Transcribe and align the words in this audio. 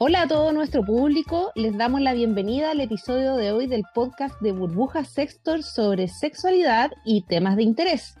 Hola 0.00 0.22
a 0.22 0.28
todo 0.28 0.52
nuestro 0.52 0.84
público, 0.84 1.50
les 1.56 1.76
damos 1.76 2.00
la 2.00 2.12
bienvenida 2.12 2.70
al 2.70 2.80
episodio 2.80 3.34
de 3.34 3.50
hoy 3.50 3.66
del 3.66 3.82
podcast 3.96 4.40
de 4.40 4.52
Burbuja 4.52 5.04
Sextor 5.04 5.64
sobre 5.64 6.06
sexualidad 6.06 6.92
y 7.04 7.22
temas 7.22 7.56
de 7.56 7.64
interés. 7.64 8.14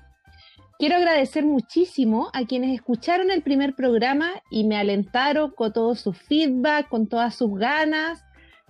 Quiero 0.80 0.96
agradecer 0.96 1.46
muchísimo 1.46 2.30
a 2.32 2.46
quienes 2.46 2.74
escucharon 2.74 3.30
el 3.30 3.44
primer 3.44 3.76
programa 3.76 4.32
y 4.50 4.64
me 4.64 4.76
alentaron 4.76 5.52
con 5.52 5.72
todo 5.72 5.94
su 5.94 6.12
feedback, 6.12 6.88
con 6.88 7.06
todas 7.08 7.36
sus 7.36 7.56
ganas. 7.56 8.24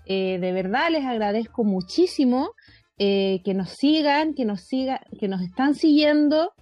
Eh, 0.04 0.36
de 0.38 0.52
verdad 0.52 0.90
les 0.90 1.06
agradezco 1.06 1.64
muchísimo 1.64 2.50
eh, 2.98 3.40
que 3.42 3.54
nos 3.54 3.70
sigan, 3.70 4.34
que 4.34 4.44
nos 4.44 4.60
sigan, 4.60 5.00
que 5.18 5.28
nos 5.28 5.40
están 5.40 5.74
siguiendo. 5.74 6.52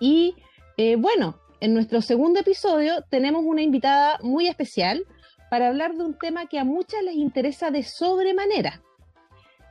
Y 0.00 0.34
eh, 0.76 0.96
bueno, 0.96 1.36
en 1.60 1.72
nuestro 1.72 2.02
segundo 2.02 2.40
episodio 2.40 3.04
tenemos 3.10 3.44
una 3.44 3.62
invitada 3.62 4.18
muy 4.22 4.48
especial 4.48 5.06
para 5.50 5.68
hablar 5.68 5.94
de 5.94 6.04
un 6.04 6.14
tema 6.14 6.46
que 6.46 6.58
a 6.58 6.64
muchas 6.64 7.02
les 7.02 7.16
interesa 7.16 7.70
de 7.70 7.82
sobremanera, 7.82 8.82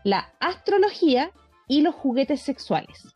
la 0.04 0.34
astrología 0.40 1.32
y 1.68 1.82
los 1.82 1.96
juguetes 1.96 2.42
sexuales. 2.42 3.16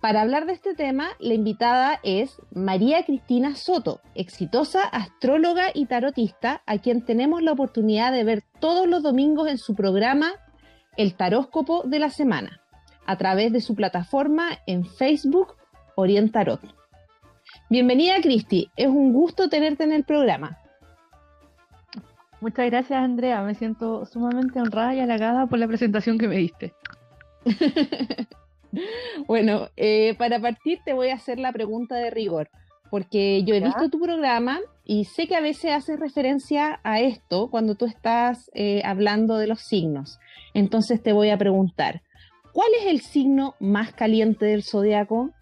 Para 0.00 0.20
hablar 0.20 0.46
de 0.46 0.52
este 0.52 0.74
tema, 0.74 1.10
la 1.20 1.34
invitada 1.34 2.00
es 2.02 2.36
María 2.52 3.04
Cristina 3.04 3.54
Soto, 3.54 4.00
exitosa 4.14 4.82
astróloga 4.82 5.68
y 5.72 5.86
tarotista, 5.86 6.62
a 6.66 6.78
quien 6.78 7.04
tenemos 7.04 7.42
la 7.42 7.52
oportunidad 7.52 8.12
de 8.12 8.24
ver 8.24 8.42
todos 8.60 8.86
los 8.86 9.02
domingos 9.02 9.48
en 9.48 9.58
su 9.58 9.74
programa 9.74 10.32
El 10.96 11.14
Taróscopo 11.14 11.82
de 11.84 11.98
la 11.98 12.10
Semana, 12.10 12.60
a 13.06 13.16
través 13.16 13.52
de 13.52 13.60
su 13.60 13.74
plataforma 13.74 14.58
en 14.66 14.84
Facebook 14.84 15.54
Orientarot. 15.94 16.60
Bienvenida, 17.70 18.20
Cristi. 18.20 18.70
Es 18.76 18.88
un 18.88 19.12
gusto 19.12 19.48
tenerte 19.48 19.84
en 19.84 19.92
el 19.92 20.04
programa. 20.04 20.58
Muchas 22.46 22.66
gracias, 22.66 23.02
Andrea. 23.02 23.42
Me 23.42 23.56
siento 23.56 24.06
sumamente 24.06 24.60
honrada 24.60 24.94
y 24.94 25.00
halagada 25.00 25.48
por 25.48 25.58
la 25.58 25.66
presentación 25.66 26.16
que 26.16 26.28
me 26.28 26.36
diste. 26.36 26.74
bueno, 29.26 29.68
eh, 29.76 30.14
para 30.16 30.38
partir 30.38 30.78
te 30.84 30.92
voy 30.92 31.08
a 31.08 31.16
hacer 31.16 31.40
la 31.40 31.50
pregunta 31.50 31.96
de 31.96 32.08
rigor, 32.08 32.48
porque 32.88 33.42
yo 33.42 33.56
he 33.56 33.60
visto 33.60 33.88
tu 33.88 33.98
programa 33.98 34.60
y 34.84 35.06
sé 35.06 35.26
que 35.26 35.34
a 35.34 35.40
veces 35.40 35.72
haces 35.72 35.98
referencia 35.98 36.78
a 36.84 37.00
esto 37.00 37.48
cuando 37.50 37.74
tú 37.74 37.84
estás 37.84 38.48
eh, 38.54 38.80
hablando 38.84 39.38
de 39.38 39.48
los 39.48 39.62
signos. 39.62 40.20
Entonces 40.54 41.02
te 41.02 41.12
voy 41.12 41.30
a 41.30 41.38
preguntar, 41.38 42.02
¿cuál 42.52 42.68
es 42.78 42.86
el 42.86 43.00
signo 43.00 43.56
más 43.58 43.92
caliente 43.92 44.46
del 44.46 44.62
zodiaco? 44.62 45.32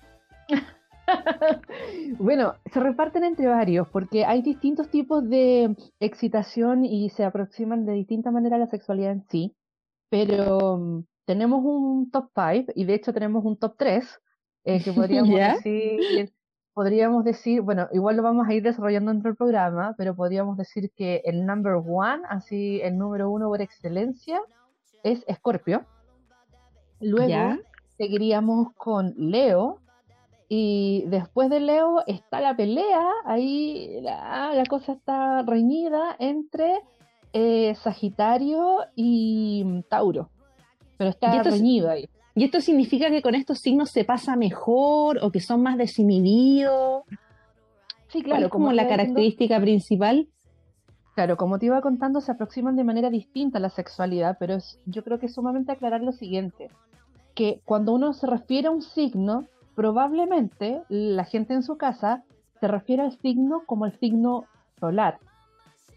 bueno, 2.18 2.54
se 2.72 2.80
reparten 2.80 3.24
entre 3.24 3.46
varios 3.46 3.88
porque 3.88 4.24
hay 4.24 4.42
distintos 4.42 4.88
tipos 4.88 5.28
de 5.28 5.76
excitación 6.00 6.84
y 6.84 7.10
se 7.10 7.24
aproximan 7.24 7.84
de 7.86 7.92
distinta 7.92 8.30
manera 8.30 8.56
a 8.56 8.60
la 8.60 8.66
sexualidad 8.66 9.12
en 9.12 9.24
sí, 9.28 9.54
pero 10.08 10.78
mm, 10.78 11.04
tenemos 11.24 11.60
un 11.64 12.10
top 12.10 12.30
5 12.34 12.72
y 12.74 12.84
de 12.84 12.94
hecho 12.94 13.12
tenemos 13.12 13.44
un 13.44 13.56
top 13.56 13.74
3 13.78 14.20
eh, 14.64 14.82
que 14.82 14.92
podríamos 14.92 15.34
decir, 15.34 16.32
podríamos 16.72 17.24
decir, 17.24 17.60
bueno, 17.60 17.88
igual 17.92 18.16
lo 18.16 18.22
vamos 18.22 18.48
a 18.48 18.54
ir 18.54 18.62
desarrollando 18.62 19.12
dentro 19.12 19.30
del 19.30 19.36
programa, 19.36 19.94
pero 19.96 20.14
podríamos 20.14 20.56
decir 20.56 20.90
que 20.96 21.22
el 21.24 21.46
number 21.46 21.74
one, 21.74 22.22
así 22.28 22.80
el 22.82 22.98
número 22.98 23.30
uno 23.30 23.48
por 23.48 23.60
excelencia, 23.60 24.40
es 25.02 25.24
Escorpio. 25.28 25.84
Luego 27.00 27.60
seguiríamos 27.96 28.72
con 28.74 29.14
Leo, 29.16 29.80
y 30.56 31.02
después 31.08 31.50
de 31.50 31.58
Leo 31.58 32.04
está 32.06 32.40
la 32.40 32.54
pelea, 32.54 33.10
ahí 33.24 33.98
la, 34.02 34.62
cosa 34.68 34.92
está 34.92 35.42
reñida 35.42 36.14
entre 36.20 36.80
eh, 37.32 37.74
Sagitario 37.74 38.78
y 38.94 39.82
Tauro. 39.88 40.30
Pero 40.96 41.10
está 41.10 41.42
reñido 41.42 41.90
ahí. 41.90 42.08
¿Y 42.36 42.44
esto 42.44 42.60
significa 42.60 43.10
que 43.10 43.20
con 43.20 43.34
estos 43.34 43.58
signos 43.58 43.90
se 43.90 44.04
pasa 44.04 44.36
mejor 44.36 45.18
o 45.22 45.32
que 45.32 45.40
son 45.40 45.60
más 45.60 45.76
desinhibidos? 45.76 47.02
Sí, 48.06 48.22
claro. 48.22 48.48
como 48.48 48.72
la 48.72 48.86
característica 48.86 49.60
principal? 49.60 50.28
Claro, 51.16 51.36
como 51.36 51.58
te 51.58 51.66
iba 51.66 51.80
contando, 51.80 52.20
se 52.20 52.30
aproximan 52.30 52.76
de 52.76 52.84
manera 52.84 53.10
distinta 53.10 53.58
a 53.58 53.60
la 53.60 53.70
sexualidad, 53.70 54.36
pero 54.38 54.58
yo 54.86 55.02
creo 55.02 55.18
que 55.18 55.26
es 55.26 55.34
sumamente 55.34 55.72
aclarar 55.72 56.00
lo 56.00 56.12
siguiente, 56.12 56.70
que 57.34 57.60
cuando 57.64 57.92
uno 57.92 58.12
se 58.12 58.28
refiere 58.28 58.68
a 58.68 58.70
un 58.70 58.82
signo, 58.82 59.48
probablemente 59.74 60.82
la 60.88 61.24
gente 61.24 61.54
en 61.54 61.62
su 61.62 61.76
casa 61.76 62.22
se 62.60 62.68
refiere 62.68 63.02
al 63.02 63.18
signo 63.18 63.62
como 63.66 63.86
el 63.86 63.98
signo 63.98 64.44
solar. 64.80 65.18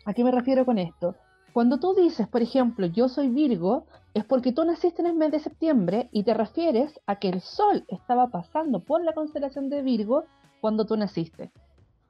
¿A 0.05 0.13
qué 0.13 0.23
me 0.23 0.31
refiero 0.31 0.65
con 0.65 0.77
esto? 0.77 1.15
Cuando 1.53 1.79
tú 1.79 1.93
dices, 1.95 2.27
por 2.27 2.41
ejemplo, 2.41 2.85
yo 2.87 3.09
soy 3.09 3.29
Virgo, 3.29 3.85
es 4.13 4.23
porque 4.25 4.51
tú 4.51 4.63
naciste 4.63 5.01
en 5.01 5.07
el 5.07 5.15
mes 5.15 5.31
de 5.31 5.39
septiembre 5.39 6.09
y 6.11 6.23
te 6.23 6.33
refieres 6.33 6.99
a 7.07 7.15
que 7.15 7.29
el 7.29 7.41
Sol 7.41 7.83
estaba 7.87 8.27
pasando 8.27 8.79
por 8.79 9.03
la 9.03 9.13
constelación 9.13 9.69
de 9.69 9.81
Virgo 9.81 10.25
cuando 10.61 10.85
tú 10.85 10.95
naciste. 10.97 11.51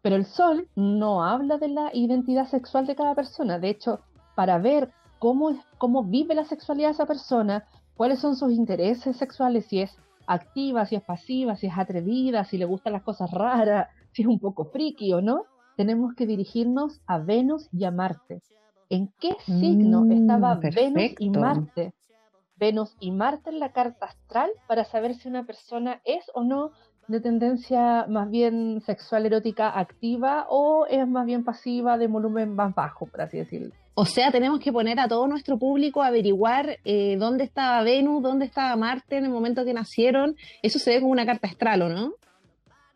Pero 0.01 0.15
el 0.15 0.25
Sol 0.25 0.67
no 0.75 1.23
habla 1.23 1.57
de 1.57 1.69
la 1.69 1.89
identidad 1.93 2.47
sexual 2.47 2.85
de 2.87 2.95
cada 2.95 3.15
persona. 3.15 3.59
De 3.59 3.69
hecho, 3.69 4.01
para 4.35 4.57
ver 4.57 4.91
cómo, 5.19 5.57
cómo 5.77 6.03
vive 6.03 6.35
la 6.35 6.45
sexualidad 6.45 6.89
de 6.89 6.93
esa 6.93 7.05
persona, 7.05 7.65
cuáles 7.95 8.19
son 8.19 8.35
sus 8.35 8.51
intereses 8.51 9.17
sexuales, 9.17 9.65
si 9.65 9.81
es 9.81 9.97
activa, 10.27 10.85
si 10.85 10.95
es 10.95 11.03
pasiva, 11.03 11.55
si 11.55 11.67
es 11.67 11.77
atrevida, 11.77 12.43
si 12.43 12.57
le 12.57 12.65
gustan 12.65 12.93
las 12.93 13.03
cosas 13.03 13.31
raras, 13.31 13.87
si 14.11 14.21
es 14.21 14.27
un 14.27 14.39
poco 14.39 14.65
friki 14.65 15.13
o 15.13 15.21
no, 15.21 15.45
tenemos 15.75 16.13
que 16.15 16.25
dirigirnos 16.25 17.01
a 17.07 17.17
Venus 17.19 17.69
y 17.71 17.85
a 17.85 17.91
Marte. 17.91 18.41
¿En 18.89 19.11
qué 19.19 19.35
signo 19.45 20.01
mm, 20.01 20.11
estaba 20.11 20.55
Venus 20.55 21.11
y 21.19 21.29
Marte? 21.29 21.93
Venus 22.55 22.95
y 22.99 23.11
Marte 23.11 23.49
en 23.49 23.59
la 23.59 23.71
carta 23.71 24.07
astral 24.07 24.49
para 24.67 24.85
saber 24.85 25.15
si 25.15 25.27
una 25.27 25.45
persona 25.45 26.01
es 26.05 26.25
o 26.33 26.43
no 26.43 26.71
de 27.07 27.21
tendencia 27.21 28.05
más 28.07 28.29
bien 28.29 28.81
sexual 28.85 29.25
erótica 29.25 29.77
activa 29.77 30.47
o 30.49 30.85
es 30.87 31.07
más 31.07 31.25
bien 31.25 31.43
pasiva 31.43 31.97
de 31.97 32.07
volumen 32.07 32.55
más 32.55 32.73
bajo, 32.75 33.05
por 33.05 33.21
así 33.21 33.37
decirlo. 33.37 33.73
O 33.99 34.05
sea, 34.05 34.31
tenemos 34.31 34.59
que 34.59 34.71
poner 34.71 34.99
a 34.99 35.07
todo 35.07 35.25
nuestro 35.25 35.57
público 35.57 36.03
a 36.03 36.07
averiguar 36.07 36.77
eh, 36.85 37.17
dónde 37.17 37.43
estaba 37.43 37.81
Venus, 37.81 38.21
dónde 38.21 38.45
estaba 38.45 38.75
Marte 38.75 39.17
en 39.17 39.25
el 39.25 39.31
momento 39.31 39.65
que 39.65 39.73
nacieron. 39.73 40.35
Eso 40.61 40.77
se 40.77 40.91
ve 40.91 40.99
como 40.99 41.11
una 41.11 41.25
carta 41.25 41.47
astral, 41.47 41.81
¿o 41.81 41.89
no? 41.89 42.13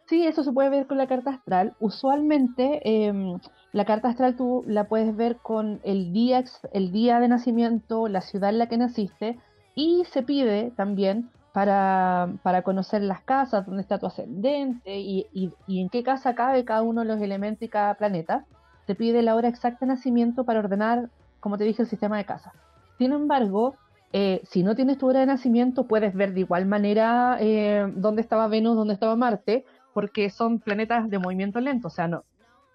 Sí, 0.06 0.28
eso 0.28 0.44
se 0.44 0.52
puede 0.52 0.70
ver 0.70 0.86
con 0.86 1.00
la 1.00 1.08
carta 1.08 1.32
astral. 1.32 1.74
Usualmente 1.80 3.08
em, 3.08 3.40
la 3.72 3.86
carta 3.86 4.10
astral 4.10 4.36
tú 4.36 4.64
la 4.68 4.84
puedes 4.84 5.16
ver 5.16 5.38
con 5.38 5.82
el 5.84 6.14
día, 6.14 6.44
el 6.72 6.92
día 6.92 7.20
de 7.20 7.30
nacimiento, 7.30 8.08
la 8.08 8.22
ciudad 8.22 8.52
en 8.52 8.60
la 8.60 8.68
que 8.68 8.78
naciste 8.78 9.40
y 9.74 10.04
se 10.06 10.22
pide 10.22 10.70
también 10.78 11.32
para, 11.52 12.32
para, 12.44 12.62
conocer 12.62 13.02
las 13.02 13.22
casas, 13.22 13.66
dónde 13.66 13.82
está 13.82 13.98
tu 13.98 14.06
ascendente 14.06 15.00
y, 15.00 15.26
y, 15.34 15.82
en 15.82 15.90
qué 15.90 16.04
casa 16.04 16.36
cabe 16.36 16.64
cada 16.64 16.84
uno 16.84 17.02
de 17.02 17.08
los 17.08 17.20
elementos 17.22 17.64
y 17.64 17.70
cada 17.70 17.96
planeta. 17.96 18.46
Se 18.88 18.96
pide 18.96 19.22
la 19.22 19.36
hora 19.36 19.48
exacta 19.48 19.86
de 19.86 19.94
nacimiento 19.94 20.44
para 20.44 20.60
ordenar, 20.60 21.10
como 21.40 21.58
te 21.58 21.64
dije, 21.64 21.82
el 21.84 21.88
sistema 21.88 22.18
de 22.18 22.26
casa. 22.26 22.54
Sin 22.98 23.12
embargo, 23.14 23.76
eh, 24.14 24.42
si 24.44 24.64
no 24.64 24.76
tienes 24.76 24.98
tu 24.98 25.08
hora 25.08 25.22
de 25.22 25.26
nacimiento, 25.26 25.86
puedes 25.86 26.14
ver 26.14 26.34
de 26.34 26.42
igual 26.42 26.66
manera 26.66 27.38
eh, 27.40 27.92
dónde 27.96 28.22
estaba 28.22 28.48
Venus, 28.48 28.76
dónde 28.76 28.94
estaba 28.94 29.16
Marte, 29.16 29.66
porque 29.94 30.30
son 30.30 30.60
planetas 30.60 31.10
de 31.10 31.20
movimiento 31.20 31.60
lento, 31.60 31.88
o 31.88 31.92
sea, 31.92 32.08
no, 32.08 32.24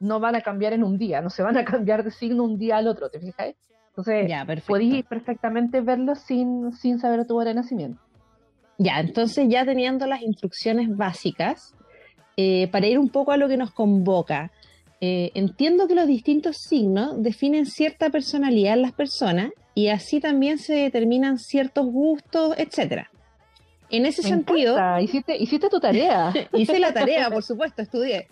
no 0.00 0.20
van 0.20 0.34
a 0.34 0.40
cambiar 0.40 0.72
en 0.72 0.84
un 0.84 0.98
día, 0.98 1.20
no 1.20 1.30
se 1.30 1.42
van 1.42 1.56
a 1.56 1.64
cambiar 1.64 2.04
de 2.04 2.10
signo 2.10 2.44
un 2.44 2.58
día 2.58 2.78
al 2.78 2.88
otro, 2.88 3.08
¿te 3.10 3.20
fijas? 3.20 3.54
Entonces, 3.88 4.28
ya, 4.28 4.46
podéis 4.66 5.04
perfectamente 5.06 5.80
verlo 5.80 6.14
sin, 6.14 6.72
sin 6.72 6.98
saber 6.98 7.26
tu 7.26 7.36
hora 7.38 7.48
de 7.48 7.54
nacimiento. 7.54 8.00
Ya, 8.78 9.00
entonces 9.00 9.46
ya 9.48 9.64
teniendo 9.64 10.06
las 10.06 10.20
instrucciones 10.20 10.94
básicas, 10.94 11.74
eh, 12.36 12.68
para 12.70 12.86
ir 12.86 12.98
un 12.98 13.08
poco 13.08 13.32
a 13.32 13.38
lo 13.38 13.48
que 13.48 13.56
nos 13.56 13.70
convoca, 13.70 14.50
eh, 15.00 15.30
entiendo 15.34 15.86
que 15.86 15.94
los 15.94 16.06
distintos 16.06 16.56
signos 16.56 17.22
definen 17.22 17.66
cierta 17.66 18.10
personalidad 18.10 18.74
en 18.74 18.82
las 18.82 18.92
personas 18.92 19.50
y 19.74 19.88
así 19.88 20.20
también 20.20 20.58
se 20.58 20.74
determinan 20.74 21.38
ciertos 21.38 21.86
gustos, 21.86 22.54
etcétera. 22.56 23.10
En 23.90 24.06
ese 24.06 24.22
sentido. 24.22 24.76
Hiciste, 25.00 25.36
hiciste 25.36 25.68
tu 25.68 25.78
tarea. 25.80 26.32
hice 26.54 26.78
la 26.78 26.92
tarea, 26.92 27.30
por 27.30 27.42
supuesto, 27.44 27.82
estudié. 27.82 28.26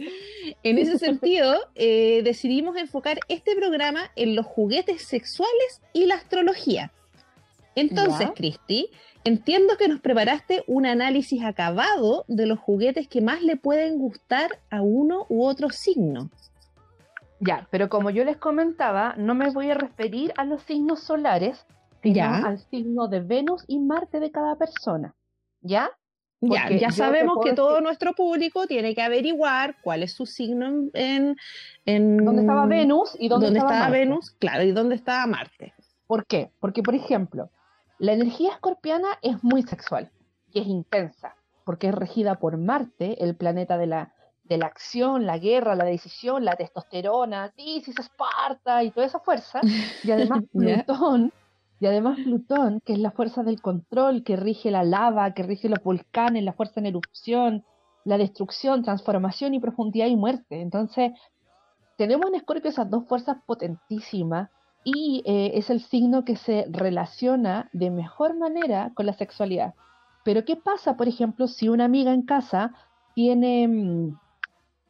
En 0.62 0.78
ese 0.78 0.98
sentido, 0.98 1.54
eh, 1.74 2.22
decidimos 2.24 2.76
enfocar 2.76 3.18
este 3.28 3.54
programa 3.54 4.10
en 4.16 4.34
los 4.34 4.46
juguetes 4.46 5.02
sexuales 5.02 5.82
y 5.92 6.06
la 6.06 6.14
astrología. 6.16 6.92
Entonces, 7.76 8.28
Cristi, 8.34 8.88
entiendo 9.24 9.76
que 9.76 9.88
nos 9.88 10.00
preparaste 10.00 10.64
un 10.66 10.86
análisis 10.86 11.42
acabado 11.42 12.24
de 12.28 12.46
los 12.46 12.58
juguetes 12.58 13.08
que 13.08 13.20
más 13.20 13.42
le 13.42 13.56
pueden 13.56 13.98
gustar 13.98 14.60
a 14.70 14.80
uno 14.80 15.26
u 15.28 15.44
otro 15.44 15.70
signo. 15.70 16.30
Ya, 17.46 17.68
pero 17.70 17.88
como 17.88 18.10
yo 18.10 18.24
les 18.24 18.38
comentaba, 18.38 19.14
no 19.18 19.34
me 19.34 19.50
voy 19.50 19.70
a 19.70 19.74
referir 19.74 20.32
a 20.36 20.44
los 20.44 20.62
signos 20.62 21.00
solares, 21.00 21.66
sino 22.02 22.24
al 22.24 22.58
signo 22.58 23.08
de 23.08 23.20
Venus 23.20 23.64
y 23.66 23.78
Marte 23.80 24.18
de 24.18 24.30
cada 24.30 24.56
persona. 24.56 25.14
¿Ya? 25.60 25.90
Ya, 26.40 26.70
ya 26.70 26.90
sabemos 26.90 27.38
que 27.42 27.54
todo 27.54 27.80
nuestro 27.80 28.12
público 28.12 28.66
tiene 28.66 28.94
que 28.94 29.02
averiguar 29.02 29.76
cuál 29.82 30.02
es 30.02 30.12
su 30.12 30.26
signo 30.26 30.88
en... 30.92 31.36
en 31.86 32.24
¿Dónde 32.24 32.42
estaba 32.42 32.66
Venus 32.66 33.16
y 33.18 33.28
dónde, 33.28 33.48
estaba, 33.48 33.88
Venus? 33.88 34.30
Claro, 34.32 34.62
y 34.62 34.72
dónde 34.72 34.94
estaba 34.94 35.26
Marte. 35.26 35.72
¿Por 36.06 36.26
qué? 36.26 36.50
Porque, 36.60 36.82
por 36.82 36.94
ejemplo, 36.94 37.50
la 37.98 38.12
energía 38.12 38.52
escorpiana 38.52 39.08
es 39.22 39.42
muy 39.42 39.62
sexual 39.62 40.10
y 40.50 40.60
es 40.60 40.66
intensa, 40.66 41.34
porque 41.64 41.88
es 41.88 41.94
regida 41.94 42.38
por 42.38 42.58
Marte, 42.58 43.22
el 43.24 43.36
planeta 43.36 43.78
de 43.78 43.86
la, 43.86 44.13
de 44.44 44.58
la 44.58 44.66
acción, 44.66 45.26
la 45.26 45.38
guerra, 45.38 45.74
la 45.74 45.84
decisión, 45.84 46.44
la 46.44 46.56
testosterona, 46.56 47.50
Tisis, 47.50 47.98
Esparta 47.98 48.82
y 48.82 48.90
toda 48.90 49.06
esa 49.06 49.20
fuerza. 49.20 49.60
Y 50.02 50.10
además 50.10 50.44
Plutón, 50.52 51.32
y 51.80 51.86
además 51.86 52.18
Plutón, 52.22 52.80
que 52.84 52.92
es 52.92 52.98
la 52.98 53.10
fuerza 53.10 53.42
del 53.42 53.60
control, 53.60 54.22
que 54.22 54.36
rige 54.36 54.70
la 54.70 54.84
lava, 54.84 55.32
que 55.34 55.42
rige 55.42 55.68
los 55.68 55.82
volcanes, 55.82 56.44
la 56.44 56.52
fuerza 56.52 56.80
en 56.80 56.86
erupción, 56.86 57.64
la 58.04 58.18
destrucción, 58.18 58.82
transformación 58.82 59.54
y 59.54 59.60
profundidad 59.60 60.06
y 60.06 60.16
muerte. 60.16 60.60
Entonces, 60.60 61.12
tenemos 61.96 62.26
en 62.26 62.34
Escorpio 62.34 62.70
esas 62.70 62.90
dos 62.90 63.06
fuerzas 63.06 63.38
potentísimas 63.46 64.50
y 64.84 65.22
eh, 65.24 65.52
es 65.54 65.70
el 65.70 65.80
signo 65.80 66.24
que 66.24 66.36
se 66.36 66.66
relaciona 66.68 67.70
de 67.72 67.90
mejor 67.90 68.36
manera 68.36 68.92
con 68.94 69.06
la 69.06 69.14
sexualidad. 69.14 69.74
Pero 70.24 70.44
¿qué 70.44 70.56
pasa, 70.56 70.96
por 70.96 71.08
ejemplo, 71.08 71.48
si 71.48 71.68
una 71.68 71.84
amiga 71.84 72.12
en 72.12 72.22
casa 72.22 72.72
tiene, 73.14 73.68
mm, 73.68 74.18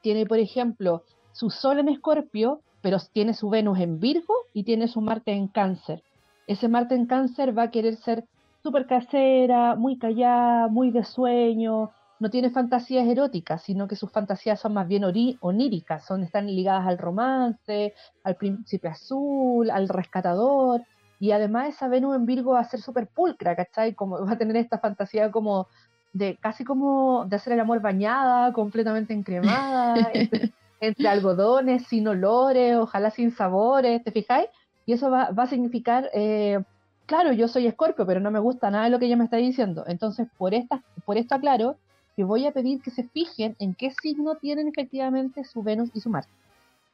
tiene 0.04 0.26
por 0.26 0.38
ejemplo, 0.38 1.02
su 1.32 1.48
Sol 1.48 1.78
en 1.78 1.88
Escorpio, 1.88 2.60
pero 2.82 2.98
tiene 3.10 3.32
su 3.32 3.48
Venus 3.48 3.80
en 3.80 3.98
Virgo 3.98 4.34
y 4.52 4.62
tiene 4.62 4.86
su 4.86 5.00
Marte 5.00 5.32
en 5.32 5.48
Cáncer? 5.48 6.02
Ese 6.46 6.68
Marte 6.68 6.94
en 6.94 7.06
Cáncer 7.06 7.56
va 7.56 7.64
a 7.64 7.70
querer 7.70 7.96
ser 7.96 8.26
súper 8.62 8.86
casera, 8.86 9.76
muy 9.76 9.96
callada, 9.98 10.68
muy 10.68 10.90
de 10.90 11.04
sueño, 11.04 11.90
no 12.20 12.28
tiene 12.28 12.50
fantasías 12.50 13.06
eróticas, 13.08 13.62
sino 13.62 13.88
que 13.88 13.96
sus 13.96 14.10
fantasías 14.12 14.60
son 14.60 14.74
más 14.74 14.86
bien 14.86 15.04
oníricas, 15.40 16.04
son, 16.04 16.22
están 16.22 16.46
ligadas 16.46 16.86
al 16.86 16.98
romance, 16.98 17.94
al 18.24 18.36
príncipe 18.36 18.88
azul, 18.88 19.70
al 19.70 19.88
rescatador, 19.88 20.82
y 21.18 21.32
además 21.32 21.70
esa 21.70 21.88
Venus 21.88 22.14
en 22.16 22.26
Virgo 22.26 22.52
va 22.52 22.60
a 22.60 22.68
ser 22.68 22.80
súper 22.80 23.06
pulcra, 23.06 23.56
¿cachai? 23.56 23.94
Como 23.94 24.22
va 24.26 24.32
a 24.32 24.38
tener 24.38 24.56
esta 24.56 24.78
fantasía 24.78 25.30
como 25.30 25.68
de 26.14 26.38
casi 26.40 26.64
como 26.64 27.26
de 27.26 27.36
hacer 27.36 27.52
el 27.52 27.60
amor 27.60 27.80
bañada, 27.80 28.52
completamente 28.52 29.12
encremada, 29.12 30.10
entre, 30.80 31.08
algodones, 31.08 31.86
sin 31.86 32.06
olores, 32.08 32.76
ojalá 32.76 33.10
sin 33.10 33.32
sabores, 33.32 34.02
¿te 34.02 34.12
fijáis? 34.12 34.48
Y 34.86 34.92
eso 34.92 35.10
va, 35.10 35.30
va 35.30 35.42
a 35.42 35.48
significar, 35.48 36.08
eh, 36.14 36.62
claro, 37.06 37.32
yo 37.32 37.48
soy 37.48 37.66
escorpio, 37.66 38.06
pero 38.06 38.20
no 38.20 38.30
me 38.30 38.38
gusta 38.38 38.70
nada 38.70 38.84
de 38.84 38.90
lo 38.90 38.98
que 38.98 39.06
ella 39.06 39.16
me 39.16 39.24
está 39.24 39.38
diciendo. 39.38 39.84
Entonces, 39.88 40.28
por, 40.38 40.54
esta, 40.54 40.82
por 41.04 41.18
esto 41.18 41.34
aclaro 41.34 41.76
que 42.16 42.22
voy 42.22 42.46
a 42.46 42.52
pedir 42.52 42.80
que 42.80 42.92
se 42.92 43.02
fijen 43.08 43.56
en 43.58 43.74
qué 43.74 43.90
signo 43.90 44.36
tienen 44.36 44.68
efectivamente 44.68 45.42
su 45.44 45.64
Venus 45.64 45.90
y 45.94 46.00
su 46.00 46.10
Marte. 46.10 46.30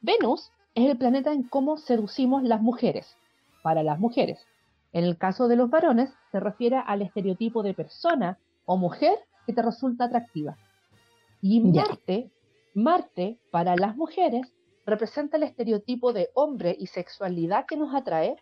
Venus 0.01 0.51
es 0.73 0.89
el 0.89 0.97
planeta 0.97 1.31
en 1.31 1.43
cómo 1.43 1.77
seducimos 1.77 2.41
las 2.41 2.61
mujeres, 2.61 3.15
para 3.61 3.83
las 3.83 3.99
mujeres. 3.99 4.39
En 4.93 5.03
el 5.03 5.15
caso 5.15 5.47
de 5.47 5.57
los 5.57 5.69
varones, 5.69 6.09
se 6.31 6.39
refiere 6.39 6.81
al 6.83 7.03
estereotipo 7.03 7.61
de 7.61 7.75
persona 7.75 8.39
o 8.65 8.77
mujer 8.77 9.17
que 9.45 9.53
te 9.53 9.61
resulta 9.61 10.05
atractiva. 10.05 10.57
Y 11.41 11.59
Marte, 11.61 12.31
Marte, 12.73 13.37
para 13.51 13.75
las 13.75 13.95
mujeres, 13.95 14.53
representa 14.85 15.37
el 15.37 15.43
estereotipo 15.43 16.13
de 16.13 16.29
hombre 16.33 16.75
y 16.77 16.87
sexualidad 16.87 17.65
que 17.65 17.77
nos 17.77 17.93
atrae. 17.93 18.35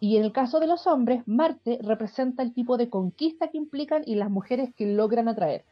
Y 0.00 0.16
en 0.16 0.24
el 0.24 0.32
caso 0.32 0.60
de 0.60 0.66
los 0.66 0.86
hombres, 0.86 1.22
Marte 1.26 1.78
representa 1.82 2.42
el 2.42 2.54
tipo 2.54 2.76
de 2.78 2.88
conquista 2.88 3.48
que 3.48 3.58
implican 3.58 4.02
y 4.06 4.14
las 4.14 4.30
mujeres 4.30 4.70
que 4.74 4.86
logran 4.86 5.28
atraer. 5.28 5.64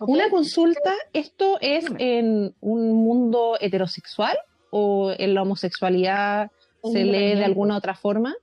Una 0.00 0.30
consulta, 0.30 0.92
¿esto 1.12 1.58
es 1.60 1.84
en 1.98 2.54
un 2.60 2.92
mundo 2.92 3.56
heterosexual 3.60 4.36
o 4.70 5.12
en 5.16 5.34
la 5.34 5.42
homosexualidad 5.42 6.50
se 6.82 7.04
lee 7.04 7.36
de 7.36 7.44
alguna 7.44 7.76
otra 7.76 7.94
forma? 7.94 8.34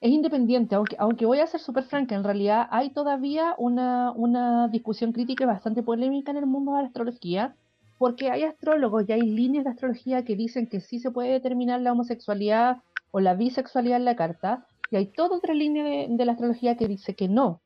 Es 0.00 0.10
independiente, 0.10 0.74
aunque, 0.74 0.96
aunque 0.98 1.26
voy 1.26 1.40
a 1.40 1.46
ser 1.46 1.60
súper 1.60 1.84
franca, 1.84 2.14
en 2.14 2.24
realidad 2.24 2.66
hay 2.70 2.90
todavía 2.90 3.54
una, 3.58 4.12
una 4.12 4.68
discusión 4.68 5.12
crítica 5.12 5.44
bastante 5.44 5.82
polémica 5.82 6.30
en 6.30 6.38
el 6.38 6.46
mundo 6.46 6.72
de 6.72 6.82
la 6.82 6.88
astrología, 6.88 7.54
porque 7.98 8.30
hay 8.30 8.44
astrólogos 8.44 9.04
y 9.06 9.12
hay 9.12 9.20
líneas 9.20 9.64
de 9.64 9.70
astrología 9.70 10.24
que 10.24 10.36
dicen 10.36 10.66
que 10.68 10.80
sí 10.80 11.00
se 11.00 11.10
puede 11.10 11.32
determinar 11.32 11.82
la 11.82 11.92
homosexualidad 11.92 12.78
o 13.10 13.20
la 13.20 13.34
bisexualidad 13.34 13.98
en 13.98 14.06
la 14.06 14.16
carta, 14.16 14.66
y 14.90 14.96
hay 14.96 15.06
toda 15.06 15.36
otra 15.36 15.52
línea 15.52 16.08
de, 16.08 16.24
la 16.24 16.32
astrología 16.32 16.76
que 16.76 16.88
dice 16.88 17.14
que 17.14 17.28
no. 17.28 17.60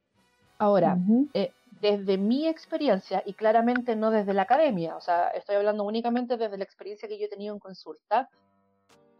Ahora, 0.58 0.98
desde 1.80 2.18
mi 2.18 2.48
experiencia, 2.48 3.22
y 3.24 3.34
claramente 3.34 3.94
no 3.94 4.10
desde 4.10 4.34
la 4.34 4.42
academia, 4.42 4.96
o 4.96 5.00
sea, 5.00 5.28
estoy 5.28 5.56
hablando 5.56 5.84
únicamente 5.84 6.36
desde 6.36 6.58
la 6.58 6.64
experiencia 6.64 7.08
que 7.08 7.18
yo 7.18 7.26
he 7.26 7.28
tenido 7.28 7.54
en 7.54 7.60
consulta, 7.60 8.28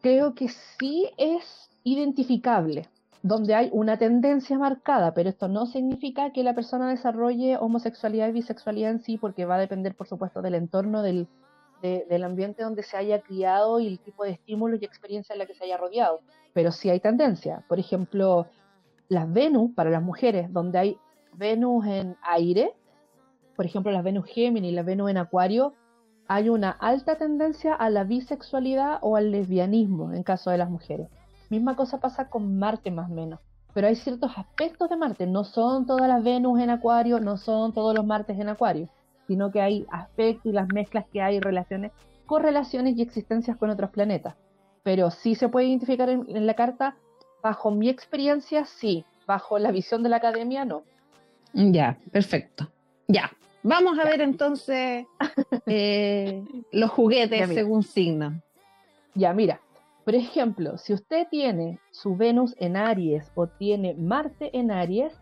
creo 0.01 0.35
que 0.35 0.49
sí 0.49 1.11
es 1.17 1.71
identificable, 1.85 2.89
donde 3.25 3.55
hay 3.55 3.71
una 3.73 3.97
tendencia 3.97 4.59
marcada, 4.59 5.15
pero 5.15 5.31
esto 5.31 5.49
no 5.49 5.65
significa 5.65 6.31
que 6.31 6.45
la 6.45 6.55
persona 6.55 6.91
desarrolle 6.91 7.57
homosexualidad 7.57 8.29
y 8.29 8.33
bisexualidad 8.33 8.91
en 8.91 9.01
sí, 9.01 9.17
porque 9.17 9.47
va 9.47 9.55
a 9.55 9.59
depender, 9.59 9.95
por 9.95 10.07
supuesto, 10.07 10.43
del 10.43 10.55
entorno, 10.55 11.01
del, 11.01 11.27
del 11.81 12.23
ambiente 12.23 12.63
donde 12.63 12.83
se 12.83 12.99
haya 12.99 13.23
criado 13.23 13.81
y 13.81 13.89
el 13.89 13.99
tipo 13.99 14.25
de 14.25 14.33
estímulo 14.33 14.77
y 14.77 14.85
experiencia 14.85 15.33
en 15.33 15.39
la 15.39 15.47
que 15.47 15.55
se 15.55 15.65
haya 15.65 15.79
rodeado. 15.79 16.21
Pero 16.53 16.71
sí 16.71 16.91
hay 16.91 17.01
tendencia. 17.01 17.65
Por 17.67 17.79
ejemplo, 17.79 18.47
las 19.09 19.33
Venus 19.33 19.71
para 19.75 19.89
las 19.89 20.03
mujeres, 20.03 20.53
donde 20.53 20.79
hay 20.79 20.99
Venus 21.33 21.87
en 21.87 22.19
aire, 22.25 22.75
por 23.57 23.65
ejemplo 23.65 23.91
las 23.91 24.05
Venus 24.05 24.27
Géminis 24.27 24.71
y 24.71 24.75
la 24.75 24.83
Venus 24.83 25.11
en 25.11 25.17
Acuario, 25.17 25.73
hay 26.29 26.51
una 26.51 26.73
alta 26.73 27.17
tendencia 27.17 27.73
a 27.73 27.89
la 27.89 28.05
bisexualidad 28.05 28.99
o 29.01 29.17
al 29.17 29.31
lesbianismo 29.31 30.13
en 30.13 30.23
caso 30.25 30.51
de 30.51 30.59
las 30.59 30.69
mujeres. 30.69 31.09
Misma 31.55 31.77
cosa 31.77 32.01
pasa 32.01 32.29
con 32.29 32.59
Marte 32.59 32.91
más 32.91 33.11
o 33.11 33.15
menos. 33.15 33.39
Pero 33.73 33.87
hay 33.87 33.97
ciertos 33.97 34.33
aspectos 34.37 34.91
de 34.91 34.97
Marte, 34.97 35.27
no 35.27 35.45
son 35.45 35.87
todas 35.87 36.09
las 36.09 36.23
Venus 36.23 36.61
en 36.61 36.71
Acuario, 36.71 37.21
no 37.21 37.37
son 37.37 37.73
todos 37.73 37.95
los 37.95 38.05
Martes 38.05 38.39
en 38.39 38.49
Acuario, 38.49 38.89
sino 39.27 39.51
que 39.51 39.61
hay 39.61 39.87
aspectos 39.91 40.47
y 40.47 40.53
las 40.53 40.69
mezclas 40.69 41.07
que 41.13 41.23
hay, 41.23 41.41
relaciones, 41.41 41.93
correlaciones 42.27 42.97
y 42.97 43.03
existencias 43.03 43.57
con 43.57 43.71
otros 43.71 43.91
planetas. 43.91 44.35
Pero 44.83 45.11
sí 45.11 45.35
se 45.35 45.49
puede 45.49 45.67
identificar 45.67 46.09
en 46.09 46.47
la 46.47 46.55
carta, 46.55 46.97
bajo 47.43 47.71
mi 47.71 47.89
experiencia, 47.89 48.65
sí, 48.65 49.05
bajo 49.27 49.59
la 49.59 49.71
visión 49.71 50.03
de 50.03 50.09
la 50.09 50.17
academia, 50.17 50.65
no. 50.65 50.83
Ya, 51.53 51.97
perfecto. 52.11 52.69
Ya, 53.07 53.31
vamos 53.63 53.99
a 53.99 54.05
ver 54.05 54.21
entonces 54.21 55.07
eh, 55.67 56.45
los 56.73 56.91
juguetes 56.91 57.49
según 57.49 57.83
signo. 57.83 58.41
Ya, 59.15 59.33
mira, 59.33 59.61
por 60.05 60.15
ejemplo, 60.15 60.77
si 60.79 60.93
usted 60.93 61.27
tiene 61.31 61.81
su 61.91 62.17
Venus 62.17 62.55
en 62.59 62.77
Aries 62.77 63.31
o 63.35 63.47
tiene 63.47 63.95
Marte 63.95 64.51
en 64.57 64.71
Aries, 64.71 65.13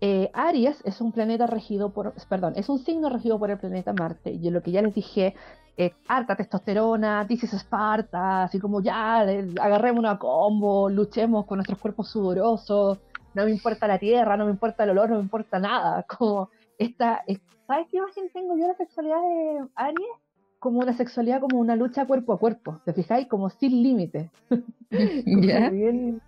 eh, 0.00 0.30
Aries 0.32 0.80
es 0.84 1.00
un 1.02 1.12
planeta 1.12 1.46
regido 1.46 1.90
por, 1.92 2.14
perdón, 2.28 2.54
es 2.56 2.70
un 2.70 2.78
signo 2.78 3.10
regido 3.10 3.38
por 3.38 3.50
el 3.50 3.58
planeta 3.58 3.92
Marte. 3.92 4.30
Y 4.30 4.50
lo 4.50 4.62
que 4.62 4.70
ya 4.70 4.80
les 4.80 4.94
dije, 4.94 5.34
eh, 5.76 5.92
harta 6.08 6.36
testosterona, 6.36 7.24
dices 7.24 7.52
Esparta, 7.52 8.44
así 8.44 8.58
como 8.58 8.80
ya, 8.80 9.20
agarremos 9.20 9.98
una 9.98 10.18
combo, 10.18 10.88
luchemos 10.88 11.44
con 11.44 11.58
nuestros 11.58 11.78
cuerpos 11.78 12.08
sudorosos, 12.10 12.98
no 13.34 13.44
me 13.44 13.50
importa 13.50 13.86
la 13.86 13.98
tierra, 13.98 14.36
no 14.36 14.46
me 14.46 14.52
importa 14.52 14.84
el 14.84 14.90
olor, 14.90 15.10
no 15.10 15.16
me 15.16 15.22
importa 15.22 15.58
nada. 15.58 16.02
Como 16.18 16.48
esta, 16.78 17.22
¿sabes 17.66 17.86
qué 17.90 17.98
imagen 17.98 18.30
tengo 18.32 18.56
yo 18.56 18.62
de 18.62 18.68
la 18.68 18.74
sexualidad 18.74 19.20
de 19.20 19.68
Aries? 19.74 20.29
Como 20.60 20.78
una 20.78 20.92
sexualidad 20.96 21.40
como 21.40 21.58
una 21.58 21.74
lucha 21.74 22.06
cuerpo 22.06 22.32
a 22.32 22.38
cuerpo, 22.38 22.80
¿te 22.84 22.92
fijáis? 22.92 23.26
Como 23.26 23.50
sin 23.50 23.82
límite. 23.82 24.30
bien, 24.90 26.22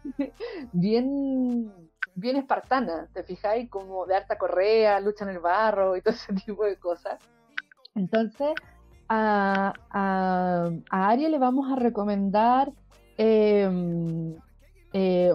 bien, 0.72 1.72
bien 2.16 2.36
espartana, 2.36 3.08
¿te 3.12 3.22
fijáis? 3.22 3.70
Como 3.70 4.06
de 4.06 4.16
harta 4.16 4.36
correa, 4.36 4.98
lucha 4.98 5.24
en 5.24 5.30
el 5.30 5.38
barro 5.38 5.96
y 5.96 6.02
todo 6.02 6.14
ese 6.14 6.32
tipo 6.34 6.64
de 6.64 6.76
cosas. 6.76 7.20
Entonces, 7.94 8.54
a, 9.08 9.72
a, 9.90 10.70
a 10.90 11.08
Aries 11.10 11.30
le 11.30 11.38
vamos 11.38 11.70
a 11.70 11.76
recomendar 11.76 12.72
em, 13.18 14.34
eh, 14.92 15.32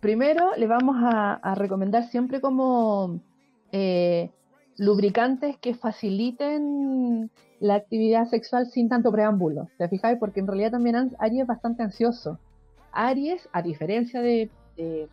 Primero, 0.00 0.52
le 0.56 0.68
vamos 0.68 0.96
a, 1.00 1.54
recomendar 1.56 2.04
siempre 2.04 2.40
como 2.40 3.20
eh, 3.72 4.30
lubricantes 4.78 5.56
que 5.58 5.74
faciliten 5.74 7.30
la 7.60 7.74
actividad 7.74 8.26
sexual 8.26 8.66
sin 8.66 8.88
tanto 8.88 9.10
preámbulo. 9.10 9.68
¿Te 9.76 9.88
fijáis? 9.88 10.18
Porque 10.18 10.40
en 10.40 10.46
realidad 10.46 10.70
también 10.70 11.16
Aries 11.18 11.42
es 11.42 11.46
bastante 11.46 11.82
ansioso. 11.82 12.38
Aries, 12.92 13.48
a 13.52 13.60
diferencia 13.62 14.20
de, 14.20 14.50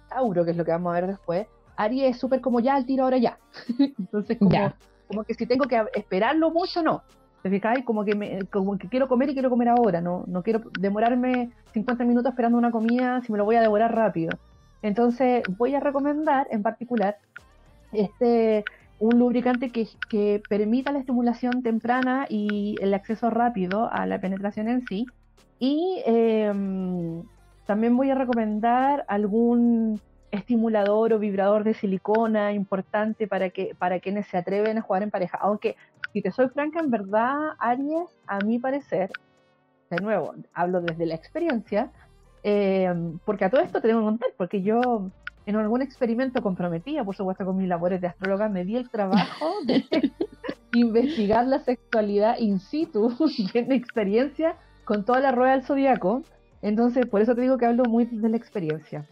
Tauro, 0.10 0.46
que 0.46 0.52
es 0.52 0.58
lo 0.58 0.64
que 0.64 0.72
vamos 0.72 0.92
a 0.92 1.02
ver 1.02 1.08
después, 1.08 1.48
Aries 1.76 2.16
es 2.16 2.20
súper 2.20 2.40
como 2.40 2.60
ya 2.60 2.76
al 2.76 2.86
tiro 2.86 3.04
ahora 3.04 3.18
ya. 3.18 3.40
Entonces, 4.00 4.38
como, 4.38 4.74
como 5.08 5.24
que 5.24 5.34
si 5.34 5.46
tengo 5.48 5.66
que 5.66 5.84
esperarlo 5.96 6.52
mucho, 6.52 6.84
no. 6.84 7.02
¿Te 7.42 7.50
fijáis? 7.50 7.84
Como 7.84 8.06
que, 8.06 8.16
me, 8.16 8.46
como 8.46 8.78
que 8.78 8.88
quiero 8.88 9.08
comer 9.08 9.30
y 9.30 9.34
quiero 9.34 9.50
comer 9.50 9.70
ahora, 9.70 10.02
no, 10.02 10.24
no 10.28 10.42
quiero 10.42 10.62
demorarme 10.80 11.52
50 11.74 12.04
minutos 12.04 12.32
esperando 12.32 12.58
una 12.58 12.72
comida 12.72 13.22
si 13.22 13.32
me 13.32 13.38
lo 13.38 13.46
voy 13.46 13.56
a 13.56 13.62
devorar 13.62 13.94
rápido. 13.94 14.38
Entonces 14.82 15.44
voy 15.58 15.76
a 15.76 15.80
recomendar 15.80 16.48
en 16.50 16.64
particular 16.64 17.18
este, 17.92 18.66
un 19.00 19.20
lubricante 19.20 19.70
que, 19.70 19.88
que, 20.10 20.42
permita 20.48 20.92
la 20.92 21.00
estimulación 21.00 21.62
temprana 21.64 22.28
y 22.30 22.78
el 22.82 22.94
acceso 22.94 23.30
rápido 23.30 23.90
a 23.92 24.06
la 24.06 24.20
penetración 24.20 24.68
en 24.68 24.86
sí. 24.88 25.06
Y 25.60 26.02
em, 26.06 27.24
también 27.66 27.96
voy 27.98 28.10
a 28.10 28.16
recomendar 28.16 29.06
algún 29.08 30.00
estimulador 30.32 31.14
o 31.14 31.20
vibrador 31.20 31.64
de 31.64 31.74
silicona 31.74 32.54
importante 32.54 33.28
para 33.28 33.50
que 33.50 33.74
para 33.78 34.00
quienes 34.00 34.28
se 34.28 34.38
atreven 34.38 34.78
a 34.78 34.82
jugar 34.82 35.04
en 35.04 35.12
pareja. 35.12 35.38
Aunque, 35.42 35.76
si 36.14 36.22
te 36.22 36.32
soy 36.32 36.50
franca, 36.50 36.80
en 36.80 36.92
verdad, 36.92 37.36
Aries, 37.60 38.10
a 38.28 38.40
mi 38.40 38.60
parecer, 38.60 39.12
de 39.90 40.02
nuevo, 40.02 40.34
hablo 40.54 40.82
desde 40.82 41.06
la 41.06 41.16
experiencia, 41.16 41.92
em, 42.44 43.20
porque 43.26 43.46
a 43.46 43.50
todo 43.50 43.62
esto 43.62 43.82
te 43.82 43.88
tengo 43.88 44.02
que 44.02 44.06
contar, 44.06 44.30
porque 44.38 44.62
yo 44.62 45.10
en 45.46 45.56
algún 45.56 45.82
experimento 45.82 46.42
comprometida, 46.42 47.04
por 47.04 47.16
supuesto 47.16 47.46
con 47.46 47.58
mis 47.58 47.68
labores 47.68 48.02
de 48.02 48.08
astróloga, 48.08 48.50
me 48.50 48.66
di 48.66 48.78
el 48.78 48.90
trabajo 48.90 49.52
de 49.66 49.84
investigar 50.74 51.46
la 51.46 51.60
sexualidad 51.60 52.38
in 52.40 52.60
situ, 52.60 53.16
en 53.54 53.72
experiencia, 53.72 54.56
con 54.84 55.06
toda 55.06 55.20
la 55.20 55.32
rueda 55.32 55.52
del 55.54 55.64
zodiaco. 55.64 56.24
Entonces, 56.62 57.06
por 57.08 57.22
eso 57.22 57.36
te 57.36 57.42
digo 57.42 57.58
que 57.58 57.66
hablo 57.66 57.84
muy 57.86 58.06
de 58.06 58.30
la 58.30 58.38
experiencia. 58.38 59.06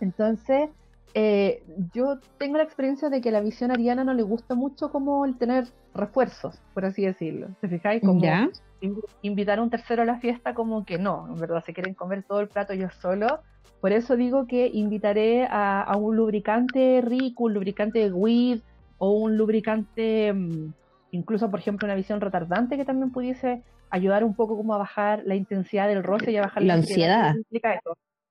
Entonces, 0.00 0.68
eh, 1.14 1.62
yo 1.92 2.18
tengo 2.38 2.56
la 2.56 2.64
experiencia 2.64 3.08
de 3.08 3.20
que 3.20 3.28
a 3.30 3.32
la 3.32 3.40
visión 3.40 3.70
ariana 3.70 4.04
no 4.04 4.14
le 4.14 4.22
gusta 4.22 4.54
mucho 4.54 4.90
como 4.90 5.24
el 5.24 5.36
tener 5.36 5.68
refuerzos, 5.94 6.60
por 6.74 6.84
así 6.84 7.04
decirlo. 7.04 7.48
¿Te 7.60 7.68
fijáis? 7.68 8.00
Como 8.02 8.22
invitar 9.22 9.58
a 9.58 9.62
un 9.62 9.70
tercero 9.70 10.02
a 10.02 10.04
la 10.04 10.18
fiesta, 10.18 10.54
como 10.54 10.84
que 10.84 10.98
no, 10.98 11.28
en 11.28 11.36
verdad 11.36 11.62
se 11.64 11.72
quieren 11.72 11.94
comer 11.94 12.24
todo 12.24 12.40
el 12.40 12.48
plato 12.48 12.72
ellos 12.72 12.92
solo 13.00 13.40
por 13.82 13.90
eso 13.90 14.16
digo 14.16 14.46
que 14.46 14.70
invitaré 14.72 15.44
a, 15.50 15.96
un 15.96 16.14
lubricante 16.14 17.00
rico, 17.04 17.44
un 17.44 17.54
lubricante 17.54 17.98
de 17.98 18.12
weed 18.12 18.60
o 18.98 19.10
un 19.10 19.36
lubricante, 19.36 20.32
mm, 20.32 20.72
incluso 21.10 21.50
por 21.50 21.58
ejemplo 21.58 21.86
una 21.86 21.96
visión 21.96 22.20
retardante 22.20 22.76
que 22.76 22.84
también 22.84 23.10
pudiese 23.10 23.60
ayudar 23.90 24.22
un 24.22 24.36
poco 24.36 24.56
como 24.56 24.72
a 24.74 24.78
bajar 24.78 25.22
la 25.24 25.34
intensidad 25.34 25.88
del 25.88 26.04
roce 26.04 26.30
y 26.30 26.36
a 26.36 26.42
bajar 26.42 26.62
la, 26.62 26.74
ansiedad. 26.74 27.34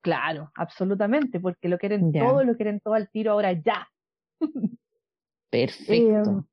Claro, 0.02 0.52
absolutamente, 0.56 1.40
porque 1.40 1.70
lo 1.70 1.78
quieren 1.78 2.12
todo, 2.12 2.44
lo 2.44 2.56
quieren 2.56 2.80
todo 2.80 2.96
al 2.96 3.10
tiro 3.10 3.34
ahora 3.34 3.54
ya. 3.54 3.88
Perfecto. 5.50 6.40
Eh, 6.40 6.44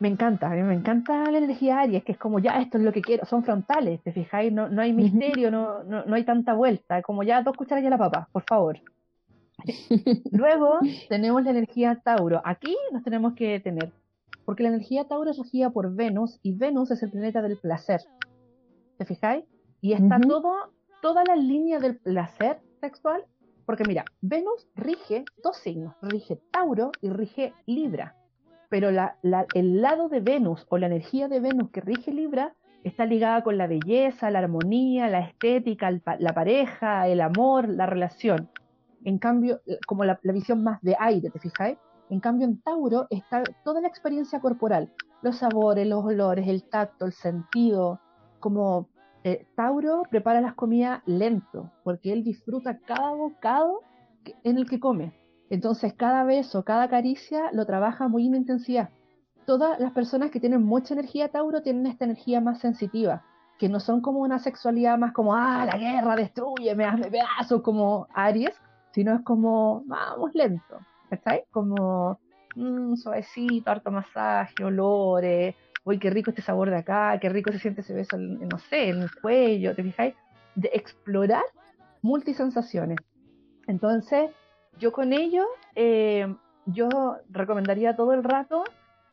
me 0.00 0.08
encanta, 0.08 0.50
a 0.50 0.54
mí 0.54 0.62
me 0.62 0.74
encanta 0.74 1.30
la 1.30 1.38
energía 1.38 1.80
aria, 1.80 1.98
es 1.98 2.04
que 2.04 2.12
es 2.12 2.18
como 2.18 2.38
ya 2.38 2.60
esto 2.60 2.78
es 2.78 2.84
lo 2.84 2.92
que 2.92 3.02
quiero, 3.02 3.26
son 3.26 3.44
frontales, 3.44 4.02
¿te 4.02 4.12
fijáis? 4.12 4.50
No, 4.50 4.68
no 4.68 4.80
hay 4.80 4.94
misterio, 4.94 5.50
no, 5.50 5.84
no, 5.84 6.04
no 6.04 6.14
hay 6.14 6.24
tanta 6.24 6.54
vuelta, 6.54 7.02
como 7.02 7.22
ya 7.22 7.42
dos 7.42 7.54
cucharas 7.54 7.84
y 7.84 7.88
la 7.88 7.98
papa, 7.98 8.28
por 8.32 8.42
favor. 8.44 8.80
Luego 10.32 10.78
tenemos 11.10 11.44
la 11.44 11.50
energía 11.50 12.00
Tauro. 12.02 12.40
Aquí 12.44 12.74
nos 12.92 13.04
tenemos 13.04 13.34
que 13.34 13.60
tener, 13.60 13.92
porque 14.46 14.62
la 14.62 14.70
energía 14.70 15.04
Tauro 15.04 15.30
es 15.30 15.38
regida 15.38 15.68
por 15.68 15.94
Venus 15.94 16.38
y 16.42 16.52
Venus 16.52 16.90
es 16.90 17.02
el 17.02 17.10
planeta 17.10 17.42
del 17.42 17.58
placer. 17.58 18.00
¿Te 18.96 19.04
fijáis? 19.04 19.44
Y 19.82 19.92
está 19.92 20.18
todo, 20.18 20.72
toda 21.02 21.24
la 21.24 21.36
línea 21.36 21.78
del 21.78 21.96
placer 21.96 22.58
sexual, 22.80 23.24
porque 23.66 23.84
mira, 23.86 24.04
Venus 24.20 24.68
rige 24.74 25.24
dos 25.42 25.56
signos, 25.58 25.94
rige 26.02 26.40
Tauro 26.50 26.90
y 27.00 27.10
rige 27.10 27.54
Libra 27.66 28.16
pero 28.70 28.92
la, 28.92 29.16
el 29.52 29.82
lado 29.82 30.08
de 30.08 30.20
Venus 30.20 30.64
o 30.70 30.78
la 30.78 30.86
energía 30.86 31.28
de 31.28 31.40
Venus 31.40 31.70
que 31.70 31.82
rige 31.82 32.12
Libra 32.12 32.54
está 32.84 33.04
ligada 33.04 33.42
con 33.42 33.58
la 33.58 33.66
belleza, 33.66 34.30
la 34.30 34.38
armonía, 34.38 35.08
la 35.08 35.20
estética, 35.20 35.90
la 35.90 36.32
pareja, 36.32 37.08
el 37.08 37.20
amor, 37.20 37.68
la 37.68 37.84
relación. 37.84 38.48
En 39.04 39.18
cambio, 39.18 39.60
eh, 39.66 39.78
como 39.86 40.04
la, 40.04 40.18
visión 40.22 40.62
más 40.62 40.80
de 40.82 40.96
aire, 40.98 41.30
¿te 41.30 41.40
fijáis? 41.40 41.76
En 42.10 42.20
cambio, 42.20 42.46
en 42.46 42.62
Tauro 42.62 43.06
está 43.10 43.42
toda 43.64 43.80
la 43.80 43.88
experiencia 43.88 44.40
corporal, 44.40 44.92
los 45.20 45.38
sabores, 45.38 45.86
los 45.86 46.04
olores, 46.04 46.46
el 46.46 46.62
tacto, 46.62 47.06
el 47.06 47.12
sentido. 47.12 48.00
Como 48.38 48.88
eh, 49.24 49.46
Tauro 49.54 50.02
prepara 50.10 50.40
las 50.40 50.54
comidas 50.54 51.02
lento, 51.06 51.70
porque 51.84 52.12
él 52.12 52.24
disfruta 52.24 52.78
cada 52.78 53.12
bocado 53.12 53.82
en 54.44 54.56
el 54.56 54.68
que 54.68 54.80
come. 54.80 55.12
Entonces 55.50 55.92
cada 55.94 56.24
beso, 56.24 56.64
cada 56.64 56.88
caricia 56.88 57.50
lo 57.52 57.66
trabaja 57.66 58.08
muy 58.08 58.26
en 58.26 58.36
intensidad. 58.36 58.90
Todas 59.46 59.78
las 59.80 59.92
personas 59.92 60.30
que 60.30 60.40
tienen 60.40 60.62
mucha 60.62 60.94
energía 60.94 61.28
Tauro 61.28 61.60
tienen 61.60 61.86
esta 61.86 62.04
energía 62.04 62.40
más 62.40 62.60
sensitiva, 62.60 63.24
que 63.58 63.68
no 63.68 63.80
son 63.80 64.00
como 64.00 64.20
una 64.20 64.38
sexualidad 64.38 64.96
más 64.96 65.12
como, 65.12 65.34
ah, 65.34 65.66
la 65.66 65.76
guerra, 65.76 66.16
destruye, 66.16 66.74
me 66.74 66.84
hazme 66.84 67.10
pedazos, 67.10 67.60
como 67.62 68.06
Aries, 68.14 68.54
sino 68.92 69.14
es 69.14 69.22
como, 69.22 69.82
vamos 69.86 70.30
lento, 70.34 70.78
¿estáis? 71.10 71.42
Como, 71.50 72.18
mmm, 72.54 72.94
suavecito, 72.94 73.70
harto 73.70 73.90
masaje, 73.90 74.64
olores, 74.64 75.54
uy, 75.84 75.98
qué 75.98 76.10
rico 76.10 76.30
este 76.30 76.42
sabor 76.42 76.70
de 76.70 76.76
acá, 76.76 77.18
qué 77.20 77.28
rico 77.28 77.52
se 77.52 77.58
siente 77.58 77.80
ese 77.80 77.94
beso, 77.94 78.16
no 78.16 78.58
sé, 78.58 78.90
en 78.90 79.02
el 79.02 79.10
cuello, 79.20 79.74
¿te 79.74 79.82
fijáis? 79.82 80.14
De 80.54 80.70
explorar 80.72 81.44
multisensaciones. 82.02 82.98
Entonces, 83.66 84.30
yo 84.78 84.92
con 84.92 85.12
ello, 85.12 85.44
eh, 85.74 86.34
yo 86.66 86.88
recomendaría 87.30 87.96
todo 87.96 88.12
el 88.12 88.24
rato 88.24 88.64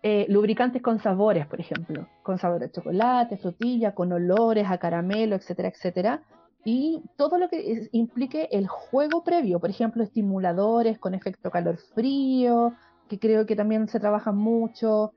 eh, 0.03 0.25
lubricantes 0.29 0.81
con 0.81 0.99
sabores, 0.99 1.47
por 1.47 1.59
ejemplo, 1.59 2.07
con 2.23 2.37
sabor 2.37 2.59
de 2.59 2.71
chocolate, 2.71 3.37
frutilla, 3.37 3.95
con 3.95 4.11
olores 4.11 4.67
a 4.69 4.77
caramelo, 4.77 5.35
etcétera, 5.35 5.69
etcétera. 5.69 6.21
Y 6.63 7.01
todo 7.15 7.37
lo 7.37 7.49
que 7.49 7.89
implique 7.91 8.47
el 8.51 8.67
juego 8.67 9.23
previo, 9.23 9.59
por 9.59 9.69
ejemplo, 9.69 10.03
estimuladores 10.03 10.99
con 10.99 11.13
efecto 11.15 11.49
calor-frío, 11.49 12.73
que 13.09 13.19
creo 13.19 13.45
que 13.45 13.55
también 13.55 13.87
se 13.87 13.99
trabaja 13.99 14.31
mucho, 14.31 15.13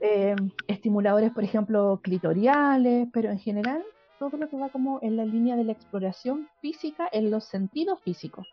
eh, 0.00 0.34
estimuladores, 0.66 1.32
por 1.32 1.44
ejemplo, 1.44 2.00
clitoriales, 2.02 3.08
pero 3.12 3.30
en 3.30 3.38
general 3.38 3.84
todo 4.18 4.36
lo 4.36 4.48
que 4.48 4.56
va 4.56 4.68
como 4.68 4.98
en 5.00 5.16
la 5.16 5.24
línea 5.24 5.56
de 5.56 5.64
la 5.64 5.72
exploración 5.72 6.48
física 6.60 7.08
en 7.12 7.30
los 7.30 7.44
sentidos 7.44 8.00
físicos. 8.02 8.46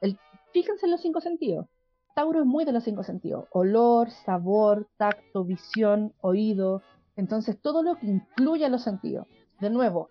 El, 0.00 0.18
fíjense 0.52 0.86
en 0.86 0.92
los 0.92 1.02
cinco 1.02 1.20
sentidos. 1.20 1.66
Tauro 2.14 2.40
es 2.40 2.46
muy 2.46 2.64
de 2.64 2.72
los 2.72 2.84
cinco 2.84 3.02
sentidos. 3.02 3.44
Olor, 3.52 4.10
sabor, 4.10 4.88
tacto, 4.96 5.44
visión, 5.44 6.12
oído. 6.20 6.82
Entonces, 7.16 7.60
todo 7.60 7.82
lo 7.82 7.96
que 7.96 8.06
incluye 8.06 8.68
los 8.68 8.82
sentidos. 8.82 9.26
De 9.60 9.70
nuevo, 9.70 10.08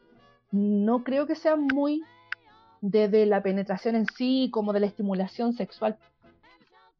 no 0.52 1.04
creo 1.04 1.26
que 1.26 1.36
sea 1.36 1.56
muy 1.56 2.04
desde 2.82 3.26
la 3.26 3.42
penetración 3.42 3.96
en 3.96 4.06
sí, 4.16 4.50
como 4.54 4.74
de 4.74 4.80
la 4.80 4.86
estimulación 4.86 5.54
sexual, 5.54 5.98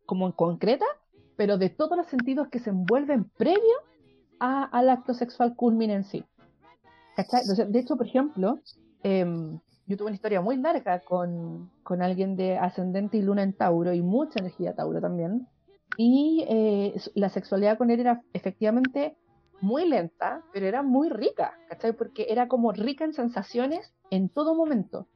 como 0.06 0.26
en 0.26 0.32
concreta, 0.34 0.86
pero 1.40 1.58
de 1.58 1.70
todos 1.70 1.96
los 1.96 2.08
sentidos 2.08 2.50
que 2.50 2.60
se 2.60 2.70
envuelven 2.70 3.24
previo 3.38 3.78
al 4.40 4.90
acto 4.90 5.14
sexual 5.14 5.56
culmine 5.56 5.94
en 5.94 6.04
sí. 6.04 6.26
de 7.16 7.80
hecho, 7.80 7.96
por 7.96 8.08
ejemplo, 8.08 8.60
em, 9.04 9.58
yo 9.88 9.96
tuve 9.96 10.08
una 10.08 10.16
historia 10.16 10.42
muy 10.42 10.58
larga 10.58 11.00
con, 11.00 11.72
alguien 12.02 12.36
de 12.36 12.58
ascendente 12.58 13.16
y 13.16 13.22
luna 13.22 13.44
en 13.44 13.54
Tauro 13.54 13.94
y 13.94 14.02
mucha 14.02 14.40
energía 14.40 14.76
Tauro 14.76 15.00
también. 15.00 15.48
Y 15.96 16.44
eh, 16.50 17.00
la 17.16 17.30
sexualidad 17.30 17.78
con 17.78 17.90
él 17.90 18.02
era 18.02 18.22
efectivamente 18.34 19.16
muy 19.62 19.88
lenta, 19.88 20.44
pero 20.52 20.66
era 20.66 20.84
muy 20.84 21.08
rica, 21.08 21.54
¿cachai? 21.70 21.94
Porque 21.94 22.26
era 22.28 22.50
como 22.50 22.74
rica 22.74 23.06
en 23.06 23.14
sensaciones 23.14 23.94
en 24.12 24.28
todo 24.28 24.56
momento. 24.56 25.08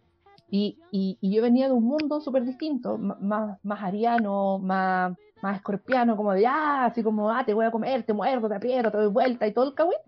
Y, 0.50 0.80
y, 0.90 1.18
yo 1.36 1.42
venía 1.42 1.68
de 1.68 1.74
un 1.74 1.84
mundo 1.84 2.22
súper 2.22 2.46
distinto, 2.46 2.98
más, 2.98 3.60
más 3.64 3.84
ariano, 3.84 4.60
más, 4.60 5.18
más 5.44 5.58
escorpiano, 5.58 6.16
como 6.16 6.34
de, 6.34 6.48
ah, 6.48 6.86
así 6.86 7.04
como, 7.04 7.30
ah, 7.30 7.44
te 7.46 7.54
voy 7.54 7.66
a 7.66 7.72
comer, 7.72 8.04
te 8.04 8.14
muerdo, 8.14 8.48
te 8.48 8.56
aprieto, 8.56 8.90
te 8.90 8.98
doy 8.98 9.08
vuelta 9.08 9.46
y 9.46 9.52
todo 9.52 9.66
el 9.66 9.76
cagüín. 9.76 10.00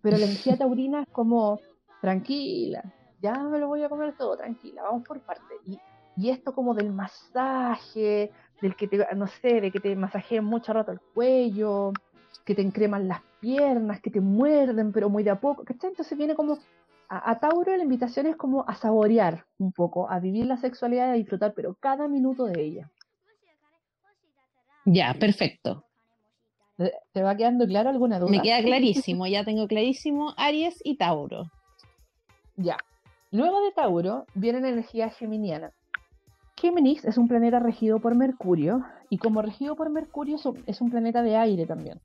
Pero 0.00 0.16
la 0.16 0.24
energía 0.24 0.56
taurina 0.56 1.02
es 1.02 1.08
como, 1.08 1.58
tranquila, 2.00 2.84
ya 3.20 3.34
me 3.34 3.58
lo 3.58 3.66
voy 3.66 3.82
a 3.82 3.88
comer 3.88 4.14
todo, 4.16 4.36
tranquila, 4.36 4.82
vamos 4.82 5.02
por 5.06 5.20
parte. 5.20 5.54
Y, 5.66 5.80
y 6.16 6.30
esto 6.30 6.54
como 6.54 6.72
del 6.72 6.92
masaje, 6.92 8.30
del 8.62 8.76
que 8.76 8.86
te, 8.86 9.04
no 9.16 9.26
sé, 9.26 9.60
de 9.60 9.72
que 9.72 9.80
te 9.80 9.96
masajeen 9.96 10.44
mucho 10.44 10.72
rato 10.72 10.92
el 10.92 11.00
cuello, 11.00 11.92
que 12.44 12.54
te 12.54 12.62
encreman 12.62 13.08
las 13.08 13.22
piernas, 13.40 14.00
que 14.00 14.10
te 14.10 14.20
muerden, 14.20 14.92
pero 14.92 15.10
muy 15.10 15.24
de 15.24 15.30
a 15.30 15.40
poco, 15.40 15.64
¿cachai? 15.64 15.90
Entonces 15.90 16.16
viene 16.16 16.36
como, 16.36 16.58
a, 17.08 17.38
Tauro 17.40 17.76
la 17.76 17.82
invitación 17.82 18.26
es 18.26 18.36
como 18.36 18.64
a 18.68 18.74
saborear 18.76 19.46
un 19.58 19.72
poco, 19.72 20.08
a 20.08 20.20
vivir 20.20 20.46
la 20.46 20.56
sexualidad 20.56 21.10
a 21.10 21.14
disfrutar, 21.14 21.54
pero 21.54 21.74
cada 21.80 22.06
minuto 22.06 22.44
de 22.44 22.62
ella. 22.62 22.90
Ya, 24.86 25.14
perfecto. 25.14 25.84
¿Te 27.12 27.22
va 27.22 27.36
quedando 27.36 27.66
claro 27.66 27.90
alguna 27.90 28.18
duda? 28.18 28.30
Me 28.30 28.40
queda 28.40 28.62
clarísimo, 28.64 29.26
ya 29.26 29.44
tengo 29.44 29.66
clarísimo 29.68 30.32
Aries 30.38 30.80
y 30.82 30.96
Tauro. 30.96 31.50
Ya, 32.56 32.78
Luego 33.32 33.60
de 33.60 33.72
Tauro 33.72 34.24
viene 34.34 34.60
la 34.60 34.68
energía 34.68 35.10
geminiana. 35.10 35.72
Géminis 36.56 37.04
es 37.04 37.18
un 37.18 37.28
planeta 37.28 37.58
regido 37.58 37.98
por 37.98 38.14
Mercurio 38.14 38.84
y 39.10 39.18
como 39.18 39.42
regido 39.42 39.76
por 39.76 39.90
Mercurio 39.90 40.36
es 40.66 40.80
un 40.80 40.90
planeta 40.90 41.22
de 41.22 41.36
aire 41.36 41.66
también. 41.66 42.00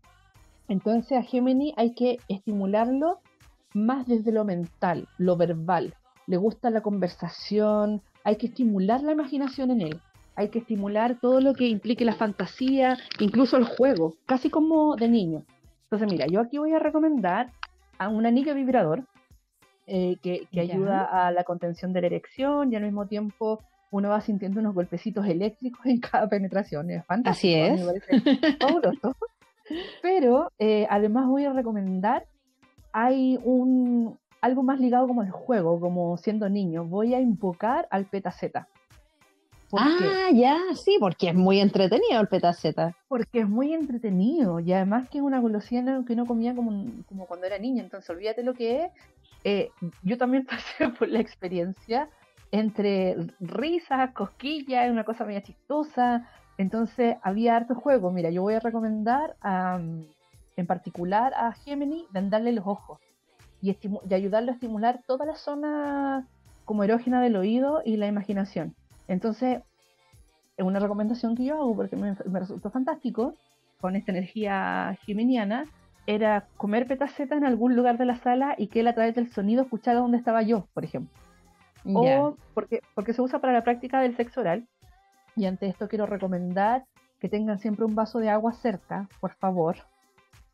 Entonces 0.67 1.17
a 1.17 1.23
Géminis 1.23 1.73
hay 1.77 1.93
que 1.93 2.17
estimularlo 2.27 3.19
más 3.73 4.07
desde 4.07 4.31
lo 4.31 4.43
mental, 4.43 5.07
lo 5.17 5.37
verbal. 5.37 5.93
Le 6.27 6.37
gusta 6.37 6.69
la 6.69 6.81
conversación, 6.81 8.01
hay 8.23 8.35
que 8.37 8.47
estimular 8.47 9.01
la 9.03 9.13
imaginación 9.13 9.71
en 9.71 9.81
él. 9.81 10.01
Hay 10.41 10.49
que 10.49 10.59
estimular 10.59 11.19
todo 11.19 11.39
lo 11.39 11.53
que 11.53 11.67
implique 11.67 12.03
la 12.03 12.15
fantasía, 12.15 12.97
incluso 13.19 13.57
el 13.57 13.63
juego, 13.63 14.15
casi 14.25 14.49
como 14.49 14.95
de 14.95 15.07
niño. 15.07 15.43
Entonces, 15.83 16.11
mira, 16.11 16.25
yo 16.27 16.39
aquí 16.39 16.57
voy 16.57 16.73
a 16.73 16.79
recomendar 16.79 17.51
a 17.99 18.09
un 18.09 18.25
anillo 18.25 18.55
vibrador 18.55 19.03
eh, 19.85 20.17
que, 20.21 20.47
ayuda 20.59 21.03
a 21.03 21.31
la 21.31 21.43
contención 21.43 21.93
de 21.93 22.01
la 22.01 22.07
erección 22.07 22.73
y 22.73 22.75
al 22.75 22.83
mismo 22.83 23.05
tiempo 23.05 23.59
uno 23.91 24.09
va 24.09 24.21
sintiendo 24.21 24.59
unos 24.59 24.73
golpecitos 24.73 25.27
eléctricos 25.27 25.85
en 25.85 25.99
cada 25.99 26.27
penetración. 26.27 26.89
Es 26.89 27.05
fantástico. 27.05 27.63
Así 27.63 27.81
es. 27.81 27.85
Pero 30.01 30.51
eh, 30.57 30.87
además 30.89 31.27
voy 31.27 31.45
a 31.45 31.53
recomendar, 31.53 32.25
hay 32.91 33.39
un 33.43 34.17
algo 34.41 34.63
más 34.63 34.79
ligado 34.79 35.07
como 35.07 35.21
el 35.21 35.29
juego, 35.29 35.79
como 35.79 36.17
siendo 36.17 36.49
niño. 36.49 36.83
Voy 36.83 37.13
a 37.13 37.19
invocar 37.19 37.87
al 37.91 38.05
petaceta. 38.05 38.67
Ah, 39.77 40.29
ya, 40.33 40.59
sí, 40.75 40.97
porque 40.99 41.29
es 41.29 41.35
muy 41.35 41.59
entretenido 41.59 42.19
el 42.19 42.27
petaceta. 42.27 42.95
Porque 43.07 43.41
es 43.41 43.49
muy 43.49 43.73
entretenido 43.73 44.59
y 44.59 44.73
además 44.73 45.09
que 45.09 45.19
es 45.19 45.23
una 45.23 45.39
golosina 45.39 46.03
que 46.05 46.13
uno 46.13 46.25
comía 46.25 46.55
como, 46.55 46.85
como 47.07 47.25
cuando 47.25 47.45
era 47.45 47.57
niña, 47.57 47.83
entonces 47.83 48.09
olvídate 48.09 48.43
lo 48.43 48.53
que 48.53 48.85
es. 48.85 48.91
Eh, 49.43 49.71
yo 50.03 50.17
también 50.17 50.45
pasé 50.49 50.89
por 50.89 51.07
la 51.07 51.19
experiencia 51.19 52.09
entre 52.51 53.15
risas, 53.39 54.11
cosquillas, 54.11 54.91
una 54.91 55.03
cosa 55.03 55.25
media 55.25 55.41
chistosa. 55.41 56.27
Entonces 56.57 57.15
había 57.23 57.55
harto 57.55 57.75
juego. 57.75 58.11
Mira, 58.11 58.29
yo 58.29 58.41
voy 58.41 58.55
a 58.55 58.59
recomendar 58.59 59.35
en 59.43 60.67
particular 60.67 61.33
a 61.35 61.53
Gemini 61.53 62.05
vendarle 62.11 62.51
los 62.51 62.67
ojos 62.67 62.99
y, 63.61 63.71
y 63.71 64.13
ayudarlo 64.13 64.51
a 64.51 64.55
estimular 64.55 65.01
toda 65.07 65.25
la 65.25 65.35
zona 65.35 66.27
como 66.65 66.83
erógena 66.83 67.21
del 67.21 67.37
oído 67.37 67.81
y 67.85 67.97
la 67.97 68.07
imaginación. 68.07 68.75
Entonces, 69.11 69.61
es 70.55 70.65
una 70.65 70.79
recomendación 70.79 71.35
que 71.35 71.43
yo 71.43 71.55
hago 71.55 71.75
porque 71.75 71.97
me, 71.97 72.15
resultó 72.39 72.69
fantástico 72.71 73.33
con 73.81 73.95
esta 73.95 74.11
energía 74.11 74.97
geminiana 75.05 75.65
era 76.07 76.47
comer 76.55 76.87
petaceta 76.87 77.35
en 77.35 77.43
algún 77.43 77.75
lugar 77.75 77.97
de 77.97 78.05
la 78.05 78.15
sala 78.15 78.55
y 78.57 78.67
que 78.67 78.79
él 78.79 78.87
a 78.87 78.95
través 78.95 79.13
del 79.13 79.29
sonido 79.31 79.63
escuchara 79.63 79.99
dónde 79.99 80.17
estaba 80.17 80.41
yo, 80.43 80.67
por 80.73 80.85
ejemplo. 80.85 81.11
O 81.83 82.37
porque, 82.53 82.79
porque 82.95 83.13
se 83.13 83.21
usa 83.21 83.39
para 83.39 83.53
la 83.53 83.63
práctica 83.63 83.99
del 83.99 84.15
sexo 84.15 84.41
oral. 84.41 84.65
Y 85.35 85.45
ante 85.45 85.67
esto 85.67 85.89
quiero 85.89 86.05
recomendar 86.05 86.85
que 87.19 87.27
tengan 87.27 87.59
siempre 87.59 87.85
un 87.85 87.95
vaso 87.95 88.19
de 88.19 88.29
agua 88.29 88.53
cerca, 88.53 89.09
por 89.19 89.33
favor, 89.33 89.75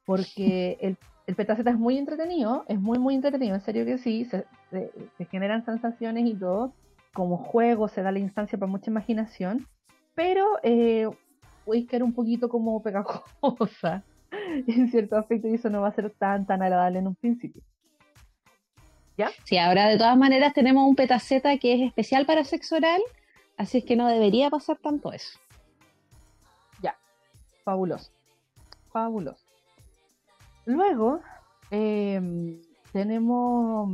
porque 0.05 0.77
el, 0.81 0.97
el 1.27 1.35
petaceta 1.35 1.69
es 1.69 1.77
muy 1.77 1.97
entretenido, 1.97 2.65
es 2.67 2.79
muy, 2.79 2.97
muy 2.97 3.13
entretenido, 3.13 3.53
en 3.53 3.61
serio 3.61 3.85
que 3.85 3.99
sí, 3.99 4.25
se, 4.25 4.45
generan 5.29 5.63
sensaciones 5.63 6.25
y 6.25 6.33
todo, 6.33 6.73
como 7.17 7.35
juego, 7.35 7.87
se 7.87 8.03
da 8.03 8.11
la 8.11 8.19
instancia 8.19 8.59
para 8.59 8.71
mucha 8.71 8.91
imaginación, 8.91 9.67
pero 10.13 10.59
eh, 10.61 11.09
que 11.89 11.97
un 11.97 12.13
poquito 12.13 12.47
como 12.47 12.79
pegajosa 12.83 14.03
en 14.67 14.91
cierto 14.91 15.17
aspecto 15.17 15.47
y 15.47 15.55
eso 15.55 15.67
no 15.71 15.81
va 15.81 15.87
a 15.87 15.95
ser 15.95 16.11
tan, 16.11 16.45
tan 16.45 16.61
agradable 16.61 16.99
en 16.99 17.07
un 17.07 17.15
principio. 17.15 17.63
¿Ya? 19.17 19.31
Sí, 19.45 19.57
ahora 19.57 19.87
de 19.87 19.97
todas 19.97 20.15
maneras 20.15 20.53
tenemos 20.53 20.87
un 20.87 20.95
petaceta 20.95 21.57
que 21.57 21.73
es 21.73 21.81
especial 21.87 22.27
para 22.27 22.43
sexo 22.43 22.75
oral, 22.75 23.01
así 23.57 23.79
es 23.79 23.83
que 23.83 23.95
no 23.95 24.07
debería 24.07 24.51
pasar 24.51 24.77
tanto 24.77 25.11
eso. 25.11 25.39
Ya, 26.83 26.95
fabuloso, 27.63 28.11
fabuloso. 28.91 29.43
Luego 30.65 31.21
em, 31.71 32.61
tenemos 32.93 33.89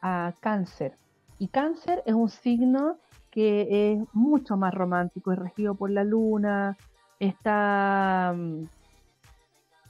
a 0.00 0.32
cáncer. 0.38 0.96
Y 1.38 1.48
cáncer 1.48 2.02
es 2.06 2.14
un 2.14 2.28
signo 2.28 2.98
que 3.30 3.92
es 3.92 3.98
mucho 4.12 4.56
más 4.56 4.72
romántico, 4.72 5.32
es 5.32 5.38
regido 5.38 5.74
por 5.74 5.90
la 5.90 6.04
luna, 6.04 6.76
está 7.18 8.32
mm, 8.36 8.62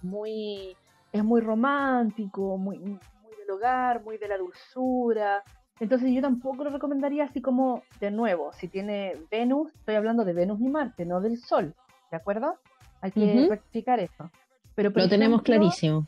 muy, 0.03 0.77
es 1.13 1.25
muy 1.25 1.41
romántico, 1.41 2.57
muy, 2.57 2.79
muy 2.79 3.37
del 3.39 3.51
hogar, 3.51 4.03
muy 4.03 4.17
de 4.17 4.29
la 4.29 4.39
dulzura. 4.39 5.43
Entonces 5.81 6.11
yo 6.13 6.23
tampoco 6.23 6.65
lo 6.65 6.71
recomendaría 6.71 7.25
así 7.25 7.43
como 7.43 7.83
de 8.01 8.11
nuevo, 8.11 8.53
si 8.53 8.69
tiene 8.69 9.15
Venus, 9.31 9.75
estoy 9.75 9.97
hablando 9.97 10.25
de 10.25 10.33
Venus 10.33 10.61
y 10.61 10.69
Marte, 10.69 11.05
no 11.05 11.21
del 11.21 11.39
Sol, 11.39 11.75
¿de 12.11 12.17
acuerdo? 12.17 12.59
Hay 13.01 13.11
que 13.11 13.47
rectificar 13.51 14.01
eso. 14.01 14.31
Pero 14.75 14.91
lo 14.91 15.09
tenemos 15.09 15.43
clarísimo. 15.43 16.07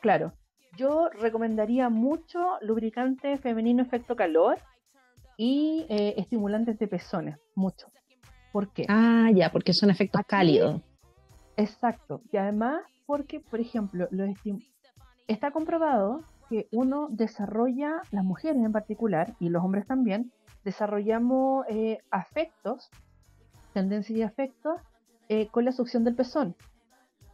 Claro, 0.00 0.32
yo 0.76 1.08
recomendaría 1.10 1.88
mucho 1.88 2.58
lubricante 2.60 3.36
femenino 3.38 3.82
efecto 3.82 4.16
calor 4.16 4.58
y 5.36 5.86
eh, 5.88 6.14
estimulantes 6.16 6.78
de 6.78 6.88
pezones, 6.88 7.38
mucho. 7.54 7.88
¿Por 8.52 8.72
qué? 8.72 8.86
Ah, 8.88 9.30
ya, 9.34 9.50
porque 9.50 9.72
son 9.72 9.90
efectos 9.90 10.22
cálidos. 10.26 10.82
Exacto. 11.56 12.22
Y 12.30 12.36
además, 12.36 12.82
porque, 13.06 13.40
por 13.40 13.60
ejemplo, 13.60 14.08
está 15.26 15.50
comprobado 15.50 16.24
que 16.48 16.68
uno 16.70 17.08
desarrolla, 17.10 18.02
las 18.10 18.24
mujeres 18.24 18.62
en 18.62 18.72
particular, 18.72 19.34
y 19.40 19.48
los 19.48 19.64
hombres 19.64 19.86
también, 19.86 20.32
desarrollamos 20.64 21.64
eh, 21.68 21.98
afectos, 22.10 22.90
tendencias 23.72 24.18
y 24.18 24.22
afectos, 24.22 24.80
eh, 25.28 25.48
con 25.48 25.64
la 25.64 25.72
succión 25.72 26.04
del 26.04 26.14
pezón. 26.14 26.54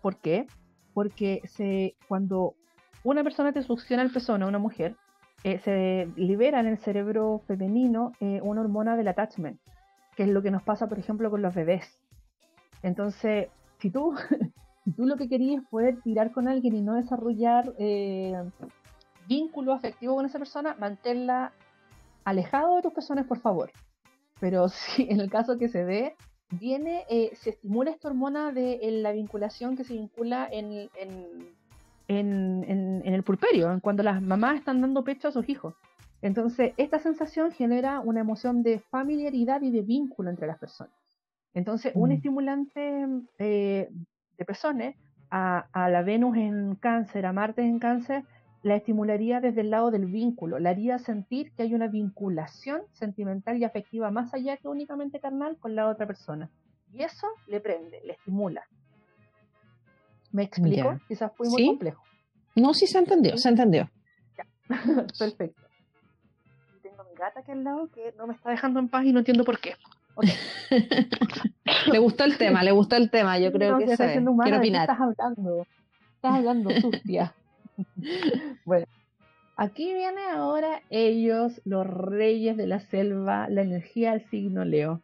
¿Por 0.00 0.16
qué? 0.16 0.46
Porque 0.94 1.42
se, 1.44 1.96
cuando 2.06 2.54
una 3.08 3.24
persona 3.24 3.52
te 3.52 3.62
succiona 3.62 4.02
el 4.02 4.10
pezón 4.10 4.42
a 4.42 4.46
una 4.46 4.58
mujer, 4.58 4.94
eh, 5.44 5.58
se 5.60 6.10
libera 6.16 6.60
en 6.60 6.66
el 6.66 6.78
cerebro 6.78 7.42
femenino 7.46 8.12
eh, 8.20 8.40
una 8.42 8.60
hormona 8.60 8.96
del 8.96 9.08
attachment, 9.08 9.58
que 10.14 10.24
es 10.24 10.28
lo 10.28 10.42
que 10.42 10.50
nos 10.50 10.62
pasa, 10.62 10.88
por 10.88 10.98
ejemplo, 10.98 11.30
con 11.30 11.40
los 11.40 11.54
bebés. 11.54 11.98
Entonces, 12.82 13.48
si 13.78 13.90
tú, 13.90 14.14
si 14.84 14.92
tú 14.92 15.06
lo 15.06 15.16
que 15.16 15.28
querías 15.28 15.62
es 15.62 15.68
poder 15.68 16.00
tirar 16.02 16.32
con 16.32 16.48
alguien 16.48 16.74
y 16.74 16.82
no 16.82 16.94
desarrollar 16.94 17.72
eh, 17.78 18.34
vínculo 19.26 19.72
afectivo 19.72 20.16
con 20.16 20.26
esa 20.26 20.38
persona, 20.38 20.76
manténla 20.78 21.52
alejado 22.24 22.76
de 22.76 22.82
tus 22.82 22.92
personas, 22.92 23.26
por 23.26 23.40
favor. 23.40 23.70
Pero 24.40 24.68
si 24.68 25.08
en 25.08 25.20
el 25.20 25.30
caso 25.30 25.56
que 25.56 25.68
se 25.68 25.84
dé, 25.84 26.14
viene, 26.50 27.04
se 27.34 27.50
estimula 27.50 27.90
esta 27.90 28.08
hormona 28.08 28.52
de 28.52 28.80
la 29.02 29.12
vinculación 29.12 29.76
que 29.76 29.84
se 29.84 29.94
vincula 29.94 30.48
en 30.50 30.90
en, 30.96 31.57
el 32.08 33.22
pulperio, 33.22 33.78
cuando 33.82 34.02
las 34.02 34.22
mamás 34.22 34.56
están 34.56 34.80
dando 34.80 35.04
pecho 35.04 35.28
a 35.28 35.32
sus 35.32 35.48
hijos. 35.48 35.74
Entonces, 36.20 36.72
esta 36.76 36.98
sensación 36.98 37.52
genera 37.52 38.00
una 38.00 38.20
emoción 38.20 38.62
de 38.62 38.80
familiaridad 38.80 39.62
y 39.62 39.70
de 39.70 39.82
vínculo 39.82 40.30
entre 40.30 40.46
las 40.46 40.58
personas. 40.58 40.92
Entonces, 41.54 41.92
un 41.94 42.10
mm. 42.10 42.12
estimulante 42.12 43.06
eh, 43.38 43.88
de 44.36 44.44
personas 44.44 44.94
a, 45.30 45.88
la 45.90 46.02
Venus 46.02 46.36
en 46.36 46.74
cáncer, 46.76 47.26
a 47.26 47.32
Marte 47.32 47.62
en 47.62 47.78
cáncer, 47.78 48.24
la 48.62 48.76
estimularía 48.76 49.40
desde 49.40 49.60
el 49.60 49.70
lado 49.70 49.90
del 49.90 50.06
vínculo, 50.06 50.58
la 50.58 50.70
haría 50.70 50.98
sentir 50.98 51.52
que 51.52 51.62
hay 51.62 51.74
una 51.74 51.86
vinculación 51.86 52.82
sentimental 52.92 53.56
y 53.58 53.64
afectiva 53.64 54.10
más 54.10 54.34
allá 54.34 54.56
que 54.56 54.68
únicamente 54.68 55.20
carnal 55.20 55.56
con 55.58 55.76
la 55.76 55.88
otra 55.88 56.06
persona. 56.06 56.50
Y 56.92 57.02
eso 57.02 57.26
le 57.46 57.60
prende, 57.60 58.00
le 58.04 58.14
estimula. 58.14 58.66
¿Me 60.32 60.44
explico? 60.44 60.98
Quizás 61.08 61.32
fue 61.36 61.48
muy 61.48 61.66
complejo. 61.66 62.02
No, 62.54 62.74
sí 62.74 62.86
se 62.86 62.98
entendió, 62.98 63.36
se 63.36 63.48
entendió. 63.48 63.90
Perfecto. 65.18 65.62
Tengo 66.82 67.04
mi 67.04 67.14
gata 67.14 67.40
aquí 67.40 67.52
al 67.52 67.64
lado 67.64 67.88
que 67.88 68.12
no 68.18 68.26
me 68.26 68.34
está 68.34 68.50
dejando 68.50 68.80
en 68.80 68.88
paz 68.88 69.04
y 69.04 69.12
no 69.12 69.20
entiendo 69.20 69.44
por 69.44 69.58
qué. 69.60 69.74
le 71.92 71.98
gustó 71.98 72.24
el 72.24 72.36
tema, 72.38 72.62
le 72.62 72.72
gustó 72.72 72.96
el 72.96 73.10
tema, 73.10 73.38
yo 73.38 73.52
creo 73.52 73.78
que 73.78 73.84
está 73.84 74.12
Quiero 74.12 74.58
opinar. 74.58 74.90
estás 74.90 75.00
hablando? 75.00 75.66
Estás 76.16 76.34
hablando, 76.34 76.70
sucia. 76.80 77.34
bueno, 78.64 78.86
aquí 79.56 79.94
viene 79.94 80.20
ahora 80.32 80.82
ellos, 80.90 81.60
los 81.64 81.86
reyes 81.86 82.56
de 82.56 82.66
la 82.66 82.80
selva, 82.80 83.48
la 83.48 83.62
energía 83.62 84.12
del 84.12 84.28
signo 84.28 84.64
Leo. 84.64 85.00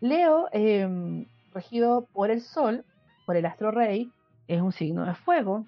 Leo, 0.00 0.48
em, 0.52 1.26
regido 1.52 2.08
por 2.12 2.30
el 2.30 2.40
Sol, 2.40 2.84
por 3.30 3.36
el 3.36 3.46
astro 3.46 3.70
rey, 3.70 4.10
es 4.48 4.60
un 4.60 4.72
signo 4.72 5.06
de 5.06 5.14
fuego. 5.14 5.64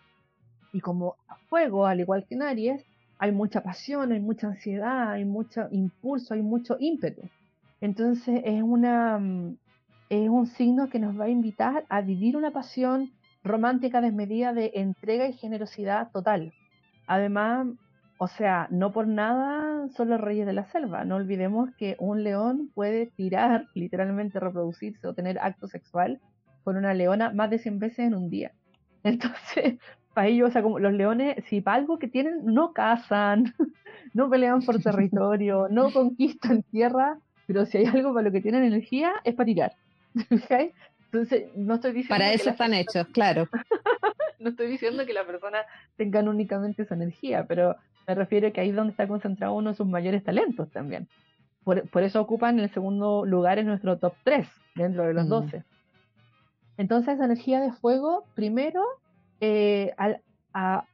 Y 0.72 0.80
como 0.80 1.14
fuego, 1.48 1.86
al 1.86 2.00
igual 2.00 2.26
que 2.26 2.34
en 2.34 2.42
Aries, 2.42 2.84
hay 3.20 3.30
mucha 3.30 3.62
pasión, 3.62 4.10
hay 4.10 4.18
mucha 4.18 4.48
ansiedad, 4.48 5.12
hay 5.12 5.24
mucho 5.24 5.68
impulso, 5.70 6.34
hay 6.34 6.42
mucho 6.42 6.76
ímpetu. 6.80 7.22
Entonces 7.80 8.42
es, 8.44 8.64
una, 8.64 9.16
mm, 9.16 9.58
es 10.10 10.28
un 10.28 10.48
signo 10.48 10.88
que 10.88 10.98
nos 10.98 11.16
va 11.16 11.26
a 11.26 11.28
invitar 11.28 11.84
a 11.88 12.00
vivir 12.00 12.36
una 12.36 12.50
pasión 12.50 13.12
romántica 13.44 14.00
desmedida 14.00 14.52
de 14.52 14.72
entrega 14.74 15.28
y 15.28 15.34
generosidad 15.34 16.10
total. 16.10 16.52
Además, 17.06 17.68
o 18.18 18.26
sea, 18.26 18.66
no 18.72 18.90
por 18.90 19.06
nada 19.06 19.86
son 19.90 20.08
los 20.08 20.20
reyes 20.20 20.46
de 20.46 20.52
la 20.52 20.68
selva. 20.72 21.04
No 21.04 21.14
olvidemos 21.14 21.70
que 21.76 21.94
un 22.00 22.24
león 22.24 22.72
puede 22.74 23.06
tirar, 23.06 23.68
literalmente 23.76 24.40
reproducirse 24.40 25.06
o 25.06 25.14
tener 25.14 25.38
acto 25.38 25.68
sexual 25.68 26.20
con 26.64 26.76
una 26.76 26.94
leona 26.94 27.32
más 27.32 27.50
de 27.50 27.58
100 27.58 27.78
veces 27.78 27.98
en 28.00 28.14
un 28.14 28.30
día. 28.30 28.52
Entonces, 29.04 29.78
para 30.14 30.28
ellos, 30.28 30.50
o 30.50 30.52
sea, 30.52 30.62
como 30.62 30.78
los 30.78 30.92
leones, 30.92 31.42
si 31.46 31.60
para 31.60 31.76
algo 31.76 31.98
que 31.98 32.08
tienen, 32.08 32.44
no 32.44 32.72
cazan, 32.72 33.54
no 34.14 34.28
pelean 34.30 34.62
por 34.62 34.78
territorio, 34.82 35.68
no 35.70 35.90
conquistan 35.90 36.62
tierra, 36.64 37.18
pero 37.46 37.66
si 37.66 37.78
hay 37.78 37.86
algo 37.86 38.12
para 38.12 38.26
lo 38.26 38.32
que 38.32 38.40
tienen 38.40 38.64
energía, 38.64 39.12
es 39.24 39.34
para 39.34 39.46
tirar. 39.46 39.72
Entonces, 41.12 41.44
no 41.56 41.74
estoy 41.74 41.92
diciendo. 41.92 42.14
Para 42.14 42.32
eso 42.32 42.50
están 42.50 42.74
hechos, 42.74 43.06
claro. 43.08 43.48
no 44.38 44.50
estoy 44.50 44.68
diciendo 44.68 45.04
que 45.06 45.12
la 45.12 45.24
persona 45.24 45.58
tengan 45.96 46.28
únicamente 46.28 46.82
esa 46.82 46.94
energía, 46.94 47.44
pero 47.46 47.76
me 48.06 48.14
refiero 48.14 48.48
a 48.48 48.50
que 48.50 48.60
ahí 48.60 48.70
es 48.70 48.76
donde 48.76 48.92
está 48.92 49.06
concentrado 49.06 49.54
uno 49.54 49.70
de 49.70 49.76
sus 49.76 49.86
mayores 49.86 50.24
talentos 50.24 50.70
también. 50.70 51.08
Por, 51.64 51.88
por 51.90 52.02
eso 52.02 52.20
ocupan 52.20 52.58
el 52.58 52.70
segundo 52.72 53.24
lugar 53.24 53.58
en 53.58 53.66
nuestro 53.66 53.98
top 53.98 54.14
3 54.24 54.48
dentro 54.74 55.04
de 55.04 55.14
los 55.14 55.28
12. 55.28 55.62
Entonces, 56.82 57.14
esa 57.14 57.26
energía 57.26 57.60
de 57.60 57.70
fuego, 57.70 58.24
primero, 58.34 58.82
eh, 59.38 59.94
a, 59.96 60.84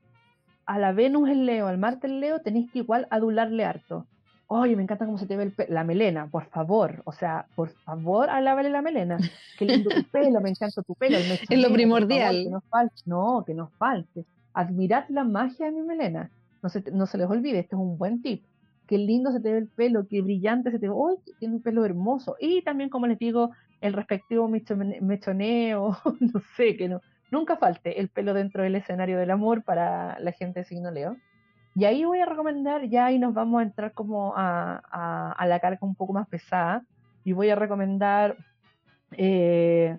a, 0.66 0.78
la 0.78 0.92
Venus 0.92 1.30
en 1.30 1.46
Leo, 1.46 1.66
al 1.66 1.78
Marte 1.78 2.06
en 2.08 2.20
Leo, 2.20 2.40
tenéis 2.40 2.70
que 2.70 2.80
igual 2.80 3.06
adularle 3.10 3.64
harto. 3.64 4.06
Oye, 4.48 4.76
me 4.76 4.82
encanta 4.82 5.06
cómo 5.06 5.16
se 5.16 5.26
te 5.26 5.38
ve 5.38 5.50
la 5.70 5.84
melena, 5.84 6.26
por 6.26 6.44
favor, 6.50 7.00
o 7.06 7.12
sea, 7.12 7.46
por 7.56 7.70
favor, 7.86 8.28
alábale 8.28 8.68
la 8.68 8.82
melena. 8.82 9.16
Qué 9.58 9.64
lindo 9.64 9.88
tu 9.88 10.04
pelo, 10.10 10.42
me 10.42 10.50
encanta 10.50 10.82
tu 10.82 10.94
pelo. 10.94 11.16
es 11.48 11.58
lo 11.58 11.72
primordial. 11.72 12.44
que 12.44 12.50
nos 12.50 12.64
falte, 12.64 13.02
no, 13.06 13.44
que 13.46 13.54
nos 13.54 13.72
falte. 13.78 14.26
Admirad 14.52 15.04
la 15.08 15.24
magia 15.24 15.66
de 15.66 15.72
mi 15.72 15.80
melena. 15.80 16.30
No 16.62 16.68
se, 16.68 16.84
no 16.92 17.06
se 17.06 17.16
les 17.16 17.30
olvide, 17.30 17.60
este 17.60 17.76
es 17.76 17.80
un 17.80 17.96
buen 17.96 18.20
tip. 18.20 18.44
Qué 18.86 18.98
lindo 18.98 19.32
se 19.32 19.40
te 19.40 19.52
ve 19.52 19.58
el 19.58 19.68
pelo, 19.68 20.06
qué 20.06 20.20
brillante 20.20 20.70
se 20.70 20.78
te 20.78 20.88
ve. 20.88 20.92
¡Uy! 20.94 21.16
Tiene 21.38 21.54
un 21.54 21.62
pelo 21.62 21.86
hermoso. 21.86 22.36
Y 22.38 22.60
también, 22.60 22.90
como 22.90 23.06
les 23.06 23.18
digo, 23.18 23.52
el 23.80 23.92
respectivo 23.92 24.48
mechoneo, 24.48 25.96
no 26.20 26.40
sé, 26.56 26.76
que 26.76 26.88
no, 26.88 27.00
nunca 27.30 27.56
falte 27.56 28.00
el 28.00 28.08
pelo 28.08 28.34
dentro 28.34 28.62
del 28.62 28.74
escenario 28.74 29.18
del 29.18 29.30
amor 29.30 29.62
para 29.62 30.18
la 30.20 30.32
gente 30.32 30.60
de 30.60 30.64
signo 30.64 30.90
Leo. 30.90 31.16
Y 31.74 31.84
ahí 31.84 32.04
voy 32.04 32.18
a 32.20 32.26
recomendar, 32.26 32.88
ya 32.88 33.06
ahí 33.06 33.18
nos 33.18 33.34
vamos 33.34 33.60
a 33.60 33.62
entrar 33.62 33.92
como 33.92 34.34
a, 34.36 35.36
la 35.46 35.60
carga 35.60 35.78
un 35.82 35.94
poco 35.94 36.12
más 36.12 36.26
pesada, 36.28 36.82
y 37.24 37.32
voy 37.32 37.50
a 37.50 37.54
recomendar 37.54 38.36
eh, 39.12 39.96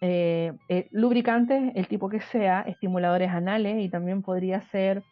eh, 0.00 0.52
eh, 0.68 0.88
lubricantes, 0.90 1.72
el 1.74 1.88
tipo 1.88 2.08
que 2.08 2.20
sea, 2.20 2.62
estimuladores 2.62 3.30
anales, 3.30 3.82
y 3.82 3.88
también 3.88 4.22
podría 4.22 4.60
ser, 4.60 5.02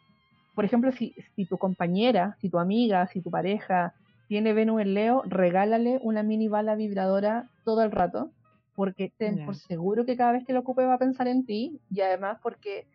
por 0.53 0.65
ejemplo, 0.65 0.91
si, 0.91 1.15
si 1.35 1.45
tu 1.45 1.57
compañera, 1.57 2.35
si 2.41 2.49
tu 2.49 2.59
amiga, 2.59 3.07
si 3.07 3.21
tu 3.21 3.31
pareja 3.31 3.93
tiene 4.27 4.53
Venus 4.53 4.81
en 4.81 4.93
Leo, 4.93 5.23
regálale 5.25 5.99
una 6.01 6.23
mini 6.23 6.47
bala 6.47 6.75
vibradora 6.75 7.49
todo 7.63 7.83
el 7.83 7.91
rato, 7.91 8.31
porque 8.75 9.11
ten 9.17 9.45
por 9.45 9.55
seguro 9.55 10.05
que 10.05 10.17
cada 10.17 10.33
vez 10.33 10.45
que 10.45 10.53
lo 10.53 10.59
ocupe 10.59 10.85
va 10.85 10.95
a 10.95 10.99
pensar 10.99 11.27
en 11.27 11.45
ti, 11.45 11.79
y 11.89 12.01
además 12.01 12.37
porque 12.41 12.85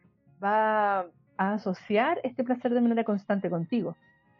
va 0.42 1.06
a 1.36 1.54
asociar 1.54 2.20
este 2.22 2.44
placer 2.44 2.72
de 2.72 2.80
manera 2.80 3.04
constante 3.04 3.50
contigo. 3.50 3.96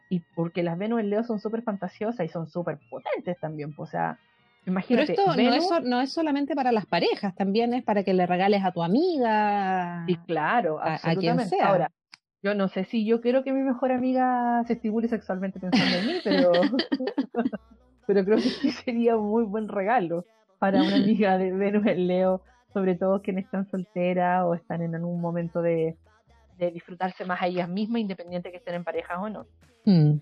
Y 0.09 0.21
porque 0.35 0.63
las 0.63 0.77
Venus 0.77 1.01
en 1.01 1.11
Leo 1.11 1.25
son 1.25 1.41
súper 1.41 1.63
fantasiosas 1.63 2.27
y 2.27 2.29
son 2.29 2.47
súper 2.47 2.79
potentes 2.91 3.39
también. 3.41 3.75
O 3.79 3.87
sea, 3.87 4.19
imagínate. 4.67 5.15
Pero 5.15 5.55
esto 5.55 5.81
no, 5.81 6.03
es, 6.03 6.13
solamente 6.13 6.55
para 6.55 6.71
las 6.71 6.85
parejas, 6.85 7.35
también 7.35 7.73
es 7.73 7.83
para 7.83 8.05
que 8.05 8.13
le 8.13 8.27
regales 8.27 8.63
a 8.63 8.73
tu 8.73 8.83
amiga. 8.83 10.05
Y 10.07 10.17
claro, 10.17 10.79
a, 10.83 10.99
quien 11.15 11.41
sea. 11.41 11.69
Ahora, 11.69 11.91
yo 12.43 12.55
no 12.55 12.69
sé 12.69 12.85
si 12.85 13.05
yo 13.05 13.21
quiero 13.21 13.45
que 13.45 13.53
mi 13.53 13.63
mejor 13.63 13.93
amiga 13.93 14.63
se 14.67 14.75
estimule 14.75 15.09
sexualmente 15.09 15.61
pensando 15.61 15.97
en 15.97 16.07
mí, 16.07 16.15
pero, 16.25 16.51
pero 18.07 18.25
creo 18.25 18.37
que 18.37 18.51
sí 18.51 18.71
sería 18.73 19.17
un 19.17 19.31
muy 19.31 19.45
buen 19.45 19.69
regalo 19.69 20.27
para 20.59 20.83
una 20.83 20.97
amiga 20.97 21.39
de 21.39 21.53
Venus 21.53 21.87
en 21.87 22.07
Leo, 22.07 22.43
sobre 22.73 22.95
todo 22.95 23.23
quienes 23.23 23.45
están 23.45 23.69
solteras 23.71 24.45
o 24.45 24.55
están 24.55 24.83
en 24.83 24.95
algún 24.95 25.21
momento 25.21 25.63
de, 25.63 25.97
de 26.59 26.71
disfrutarse 26.71 27.25
más 27.25 27.43
a 27.43 27.47
ellas 27.47 27.69
mismas, 27.69 28.01
independiente 28.01 28.51
que 28.51 28.59
estén 28.59 28.75
en 28.75 28.85
pareja 28.85 29.21
o 29.21 29.29
no. 29.29 29.47
Mm. 29.85 30.19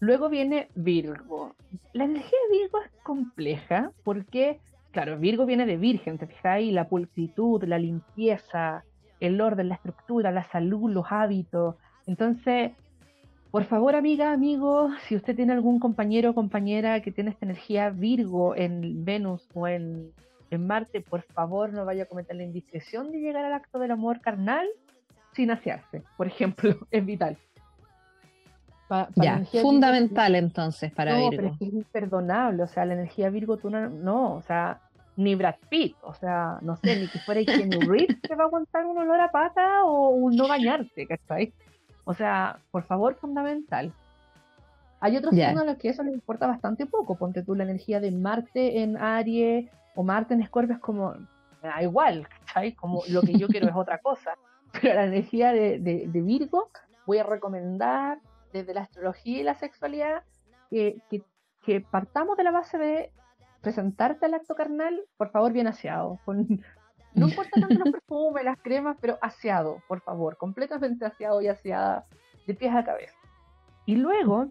Luego 0.00 0.28
viene 0.28 0.68
Virgo. 0.74 1.54
La 1.92 2.04
energía 2.04 2.38
de 2.48 2.58
Virgo 2.58 2.80
es 2.82 2.90
compleja 3.02 3.90
porque, 4.04 4.60
claro, 4.92 5.18
Virgo 5.18 5.44
viene 5.44 5.66
de 5.66 5.76
Virgen, 5.76 6.18
te 6.18 6.26
fijáis, 6.26 6.72
la 6.72 6.88
pulcritud, 6.88 7.64
la 7.64 7.78
limpieza, 7.78 8.84
el 9.20 9.40
orden, 9.40 9.68
la 9.68 9.74
estructura, 9.76 10.30
la 10.30 10.44
salud, 10.44 10.90
los 10.90 11.06
hábitos. 11.10 11.76
Entonces, 12.06 12.72
por 13.50 13.64
favor, 13.64 13.96
amiga, 13.96 14.32
amigo, 14.32 14.90
si 15.06 15.16
usted 15.16 15.34
tiene 15.34 15.54
algún 15.54 15.80
compañero 15.80 16.30
o 16.30 16.34
compañera 16.34 17.00
que 17.00 17.12
tiene 17.12 17.30
esta 17.30 17.46
energía 17.46 17.90
Virgo 17.90 18.54
en 18.54 19.04
Venus 19.04 19.48
o 19.54 19.66
en, 19.66 20.12
en 20.50 20.66
Marte, 20.66 21.00
por 21.00 21.22
favor 21.22 21.72
no 21.72 21.84
vaya 21.84 22.02
a 22.02 22.06
cometer 22.06 22.36
la 22.36 22.42
indiscreción 22.42 23.10
de 23.10 23.18
llegar 23.18 23.44
al 23.44 23.54
acto 23.54 23.78
del 23.78 23.90
amor 23.90 24.20
carnal 24.20 24.66
sin 25.32 25.50
asearse, 25.50 26.02
por 26.16 26.26
ejemplo, 26.26 26.76
es 26.90 27.06
vital. 27.06 27.38
ya, 29.16 29.42
fundamental 29.62 30.34
entonces 30.34 30.92
para 30.92 31.14
Virgo. 31.14 31.30
No, 31.30 31.36
pero 31.36 31.48
es 31.48 31.58
que 31.58 31.66
es 31.66 31.72
imperdonable, 31.72 32.62
o 32.62 32.68
sea, 32.68 32.84
la 32.84 32.94
energía 32.94 33.30
Virgo 33.30 33.56
tú 33.56 33.70
no, 33.70 33.88
no, 33.88 34.34
o 34.34 34.42
sea, 34.42 34.82
ni 35.18 35.34
Brad 35.34 35.56
Pitt, 35.68 35.96
o 36.02 36.14
sea, 36.14 36.58
no 36.62 36.76
sé, 36.76 36.96
ni 36.96 37.08
que 37.08 37.18
fuera 37.18 37.44
Kenny 37.44 37.80
Reeves 37.80 38.20
te 38.22 38.36
va 38.36 38.44
a 38.44 38.46
aguantar 38.46 38.86
un 38.86 38.98
olor 38.98 39.20
a 39.20 39.32
pata 39.32 39.84
o 39.84 40.10
un 40.10 40.36
no 40.36 40.46
bañarte, 40.46 41.08
¿cachai? 41.08 41.52
O 42.04 42.14
sea, 42.14 42.60
por 42.70 42.84
favor, 42.84 43.16
fundamental. 43.16 43.92
Hay 45.00 45.16
otros 45.16 45.34
signos 45.34 45.62
a 45.62 45.64
los 45.64 45.76
que 45.76 45.88
eso 45.88 46.04
les 46.04 46.14
importa 46.14 46.46
bastante 46.46 46.86
poco. 46.86 47.16
Ponte 47.16 47.42
tú 47.42 47.56
la 47.56 47.64
energía 47.64 47.98
de 47.98 48.12
Marte 48.12 48.82
en 48.82 48.96
Aries 48.96 49.68
o 49.96 50.04
Marte 50.04 50.34
en 50.34 50.42
Escorpio 50.42 50.76
es 50.76 50.80
como, 50.80 51.14
da 51.62 51.82
igual, 51.82 52.28
¿cachai? 52.28 52.74
Como 52.74 53.02
lo 53.08 53.22
que 53.22 53.34
yo 53.34 53.48
quiero 53.48 53.68
es 53.68 53.74
otra 53.74 53.98
cosa. 53.98 54.36
Pero 54.80 54.94
la 54.94 55.06
energía 55.06 55.52
de, 55.52 55.80
de, 55.80 56.22
Virgo, 56.22 56.70
voy 57.06 57.18
a 57.18 57.24
recomendar 57.24 58.20
desde 58.52 58.72
la 58.72 58.82
astrología 58.82 59.40
y 59.40 59.42
la 59.42 59.54
sexualidad 59.54 60.22
que, 60.70 61.00
que, 61.10 61.80
partamos 61.80 62.36
de 62.36 62.44
la 62.44 62.50
base 62.50 62.78
de 62.78 63.10
presentarte 63.60 64.26
al 64.26 64.34
acto 64.34 64.54
carnal, 64.54 65.00
por 65.16 65.30
favor, 65.30 65.52
bien 65.52 65.66
aseado. 65.66 66.18
Con, 66.24 66.46
no 67.14 67.28
importa 67.28 67.60
tanto 67.60 67.74
los 67.74 67.92
perfumes, 67.92 68.44
las 68.44 68.58
cremas, 68.58 68.96
pero 69.00 69.18
aseado, 69.20 69.82
por 69.88 70.00
favor, 70.00 70.36
completamente 70.36 71.04
aseado 71.04 71.40
y 71.40 71.48
aseada 71.48 72.06
de 72.46 72.54
pies 72.54 72.74
a 72.74 72.84
cabeza. 72.84 73.14
Y 73.86 73.96
luego 73.96 74.48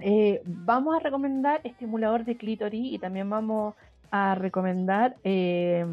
eh, 0.00 0.42
vamos 0.44 0.96
a 0.96 1.00
recomendar 1.00 1.60
estimulador 1.64 2.24
de 2.24 2.36
clítoris 2.36 2.92
y 2.92 2.98
también 2.98 3.28
vamos 3.30 3.74
a 4.10 4.34
recomendar 4.34 5.16
eh, 5.24 5.86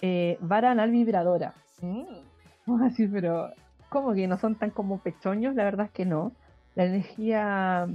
eh, 0.00 0.38
vara 0.40 0.70
anal 0.70 0.90
vibradora. 0.90 1.54
Mm. 1.80 2.82
así, 2.82 3.06
pero 3.08 3.50
como 3.88 4.14
que 4.14 4.26
no 4.26 4.38
son 4.38 4.54
tan 4.56 4.70
como 4.70 4.98
pechoños, 4.98 5.54
la 5.54 5.64
verdad 5.64 5.86
es 5.86 5.92
que 5.92 6.04
no. 6.04 6.32
La 6.74 6.84
energía 6.84 7.88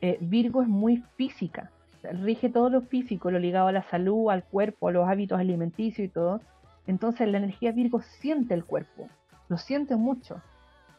eh, 0.00 0.18
Virgo 0.20 0.62
es 0.62 0.68
muy 0.68 1.02
física, 1.16 1.70
rige 2.02 2.48
todo 2.48 2.70
lo 2.70 2.82
físico, 2.82 3.30
lo 3.30 3.38
ligado 3.38 3.68
a 3.68 3.72
la 3.72 3.82
salud, 3.82 4.30
al 4.30 4.44
cuerpo, 4.44 4.88
a 4.88 4.92
los 4.92 5.08
hábitos 5.08 5.38
alimenticios 5.38 6.06
y 6.06 6.08
todo. 6.08 6.40
Entonces 6.86 7.28
la 7.28 7.38
energía 7.38 7.72
Virgo 7.72 8.00
siente 8.00 8.54
el 8.54 8.64
cuerpo, 8.64 9.06
lo 9.48 9.58
siente 9.58 9.96
mucho. 9.96 10.40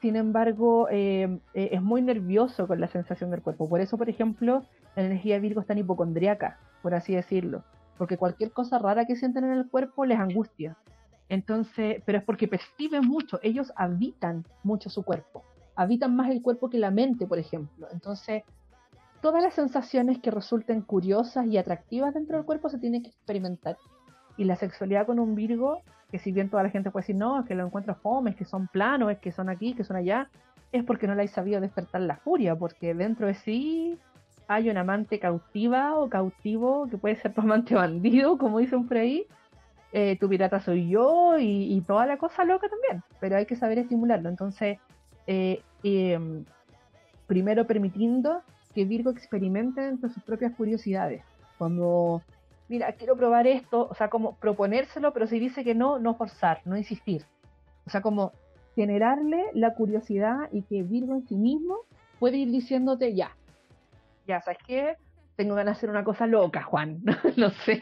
Sin 0.01 0.15
embargo, 0.15 0.87
eh, 0.89 1.39
eh, 1.53 1.69
es 1.73 1.81
muy 1.81 2.01
nervioso 2.01 2.67
con 2.67 2.79
la 2.79 2.87
sensación 2.87 3.29
del 3.29 3.41
cuerpo. 3.41 3.69
Por 3.69 3.81
eso, 3.81 3.97
por 3.97 4.09
ejemplo, 4.09 4.63
la 4.95 5.03
energía 5.03 5.37
Virgo 5.39 5.61
es 5.61 5.67
tan 5.67 5.77
hipocondriaca, 5.77 6.57
por 6.81 6.95
así 6.95 7.13
decirlo. 7.13 7.63
Porque 7.97 8.17
cualquier 8.17 8.51
cosa 8.51 8.79
rara 8.79 9.05
que 9.05 9.15
sienten 9.15 9.43
en 9.43 9.51
el 9.51 9.69
cuerpo 9.69 10.05
les 10.05 10.17
angustia. 10.17 10.75
Entonces, 11.29 12.01
pero 12.05 12.17
es 12.17 12.23
porque 12.25 12.47
perciben 12.47 13.07
mucho, 13.07 13.39
ellos 13.41 13.71
habitan 13.77 14.43
mucho 14.63 14.89
su 14.89 15.03
cuerpo, 15.03 15.43
habitan 15.75 16.13
más 16.13 16.29
el 16.29 16.41
cuerpo 16.41 16.69
que 16.69 16.77
la 16.77 16.91
mente, 16.91 17.25
por 17.25 17.39
ejemplo. 17.39 17.87
Entonces, 17.93 18.43
todas 19.21 19.43
las 19.43 19.53
sensaciones 19.53 20.19
que 20.19 20.31
resulten 20.31 20.81
curiosas 20.81 21.45
y 21.45 21.57
atractivas 21.57 22.13
dentro 22.13 22.37
del 22.37 22.45
cuerpo 22.45 22.69
se 22.69 22.79
tienen 22.79 23.03
que 23.03 23.09
experimentar. 23.09 23.77
Y 24.37 24.45
la 24.45 24.55
sexualidad 24.55 25.05
con 25.05 25.19
un 25.19 25.35
Virgo, 25.35 25.81
que 26.09 26.19
si 26.19 26.31
bien 26.31 26.49
toda 26.49 26.63
la 26.63 26.69
gente 26.69 26.91
puede 26.91 27.03
decir, 27.03 27.15
no, 27.15 27.39
es 27.39 27.45
que 27.45 27.55
lo 27.55 27.65
encuentro 27.65 27.95
fome, 27.95 28.31
es 28.31 28.35
que 28.35 28.45
son 28.45 28.67
planos, 28.67 29.11
es 29.11 29.19
que 29.19 29.31
son 29.31 29.49
aquí, 29.49 29.73
que 29.73 29.83
son 29.83 29.95
allá, 29.95 30.29
es 30.71 30.83
porque 30.83 31.07
no 31.07 31.15
le 31.15 31.21
hay 31.21 31.27
sabido 31.27 31.61
despertar 31.61 32.01
la 32.01 32.17
furia, 32.17 32.55
porque 32.55 32.93
dentro 32.93 33.27
de 33.27 33.35
sí 33.35 33.97
hay 34.47 34.69
un 34.69 34.77
amante 34.77 35.19
cautiva 35.19 35.95
o 35.95 36.09
cautivo, 36.09 36.87
que 36.89 36.97
puede 36.97 37.15
ser 37.15 37.33
tu 37.33 37.41
amante 37.41 37.75
bandido, 37.75 38.37
como 38.37 38.59
dicen 38.59 38.87
por 38.87 38.97
ahí, 38.97 39.27
eh, 39.93 40.17
tu 40.19 40.29
pirata 40.29 40.59
soy 40.61 40.89
yo 40.89 41.37
y, 41.37 41.81
toda 41.85 42.05
la 42.05 42.17
cosa 42.17 42.45
loca 42.45 42.67
también, 42.69 43.03
pero 43.19 43.35
hay 43.35 43.45
que 43.45 43.55
saber 43.55 43.77
estimularlo. 43.77 44.29
Entonces, 44.29 44.79
eh, 45.27 45.61
em, 45.83 46.45
primero 47.27 47.67
permitiendo 47.67 48.41
que 48.73 48.85
Virgo 48.85 49.11
experimente 49.11 49.87
entre 49.87 50.09
sus 50.09 50.23
propias 50.23 50.53
curiosidades. 50.55 51.23
Cuando, 51.57 52.21
mira, 52.69 52.91
quiero 52.93 53.15
probar 53.15 53.47
esto, 53.47 53.87
o 53.89 53.95
sea, 53.95 54.09
como 54.09 54.35
proponérselo, 54.35 55.13
pero 55.13 55.27
si 55.27 55.39
dice 55.39 55.63
que 55.63 55.75
no, 55.75 55.99
no 55.99 56.15
forzar, 56.15 56.61
no 56.65 56.77
insistir. 56.77 57.25
O 57.85 57.89
sea, 57.89 58.01
como 58.01 58.31
generarle 58.75 59.45
la 59.53 59.73
curiosidad 59.73 60.49
y 60.51 60.61
que 60.63 60.83
Virgo 60.83 61.13
en 61.13 61.27
sí 61.27 61.35
mismo 61.35 61.79
puede 62.19 62.37
ir 62.37 62.51
diciéndote, 62.51 63.13
ya, 63.13 63.35
ya, 64.27 64.41
¿sabes 64.41 64.59
qué? 64.65 64.95
tengo 65.41 65.55
ganas 65.55 65.75
de 65.75 65.79
hacer 65.79 65.89
una 65.89 66.03
cosa 66.03 66.27
loca, 66.27 66.61
Juan. 66.61 67.01
no 67.37 67.49
sé. 67.49 67.81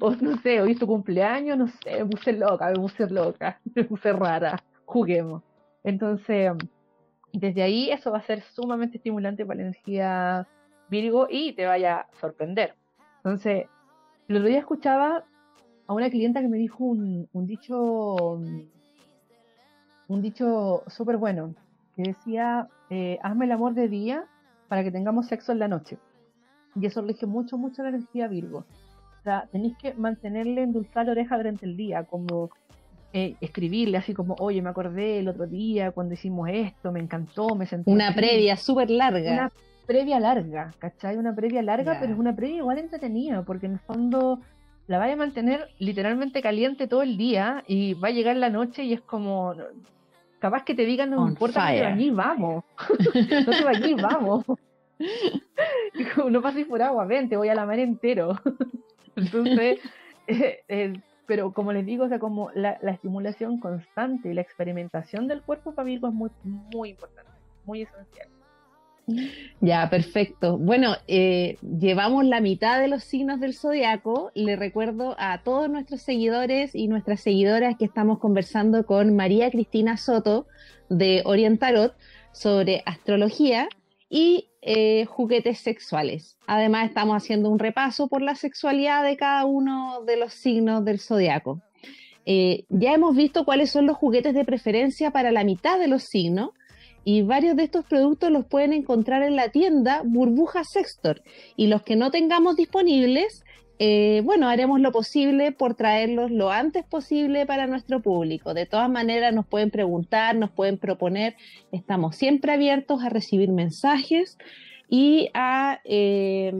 O 0.00 0.10
no 0.16 0.36
sé, 0.38 0.60
hoy 0.60 0.72
es 0.72 0.78
tu 0.80 0.86
cumpleaños, 0.88 1.56
no 1.56 1.68
sé, 1.68 2.04
me 2.04 2.06
puse 2.06 2.32
loca, 2.32 2.70
me 2.70 2.74
puse 2.74 3.08
loca, 3.08 3.60
me 3.74 3.84
puse 3.84 4.12
rara. 4.12 4.60
Juguemos. 4.84 5.42
Entonces, 5.84 6.52
desde 7.32 7.62
ahí 7.62 7.90
eso 7.90 8.10
va 8.10 8.18
a 8.18 8.22
ser 8.22 8.42
sumamente 8.42 8.96
estimulante 8.96 9.44
para 9.44 9.58
la 9.58 9.62
energía 9.64 10.46
Virgo 10.88 11.26
y 11.30 11.52
te 11.52 11.66
vaya 11.66 12.00
a 12.00 12.06
sorprender. 12.20 12.74
Entonces, 13.18 13.66
el 14.28 14.36
otro 14.36 14.48
día 14.48 14.58
escuchaba 14.58 15.24
a 15.86 15.92
una 15.92 16.10
clienta 16.10 16.40
que 16.40 16.48
me 16.48 16.58
dijo 16.58 16.84
un, 16.84 17.28
un 17.32 17.46
dicho 17.46 18.38
un 20.08 20.22
dicho 20.22 20.84
súper 20.86 21.16
bueno 21.16 21.54
que 21.96 22.02
decía 22.02 22.68
eh, 22.90 23.18
hazme 23.22 23.44
el 23.46 23.52
amor 23.52 23.74
de 23.74 23.88
día 23.88 24.24
para 24.68 24.82
que 24.82 24.90
tengamos 24.90 25.26
sexo 25.26 25.52
en 25.52 25.58
la 25.58 25.68
noche 25.68 25.98
y 26.74 26.86
eso 26.86 27.02
rige 27.02 27.26
mucho 27.26 27.58
mucho 27.58 27.82
la 27.82 27.90
energía 27.90 28.28
Virgo 28.28 28.64
o 29.20 29.22
sea 29.22 29.48
tenéis 29.50 29.76
que 29.78 29.94
mantenerle 29.94 30.62
endulzar 30.62 31.06
la 31.06 31.12
oreja 31.12 31.36
durante 31.36 31.66
el 31.66 31.76
día 31.76 32.04
como 32.04 32.50
eh, 33.12 33.36
escribirle 33.40 33.96
así 33.96 34.12
como, 34.14 34.34
oye, 34.38 34.60
me 34.60 34.70
acordé 34.70 35.20
el 35.20 35.28
otro 35.28 35.46
día 35.46 35.92
cuando 35.92 36.14
hicimos 36.14 36.48
esto, 36.50 36.92
me 36.92 37.00
encantó, 37.00 37.54
me 37.54 37.66
sentí... 37.66 37.90
Una 37.90 38.14
previa 38.14 38.56
súper 38.56 38.90
larga. 38.90 39.32
Una 39.32 39.52
previa 39.86 40.20
larga, 40.20 40.72
¿cachai? 40.78 41.16
Una 41.16 41.34
previa 41.34 41.62
larga, 41.62 41.98
pero 42.00 42.12
es 42.12 42.18
una 42.18 42.36
previa 42.36 42.58
igual 42.58 42.78
entretenida, 42.78 43.42
porque 43.42 43.66
en 43.66 43.72
el 43.72 43.78
fondo 43.78 44.40
la 44.86 44.98
vaya 44.98 45.14
a 45.14 45.16
mantener 45.16 45.68
literalmente 45.78 46.42
caliente 46.42 46.86
todo 46.86 47.02
el 47.02 47.16
día 47.16 47.64
y 47.66 47.94
va 47.94 48.08
a 48.08 48.12
llegar 48.12 48.36
la 48.36 48.50
noche 48.50 48.84
y 48.84 48.92
es 48.92 49.00
como... 49.00 49.54
Capaz 50.38 50.62
que 50.62 50.74
te 50.74 50.84
digan, 50.84 51.10
no 51.10 51.26
importa 51.26 51.66
te 51.66 51.82
bañís, 51.82 52.14
vamos. 52.14 52.62
no 53.46 53.52
te 53.52 53.64
bañís, 53.64 54.00
vamos. 54.00 54.44
no 56.30 56.42
pases 56.42 56.66
por 56.66 56.82
agua, 56.82 57.06
ven, 57.06 57.28
te 57.28 57.36
voy 57.36 57.48
a 57.48 57.54
la 57.54 57.66
mar 57.66 57.78
entero. 57.78 58.38
Entonces, 59.16 59.80
eh, 60.26 60.60
eh, 60.68 61.00
pero 61.28 61.52
como 61.52 61.74
les 61.74 61.84
digo, 61.84 62.06
o 62.06 62.08
sea, 62.08 62.18
como 62.18 62.50
la, 62.54 62.78
estimulación 62.82 63.60
constante 63.60 64.30
y 64.30 64.34
la 64.34 64.40
experimentación 64.40 65.28
del 65.28 65.42
cuerpo 65.42 65.74
para 65.74 65.86
Virgo 65.86 66.08
es 66.08 66.14
muy, 66.14 66.30
muy 66.42 66.88
importante, 66.88 67.30
muy 67.66 67.82
esencial. 67.82 68.28
Ya, 69.60 69.88
perfecto. 69.90 70.56
Bueno, 70.58 70.96
eh, 71.06 71.58
llevamos 71.62 72.24
la 72.24 72.40
mitad 72.40 72.80
de 72.80 72.88
los 72.88 73.04
signos 73.04 73.40
del 73.40 73.54
zodiaco. 73.54 74.30
Le 74.34 74.56
recuerdo 74.56 75.16
a 75.18 75.42
todos 75.42 75.68
nuestros 75.68 76.00
seguidores 76.00 76.74
y 76.74 76.88
nuestras 76.88 77.20
seguidoras 77.20 77.76
que 77.76 77.84
estamos 77.84 78.18
conversando 78.18 78.86
con 78.86 79.14
María 79.14 79.50
Cristina 79.50 79.98
Soto 79.98 80.46
de 80.88 81.22
Orientarot 81.26 81.94
sobre 82.32 82.82
astrología 82.86 83.68
y 84.08 84.47
eh, 84.62 85.04
juguetes 85.06 85.60
sexuales. 85.60 86.36
Además, 86.46 86.88
estamos 86.88 87.16
haciendo 87.16 87.50
un 87.50 87.58
repaso 87.58 88.08
por 88.08 88.22
la 88.22 88.34
sexualidad 88.34 89.04
de 89.04 89.16
cada 89.16 89.44
uno 89.44 90.02
de 90.04 90.16
los 90.16 90.34
signos 90.34 90.84
del 90.84 90.98
zodiaco. 90.98 91.60
Eh, 92.26 92.64
ya 92.68 92.92
hemos 92.92 93.16
visto 93.16 93.44
cuáles 93.44 93.70
son 93.70 93.86
los 93.86 93.96
juguetes 93.96 94.34
de 94.34 94.44
preferencia 94.44 95.10
para 95.10 95.32
la 95.32 95.44
mitad 95.44 95.78
de 95.78 95.88
los 95.88 96.02
signos 96.04 96.50
y 97.04 97.22
varios 97.22 97.56
de 97.56 97.62
estos 97.62 97.86
productos 97.86 98.30
los 98.30 98.44
pueden 98.44 98.74
encontrar 98.74 99.22
en 99.22 99.34
la 99.34 99.48
tienda 99.48 100.02
Burbuja 100.04 100.62
Sextor 100.64 101.22
y 101.56 101.68
los 101.68 101.82
que 101.82 101.96
no 101.96 102.10
tengamos 102.10 102.56
disponibles 102.56 103.44
eh, 103.78 104.22
bueno, 104.24 104.48
haremos 104.48 104.80
lo 104.80 104.90
posible 104.90 105.52
por 105.52 105.74
traerlos 105.74 106.30
lo 106.30 106.50
antes 106.50 106.84
posible 106.84 107.46
para 107.46 107.66
nuestro 107.66 108.00
público. 108.00 108.54
De 108.54 108.66
todas 108.66 108.90
maneras, 108.90 109.32
nos 109.32 109.46
pueden 109.46 109.70
preguntar, 109.70 110.34
nos 110.34 110.50
pueden 110.50 110.78
proponer. 110.78 111.36
Estamos 111.70 112.16
siempre 112.16 112.52
abiertos 112.52 113.02
a 113.04 113.08
recibir 113.08 113.50
mensajes 113.50 114.36
y 114.88 115.30
a 115.34 115.80
eh, 115.84 116.52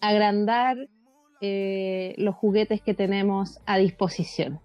agrandar 0.00 0.88
eh, 1.40 2.14
los 2.18 2.34
juguetes 2.34 2.82
que 2.82 2.94
tenemos 2.94 3.60
a 3.66 3.78
disposición. 3.78 4.60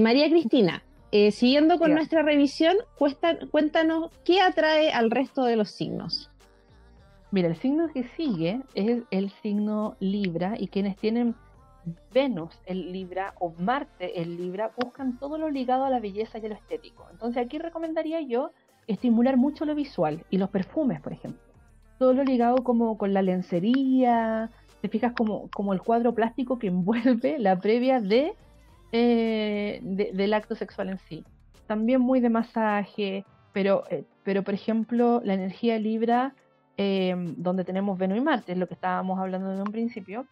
María 0.00 0.30
Cristina, 0.30 0.82
siguiendo 1.30 1.78
con 1.78 1.92
nuestra 1.92 2.22
revisión, 2.22 2.74
cuéntanos 3.50 4.10
qué 4.24 4.40
atrae 4.40 4.90
al 4.92 5.10
resto 5.10 5.44
de 5.44 5.56
los 5.56 5.72
signos. 5.72 6.30
Mira, 7.34 7.48
el 7.48 7.56
signo 7.56 7.88
que 7.88 8.04
sigue 8.16 8.60
es 8.76 9.02
el 9.10 9.28
signo 9.42 9.96
Libra 9.98 10.54
y 10.56 10.68
quienes 10.68 10.96
tienen 10.96 11.34
Venus 12.12 12.56
el 12.64 12.92
Libra 12.92 13.34
o 13.40 13.52
Marte 13.58 14.22
el 14.22 14.36
Libra 14.36 14.70
buscan 14.80 15.18
todo 15.18 15.36
lo 15.36 15.50
ligado 15.50 15.84
a 15.84 15.90
la 15.90 15.98
belleza 15.98 16.38
y 16.38 16.46
a 16.46 16.50
lo 16.50 16.54
estético. 16.54 17.08
Entonces 17.10 17.44
aquí 17.44 17.58
recomendaría 17.58 18.20
yo 18.20 18.52
estimular 18.86 19.36
mucho 19.36 19.64
lo 19.64 19.74
visual 19.74 20.24
y 20.30 20.38
los 20.38 20.48
perfumes, 20.50 21.00
por 21.00 21.12
ejemplo. 21.12 21.42
Todo 21.98 22.12
lo 22.12 22.22
ligado 22.22 22.62
como 22.62 22.96
con 22.96 23.12
la 23.12 23.20
lencería, 23.20 24.48
te 24.80 24.88
fijas 24.88 25.12
como, 25.12 25.50
como 25.50 25.72
el 25.72 25.82
cuadro 25.82 26.14
plástico 26.14 26.60
que 26.60 26.66
envuelve 26.68 27.40
la 27.40 27.58
previa 27.58 27.98
de, 28.00 28.32
eh, 28.92 29.80
del 29.82 30.34
acto 30.34 30.54
sexual 30.54 30.90
en 30.90 30.98
sí. 31.08 31.24
También 31.66 32.00
muy 32.00 32.20
de 32.20 32.30
masaje, 32.30 33.24
pero, 33.52 33.82
eh, 33.90 34.04
pero 34.22 34.44
por 34.44 34.54
ejemplo 34.54 35.20
la 35.24 35.34
energía 35.34 35.80
Libra 35.80 36.32
Em, 36.76 37.36
donde 37.36 37.64
tenemos 37.64 37.96
Venus 37.96 38.18
y 38.18 38.20
Marte, 38.20 38.56
lo 38.56 38.66
que 38.66 38.74
estábamos 38.74 39.20
hablando 39.20 39.50
desde 39.50 39.62
un 39.62 39.70
principio, 39.70 40.26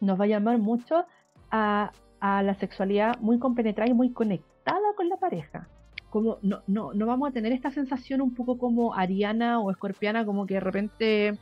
nos 0.00 0.18
va 0.18 0.24
a 0.24 0.28
llamar 0.28 0.58
mucho 0.58 1.04
a, 1.50 1.92
la 2.20 2.54
sexualidad 2.54 3.18
muy 3.20 3.38
compenetrada 3.38 3.88
y 3.88 3.94
muy 3.94 4.12
conectada 4.12 4.80
con 4.96 5.08
la 5.08 5.16
pareja. 5.16 5.68
Como 6.10 6.38
no, 6.42 6.62
no, 6.66 6.92
no 6.92 7.06
vamos 7.06 7.30
a 7.30 7.32
tener 7.32 7.52
esta 7.52 7.70
sensación 7.70 8.20
un 8.20 8.34
poco 8.34 8.58
como 8.58 8.94
ariana 8.94 9.60
o 9.60 9.70
escorpiana, 9.70 10.26
como 10.26 10.44
que 10.44 10.54
de 10.54 10.60
repente. 10.60 11.38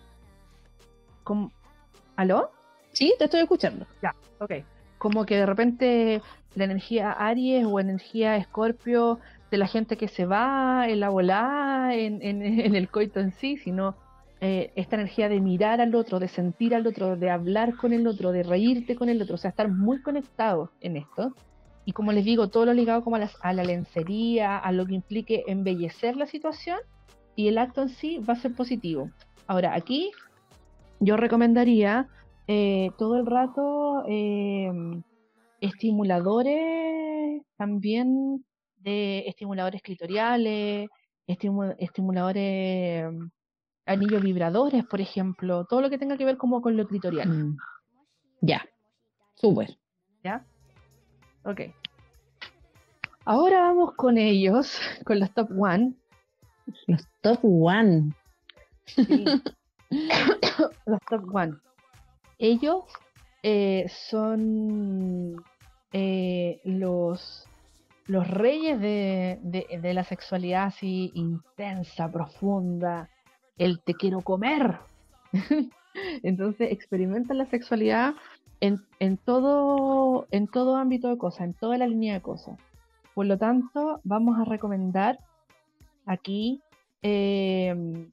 Como, 1.25 1.51
¿Aló? 2.15 2.51
Sí, 2.93 3.15
te 3.19 3.25
estoy 3.25 3.41
escuchando. 3.41 3.87
Ya, 4.03 4.15
ok. 4.41 4.53
Como 4.99 5.25
que 5.25 5.37
de 5.37 5.47
repente 5.47 6.23
la 6.55 6.65
energía 6.65 7.13
Aries 7.13 7.65
o 7.65 7.81
energía 7.81 8.37
Escorpio 8.37 9.21
de 9.51 9.57
la 9.57 9.67
gente 9.67 9.97
que 9.97 10.09
se 10.09 10.27
va 10.27 10.87
en 10.87 11.01
la 11.01 11.09
volada, 11.09 11.95
en, 11.95 12.21
en 12.23 12.75
el 12.77 12.89
coito 12.91 13.21
en 13.21 13.33
sí, 13.33 13.57
sino 13.57 13.97
eh, 14.41 14.73
esta 14.77 14.95
energía 14.95 15.29
de 15.29 15.41
mirar 15.41 15.81
al 15.81 15.97
otro, 15.97 16.21
de 16.21 16.29
sentir 16.29 16.73
al 16.75 16.87
otro, 16.87 17.17
de 17.17 17.29
hablar 17.29 17.75
con 17.77 17.93
el 17.93 18.07
otro, 18.07 18.31
de 18.31 18.45
reírte 18.45 18.95
con 18.95 19.09
el 19.09 19.21
otro, 19.21 19.35
o 19.35 19.39
sea, 19.39 19.51
estar 19.51 19.69
muy 19.69 20.01
conectados 20.01 20.71
en 20.81 20.97
esto. 20.97 21.35
Y 21.85 21.93
como 21.93 22.13
les 22.13 22.25
digo, 22.25 22.49
todo 22.49 22.67
lo 22.67 22.73
ligado 22.73 23.03
como 23.03 23.17
a, 23.17 23.53
la 23.53 23.65
lencería, 23.65 24.57
a 24.59 24.71
lo 24.71 24.87
que 24.87 24.95
implique 24.95 25.43
embellecer 25.49 26.17
la 26.17 26.27
situación 26.27 26.79
y 27.35 27.49
el 27.49 27.59
acto 27.59 27.83
en 27.83 27.89
sí 27.89 28.19
va 28.19 28.35
a 28.35 28.41
ser 28.41 28.55
positivo. 28.55 29.11
Ahora, 29.49 29.75
aquí 29.75 30.13
yo 31.01 31.17
recomendaría 31.17 32.07
eh, 32.47 32.91
todo 32.97 33.17
el 33.19 33.27
rato 33.27 34.05
eh, 34.07 34.71
estimuladores 35.61 37.43
también 37.57 38.45
de 38.77 39.25
estimuladores 39.27 39.83
clitoriales, 39.83 40.89
estimuladores 41.27 43.05
anillos 43.89 44.23
vibradores, 44.23 44.85
por 44.85 45.01
ejemplo, 45.01 45.65
todo 45.65 45.81
lo 45.81 45.91
que 45.91 45.99
tenga 45.99 46.17
que 46.17 46.25
ver 46.25 46.37
como 46.37 46.63
con 46.63 46.77
lo 46.77 46.87
clitorial. 46.87 47.29
Mm. 47.29 47.57
Ya, 48.41 48.65
súper. 49.35 49.77
¿Ya? 50.23 50.45
Ok. 51.45 51.63
Ahora 53.25 53.61
vamos 53.61 53.95
con 53.95 54.17
ellos, 54.19 54.79
con 55.05 55.19
los 55.19 55.33
top 55.35 55.51
one. 55.59 55.95
Los 56.87 57.07
top 57.23 57.41
one. 57.43 58.13
los 60.87 61.01
top 61.09 61.35
one. 61.35 61.57
Ellos 62.39 62.85
eh, 63.43 63.87
son 63.89 65.43
eh, 65.93 66.61
los, 66.65 67.47
los 68.07 68.29
reyes 68.29 68.81
de, 68.81 69.39
de, 69.43 69.95
la 69.95 70.05
sexualidad 70.05 70.67
así 70.67 71.11
intensa, 71.15 72.11
profunda, 72.11 73.11
el 73.59 73.81
te 73.81 73.95
quiero 73.95 74.23
comer. 74.23 74.79
Entonces 76.23 76.73
experimenta 76.73 77.35
la 77.35 77.47
sexualidad 77.47 78.15
en, 78.61 79.17
todo, 79.19 80.27
en 80.31 80.49
todo 80.49 80.77
ámbito 80.77 81.09
de 81.09 81.19
cosas, 81.19 81.43
en 81.43 81.55
toda 81.55 81.79
la 81.79 81.87
línea 81.87 82.15
de 82.15 82.23
cosas. 82.23 82.59
Por 83.15 83.27
lo 83.27 83.39
tanto, 83.39 84.01
vamos 84.05 84.39
a 84.39 84.45
recomendar 84.45 85.19
aquí, 86.07 86.61
em, 87.03 88.11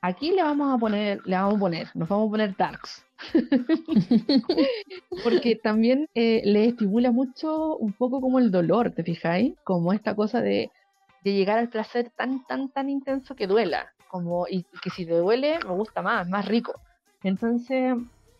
aquí 0.00 0.32
le 0.32 0.42
vamos 0.42 0.72
a 0.72 0.78
poner, 0.78 1.20
le 1.24 1.36
vamos 1.36 1.56
a 1.56 1.58
poner, 1.58 1.88
nos 1.94 2.08
vamos 2.08 2.28
a 2.28 2.30
poner 2.30 2.56
darks. 2.56 3.04
Porque 5.24 5.56
también 5.56 6.08
eh, 6.14 6.42
le 6.44 6.66
estimula 6.66 7.10
mucho 7.10 7.76
un 7.76 7.92
poco 7.92 8.20
como 8.20 8.38
el 8.38 8.50
dolor, 8.50 8.90
¿te 8.90 9.02
fijáis? 9.02 9.54
Como 9.64 9.92
esta 9.92 10.14
cosa 10.14 10.40
de, 10.40 10.70
de 11.24 11.32
llegar 11.32 11.58
al 11.58 11.68
placer 11.68 12.10
tan, 12.16 12.44
tan, 12.46 12.70
tan 12.70 12.90
intenso 12.90 13.34
que 13.34 13.46
duela 13.46 13.93
como, 14.14 14.46
y 14.48 14.64
que 14.80 14.90
si 14.90 15.04
te 15.04 15.18
duele, 15.18 15.58
me 15.66 15.74
gusta 15.74 16.00
más, 16.00 16.28
más 16.28 16.46
rico. 16.46 16.80
Entonces, 17.24 17.96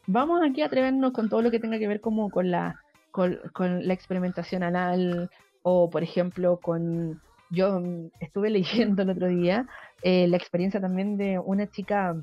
vamos 0.07 0.41
aquí 0.49 0.63
a 0.63 0.67
atrevernos 0.67 1.11
con 1.13 1.29
todo 1.29 1.43
lo 1.43 1.51
que 1.51 1.59
tenga 1.59 1.81
que 1.81 1.89
ver 1.89 2.01
como 2.01 2.31
con 2.31 2.49
la, 2.53 2.81
con, 3.11 3.41
la 3.59 3.93
experimentación 3.93 4.63
anal, 4.63 5.29
o 5.63 5.91
por 5.91 6.05
ejemplo, 6.05 6.61
con, 6.63 7.21
yo 7.51 7.83
estuve 8.21 8.51
leyendo 8.59 9.03
el 9.03 9.11
otro 9.11 9.27
día 9.27 9.67
eh, 10.03 10.29
la 10.29 10.37
experiencia 10.37 10.81
también 10.81 11.17
de 11.17 11.41
una 11.41 11.69
chica, 11.69 12.15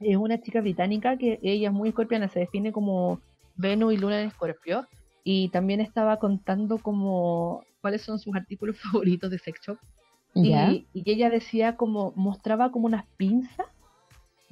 es 0.00 0.16
una 0.16 0.40
chica 0.40 0.62
británica 0.62 1.18
que 1.18 1.40
ella 1.42 1.68
es 1.68 1.74
muy 1.74 1.90
escorpiana, 1.90 2.30
se 2.30 2.40
define 2.40 2.72
como 2.72 3.20
Venus 3.54 3.92
y 3.92 3.98
Luna 3.98 4.22
en 4.22 4.28
Escorpio, 4.28 4.88
y 5.24 5.50
también 5.50 5.82
estaba 5.82 6.18
contando 6.18 6.78
como 6.78 7.66
cuáles 7.82 8.00
son 8.00 8.18
sus 8.18 8.34
artículos 8.34 8.80
favoritos 8.80 9.30
de 9.30 9.38
sex 9.38 9.60
shop 9.60 9.76
y, 10.34 10.86
ella 10.94 11.30
decía 11.30 11.76
como, 11.76 12.12
mostraba 12.16 12.70
como 12.72 12.86
unas 12.86 13.04
pinzas 13.16 13.66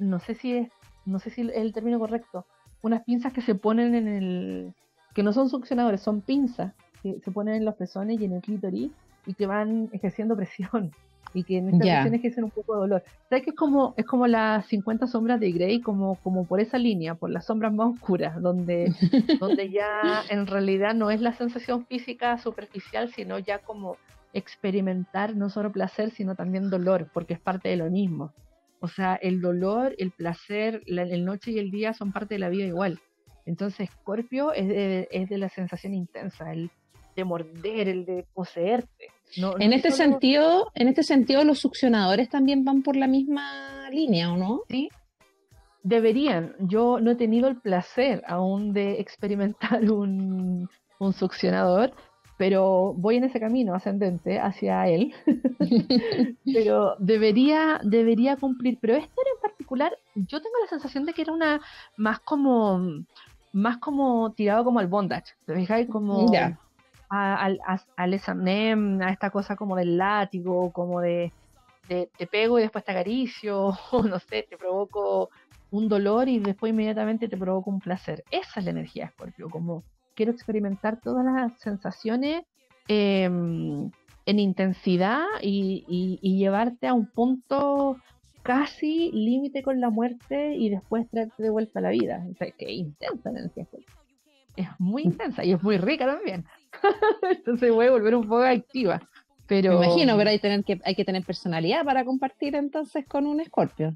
no 0.01 0.19
sé 0.19 0.35
si 0.35 0.53
es, 0.53 0.69
no 1.05 1.19
sé 1.19 1.29
si 1.29 1.41
es 1.41 1.49
el 1.55 1.73
término 1.73 1.99
correcto, 1.99 2.45
unas 2.81 3.03
pinzas 3.03 3.31
que 3.31 3.41
se 3.41 3.55
ponen 3.55 3.95
en 3.95 4.07
el, 4.07 4.73
que 5.13 5.23
no 5.23 5.31
son 5.31 5.49
succionadores, 5.49 6.01
son 6.01 6.21
pinzas 6.21 6.73
que 7.01 7.19
se 7.23 7.31
ponen 7.31 7.55
en 7.55 7.65
los 7.65 7.75
pezones 7.75 8.19
y 8.19 8.25
en 8.25 8.33
el 8.33 8.41
clítoris 8.41 8.91
y 9.25 9.33
que 9.33 9.45
van 9.45 9.89
ejerciendo 9.93 10.35
presión 10.35 10.91
y 11.33 11.43
que 11.43 11.57
en 11.57 11.69
estas 11.69 11.83
yeah. 11.83 12.05
ejercen 12.05 12.43
un 12.43 12.49
poco 12.49 12.73
de 12.73 12.79
dolor. 12.81 13.03
¿Sabes 13.29 13.45
que 13.45 13.51
es 13.51 13.55
como, 13.55 13.93
es 13.95 14.05
como 14.05 14.27
las 14.27 14.65
50 14.65 15.07
sombras 15.07 15.39
de 15.39 15.51
Grey, 15.51 15.79
como, 15.79 16.15
como 16.15 16.45
por 16.45 16.59
esa 16.59 16.77
línea, 16.77 17.15
por 17.15 17.29
las 17.29 17.45
sombras 17.45 17.71
más 17.73 17.93
oscuras, 17.93 18.41
donde, 18.41 18.91
donde 19.39 19.69
ya 19.69 20.23
en 20.29 20.45
realidad 20.47 20.93
no 20.93 21.09
es 21.09 21.21
la 21.21 21.33
sensación 21.33 21.85
física 21.85 22.37
superficial, 22.37 23.09
sino 23.13 23.39
ya 23.39 23.59
como 23.59 23.95
experimentar 24.33 25.35
no 25.35 25.49
solo 25.49 25.71
placer, 25.71 26.11
sino 26.11 26.35
también 26.35 26.69
dolor, 26.69 27.09
porque 27.13 27.33
es 27.33 27.39
parte 27.39 27.69
de 27.69 27.77
lo 27.77 27.89
mismo. 27.89 28.33
O 28.79 28.87
sea, 28.87 29.15
el 29.15 29.41
dolor, 29.41 29.95
el 29.97 30.11
placer, 30.11 30.81
la, 30.87 31.03
el 31.03 31.23
noche 31.25 31.51
y 31.51 31.59
el 31.59 31.69
día 31.69 31.93
son 31.93 32.11
parte 32.11 32.35
de 32.35 32.39
la 32.39 32.49
vida 32.49 32.65
igual. 32.65 32.99
Entonces, 33.45 33.89
Scorpio 33.91 34.53
es 34.53 34.67
de, 34.67 35.07
es 35.11 35.29
de 35.29 35.37
la 35.37 35.49
sensación 35.49 35.93
intensa, 35.93 36.51
el 36.51 36.71
de 37.15 37.23
morder, 37.23 37.87
el 37.89 38.05
de 38.05 38.25
poseerte. 38.33 39.07
No, 39.37 39.53
en 39.59 39.69
no 39.69 39.75
este 39.75 39.91
solo... 39.91 40.11
sentido, 40.11 40.71
en 40.75 40.87
este 40.87 41.03
sentido, 41.03 41.43
los 41.43 41.59
succionadores 41.59 42.29
también 42.29 42.63
van 42.65 42.83
por 42.83 42.95
la 42.95 43.07
misma 43.07 43.89
línea, 43.89 44.31
¿o 44.31 44.37
no? 44.37 44.61
Sí. 44.69 44.89
Deberían. 45.83 46.55
Yo 46.59 46.99
no 46.99 47.11
he 47.11 47.15
tenido 47.15 47.47
el 47.47 47.57
placer 47.59 48.23
aún 48.27 48.73
de 48.73 48.99
experimentar 48.99 49.81
un, 49.91 50.69
un 50.99 51.13
succionador, 51.13 51.93
pero 52.41 52.95
voy 52.97 53.17
en 53.17 53.25
ese 53.25 53.39
camino 53.39 53.75
ascendente 53.75 54.39
hacia 54.39 54.87
él. 54.87 55.13
pero 56.43 56.95
debería, 56.97 57.79
debería 57.83 58.35
cumplir. 58.35 58.79
Pero 58.81 58.95
este 58.95 59.13
en 59.35 59.41
particular, 59.43 59.95
yo 60.15 60.41
tengo 60.41 60.55
la 60.59 60.67
sensación 60.67 61.05
de 61.05 61.13
que 61.13 61.21
era 61.21 61.33
una 61.33 61.61
más 61.97 62.19
como 62.21 63.03
más 63.53 63.77
como 63.77 64.31
tirado 64.31 64.63
como 64.63 64.79
al 64.79 64.87
bondage. 64.87 65.35
¿Te 65.45 65.53
fijáis? 65.53 65.87
Como 65.87 66.31
yeah. 66.31 66.57
al 67.09 67.59
al 67.95 68.13
examen, 68.15 69.03
a 69.03 69.11
esta 69.11 69.29
cosa 69.29 69.55
como 69.55 69.75
del 69.75 69.99
látigo, 69.99 70.73
como 70.73 70.99
de, 70.99 71.31
de, 71.89 72.09
te 72.17 72.25
pego 72.25 72.57
y 72.57 72.63
después 72.63 72.83
te 72.83 72.91
acaricio, 72.91 73.67
o 73.91 74.01
no 74.01 74.17
sé, 74.17 74.47
te 74.49 74.57
provoco 74.57 75.29
un 75.69 75.87
dolor 75.87 76.27
y 76.27 76.39
después 76.39 76.71
inmediatamente 76.71 77.27
te 77.27 77.37
provoco 77.37 77.69
un 77.69 77.81
placer. 77.81 78.23
Esa 78.31 78.61
es 78.61 78.65
la 78.65 78.71
energía 78.71 79.11
Scorpio, 79.11 79.47
como 79.47 79.83
quiero 80.21 80.33
experimentar 80.33 81.01
todas 81.01 81.25
las 81.25 81.59
sensaciones 81.59 82.43
eh, 82.87 83.23
en 83.23 83.91
intensidad 84.39 85.25
y, 85.41 85.83
y, 85.87 86.19
y, 86.21 86.37
llevarte 86.37 86.85
a 86.85 86.93
un 86.93 87.07
punto 87.07 87.97
casi 88.43 89.11
límite 89.13 89.63
con 89.63 89.81
la 89.81 89.89
muerte 89.89 90.53
y 90.53 90.69
después 90.69 91.09
traerte 91.09 91.41
de 91.41 91.49
vuelta 91.49 91.79
a 91.79 91.81
la 91.81 91.89
vida. 91.89 92.23
O 92.31 92.35
sea, 92.35 92.51
qué 92.51 92.71
intensa 92.71 93.31
la 93.31 93.39
energía 93.39 93.65
Es 94.55 94.67
muy 94.77 95.01
intensa 95.01 95.43
y 95.43 95.53
es 95.53 95.63
muy 95.63 95.79
rica 95.79 96.05
también. 96.05 96.45
Entonces 97.31 97.73
voy 97.73 97.87
a 97.87 97.91
volver 97.91 98.13
un 98.13 98.27
poco 98.27 98.43
activa. 98.43 99.01
Pero... 99.47 99.79
Me 99.79 99.87
imagino, 99.87 100.15
pero 100.17 100.29
hay, 100.29 100.37
tener 100.37 100.63
que, 100.63 100.79
hay 100.85 100.93
que 100.93 101.03
tener 101.03 101.23
personalidad 101.23 101.83
para 101.83 102.05
compartir 102.05 102.55
entonces 102.55 103.07
con 103.07 103.25
un 103.25 103.39
escorpio. 103.39 103.95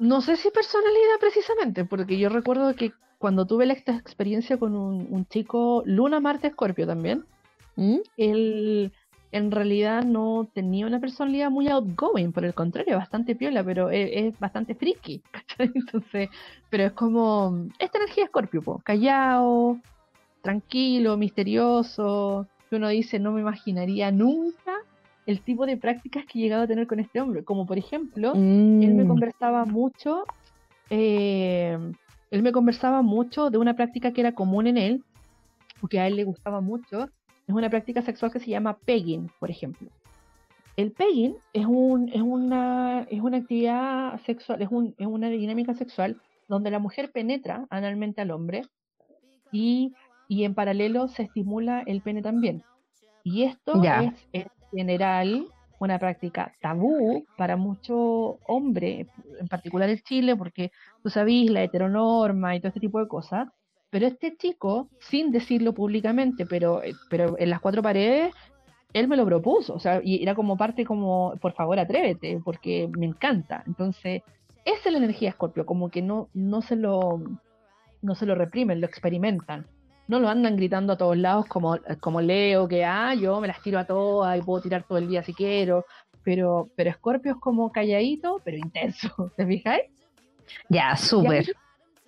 No 0.00 0.20
sé 0.20 0.34
si 0.34 0.50
personalidad 0.50 1.20
precisamente, 1.20 1.84
porque 1.84 2.18
yo 2.18 2.30
recuerdo 2.30 2.74
que 2.74 2.90
cuando 3.24 3.46
tuve 3.46 3.64
esta 3.72 3.96
experiencia 3.96 4.58
con 4.58 4.76
un, 4.76 5.06
un 5.08 5.24
chico, 5.24 5.82
Luna, 5.86 6.20
Marte, 6.20 6.48
Escorpio 6.48 6.86
también, 6.86 7.24
¿Mm? 7.74 7.96
él 8.18 8.92
en 9.32 9.50
realidad 9.50 10.04
no 10.04 10.46
tenía 10.52 10.86
una 10.86 11.00
personalidad 11.00 11.50
muy 11.50 11.68
outgoing, 11.68 12.32
por 12.32 12.44
el 12.44 12.52
contrario, 12.52 12.98
bastante 12.98 13.34
piola, 13.34 13.64
pero 13.64 13.88
es, 13.88 14.10
es 14.12 14.38
bastante 14.38 14.74
friki, 14.74 15.22
¿cachai? 15.30 15.72
Entonces, 15.74 16.28
pero 16.68 16.84
es 16.84 16.92
como 16.92 17.66
esta 17.78 17.96
energía 17.96 18.24
Escorpio, 18.24 18.60
po, 18.60 18.82
callado, 18.84 19.78
tranquilo, 20.42 21.16
misterioso, 21.16 22.46
que 22.68 22.76
uno 22.76 22.88
dice, 22.88 23.18
no 23.18 23.32
me 23.32 23.40
imaginaría 23.40 24.12
nunca 24.12 24.74
el 25.24 25.40
tipo 25.40 25.64
de 25.64 25.78
prácticas 25.78 26.26
que 26.26 26.38
he 26.38 26.42
llegado 26.42 26.64
a 26.64 26.66
tener 26.66 26.86
con 26.86 27.00
este 27.00 27.22
hombre, 27.22 27.42
como 27.42 27.64
por 27.64 27.78
ejemplo, 27.78 28.34
mm. 28.34 28.82
él 28.82 28.94
me 28.94 29.06
conversaba 29.06 29.64
mucho, 29.64 30.24
eh, 30.90 31.78
él 32.34 32.42
me 32.42 32.50
conversaba 32.50 33.00
mucho 33.00 33.48
de 33.48 33.58
una 33.58 33.76
práctica 33.76 34.12
que 34.12 34.20
era 34.20 34.32
común 34.32 34.66
en 34.66 34.76
él, 34.76 35.04
porque 35.80 36.00
a 36.00 36.08
él 36.08 36.16
le 36.16 36.24
gustaba 36.24 36.60
mucho, 36.60 37.04
es 37.46 37.54
una 37.54 37.70
práctica 37.70 38.02
sexual 38.02 38.32
que 38.32 38.40
se 38.40 38.50
llama 38.50 38.76
pegging, 38.76 39.30
por 39.38 39.52
ejemplo. 39.52 39.88
El 40.76 40.90
pegging 40.90 41.36
es, 41.52 41.64
un, 41.64 42.08
es, 42.08 42.22
una, 42.22 43.06
es 43.08 43.20
una 43.20 43.36
actividad 43.36 44.20
sexual, 44.22 44.60
es, 44.60 44.68
un, 44.68 44.96
es 44.98 45.06
una 45.06 45.28
dinámica 45.28 45.74
sexual 45.74 46.20
donde 46.48 46.72
la 46.72 46.80
mujer 46.80 47.12
penetra 47.12 47.66
analmente 47.70 48.20
al 48.22 48.32
hombre 48.32 48.62
y, 49.52 49.92
y 50.26 50.42
en 50.42 50.56
paralelo 50.56 51.06
se 51.06 51.22
estimula 51.22 51.84
el 51.86 52.00
pene 52.00 52.20
también. 52.20 52.64
Y 53.22 53.44
esto 53.44 53.80
es 53.80 54.12
en 54.32 54.48
general 54.72 55.46
una 55.84 55.98
práctica 55.98 56.52
tabú 56.60 57.24
para 57.36 57.56
muchos 57.56 58.36
hombres, 58.46 59.06
en 59.40 59.48
particular 59.48 59.88
en 59.88 59.98
Chile, 60.00 60.36
porque 60.36 60.72
tú 61.02 61.10
sabes 61.10 61.50
la 61.50 61.62
heteronorma 61.62 62.56
y 62.56 62.60
todo 62.60 62.68
este 62.68 62.80
tipo 62.80 63.00
de 63.00 63.08
cosas, 63.08 63.48
pero 63.90 64.06
este 64.06 64.36
chico, 64.36 64.88
sin 64.98 65.30
decirlo 65.30 65.72
públicamente, 65.72 66.46
pero, 66.46 66.82
eh, 66.82 66.94
pero 67.08 67.36
en 67.38 67.50
las 67.50 67.60
cuatro 67.60 67.82
paredes, 67.82 68.34
él 68.92 69.08
me 69.08 69.16
lo 69.16 69.24
propuso, 69.24 69.74
o 69.74 69.80
sea, 69.80 70.00
y 70.02 70.22
era 70.22 70.34
como 70.34 70.56
parte 70.56 70.84
como, 70.84 71.34
por 71.40 71.52
favor, 71.52 71.78
atrévete, 71.78 72.40
porque 72.44 72.88
me 72.96 73.06
encanta. 73.06 73.62
Entonces, 73.66 74.22
esa 74.64 74.88
es 74.88 74.92
la 74.92 74.98
energía 74.98 75.32
Scorpio, 75.32 75.66
como 75.66 75.90
que 75.90 76.02
no, 76.02 76.28
no 76.32 76.62
se 76.62 76.76
lo 76.76 77.20
no 78.02 78.14
se 78.14 78.26
lo 78.26 78.34
reprimen, 78.34 78.80
lo 78.80 78.86
experimentan. 78.86 79.66
No 80.06 80.20
lo 80.20 80.28
andan 80.28 80.56
gritando 80.56 80.92
a 80.92 80.96
todos 80.96 81.16
lados 81.16 81.46
como, 81.46 81.78
como 82.00 82.20
Leo, 82.20 82.68
que 82.68 82.84
ah, 82.84 83.14
yo 83.14 83.40
me 83.40 83.48
las 83.48 83.62
tiro 83.62 83.78
a 83.78 83.86
todas 83.86 84.38
y 84.38 84.42
puedo 84.42 84.62
tirar 84.62 84.82
todo 84.82 84.98
el 84.98 85.08
día 85.08 85.22
si 85.22 85.32
quiero. 85.32 85.84
Pero, 86.22 86.68
pero 86.76 86.92
Scorpio 86.92 87.32
es 87.32 87.38
como 87.38 87.70
calladito, 87.72 88.40
pero 88.44 88.56
intenso. 88.56 89.32
¿Te 89.36 89.46
fijáis? 89.46 89.84
Ya, 90.68 90.96
súper 90.96 91.46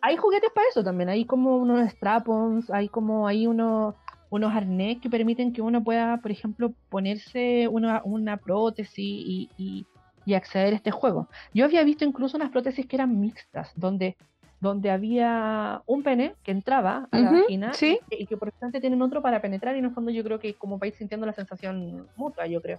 hay 0.07 0.17
juguetes 0.17 0.51
para 0.55 0.69
eso 0.69 0.85
también, 0.85 1.09
hay 1.09 1.25
como 1.25 1.57
unos 1.57 1.91
strapons, 1.91 2.71
hay 2.71 2.89
como 2.89 3.27
hay 3.27 3.47
unos 3.49 3.95
unos 4.31 4.55
arnés 4.55 4.99
que 5.01 5.11
permiten 5.11 5.53
que 5.53 5.63
uno 5.63 5.83
pueda, 5.83 6.19
por 6.19 6.31
ejemplo, 6.31 6.73
ponerse 6.89 7.69
una, 7.69 8.03
una 8.05 8.37
prótesis 8.37 8.99
y, 8.99 9.51
y, 9.57 9.87
y, 10.25 10.35
acceder 10.35 10.75
a 10.75 10.77
este 10.77 10.91
juego. 10.91 11.29
Yo 11.55 11.65
había 11.65 11.85
visto 11.85 12.05
incluso 12.05 12.37
unas 12.37 12.51
prótesis 12.51 12.87
que 12.87 12.97
eran 12.97 13.21
mixtas, 13.21 13.73
donde, 13.77 14.17
donde 14.61 14.91
había 14.91 15.83
un 15.87 16.03
pene 16.03 16.35
que 16.43 16.51
entraba 16.51 17.09
a 17.11 17.19
la 17.19 17.31
uh 17.31 17.35
-huh, 17.35 17.41
vagina 17.43 17.73
¿sí? 17.75 17.99
y, 18.11 18.23
y, 18.23 18.27
que 18.27 18.37
por 18.37 18.49
instante 18.49 18.81
tienen 18.81 19.03
otro 19.03 19.21
para 19.23 19.41
penetrar 19.41 19.77
y 19.77 19.81
en 19.81 19.87
el 19.87 19.91
fondo 19.93 20.11
yo 20.11 20.25
creo 20.25 20.39
que 20.39 20.55
como 20.55 20.79
vais 20.79 20.95
sintiendo 20.95 21.27
la 21.27 21.33
sensación 21.33 22.09
mutua, 22.17 22.47
yo 22.47 22.61
creo. 22.63 22.79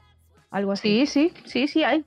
Algo 0.49 0.71
así. 0.71 1.05
Sí, 1.05 1.29
sí, 1.29 1.43
sí, 1.45 1.67
sí 1.67 1.83
hay. 1.83 2.05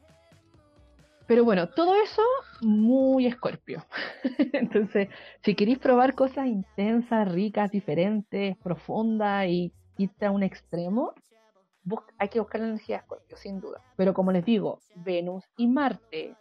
Pero 1.30 1.44
bueno, 1.44 1.68
todo 1.68 1.94
eso 2.02 2.22
muy 2.60 3.26
escorpio. 3.26 3.84
Entonces, 4.52 5.08
si 5.44 5.54
queréis 5.54 5.78
probar 5.78 6.14
cosas 6.14 6.46
intensas, 6.48 7.30
ricas, 7.30 7.70
diferentes, 7.70 8.56
profundas 8.56 9.46
y 9.46 9.72
irte 9.96 10.26
a 10.26 10.32
un 10.32 10.42
extremo, 10.42 11.14
hay 12.18 12.28
que 12.28 12.40
buscar 12.40 12.60
la 12.60 12.68
energía 12.68 12.96
de 12.96 13.02
escorpio, 13.02 13.36
sin 13.36 13.60
duda. 13.60 13.80
Pero 13.96 14.12
como 14.12 14.32
les 14.32 14.44
digo, 14.44 14.80
Venus 14.96 15.44
y 15.56 15.68
Marte, 15.68 16.34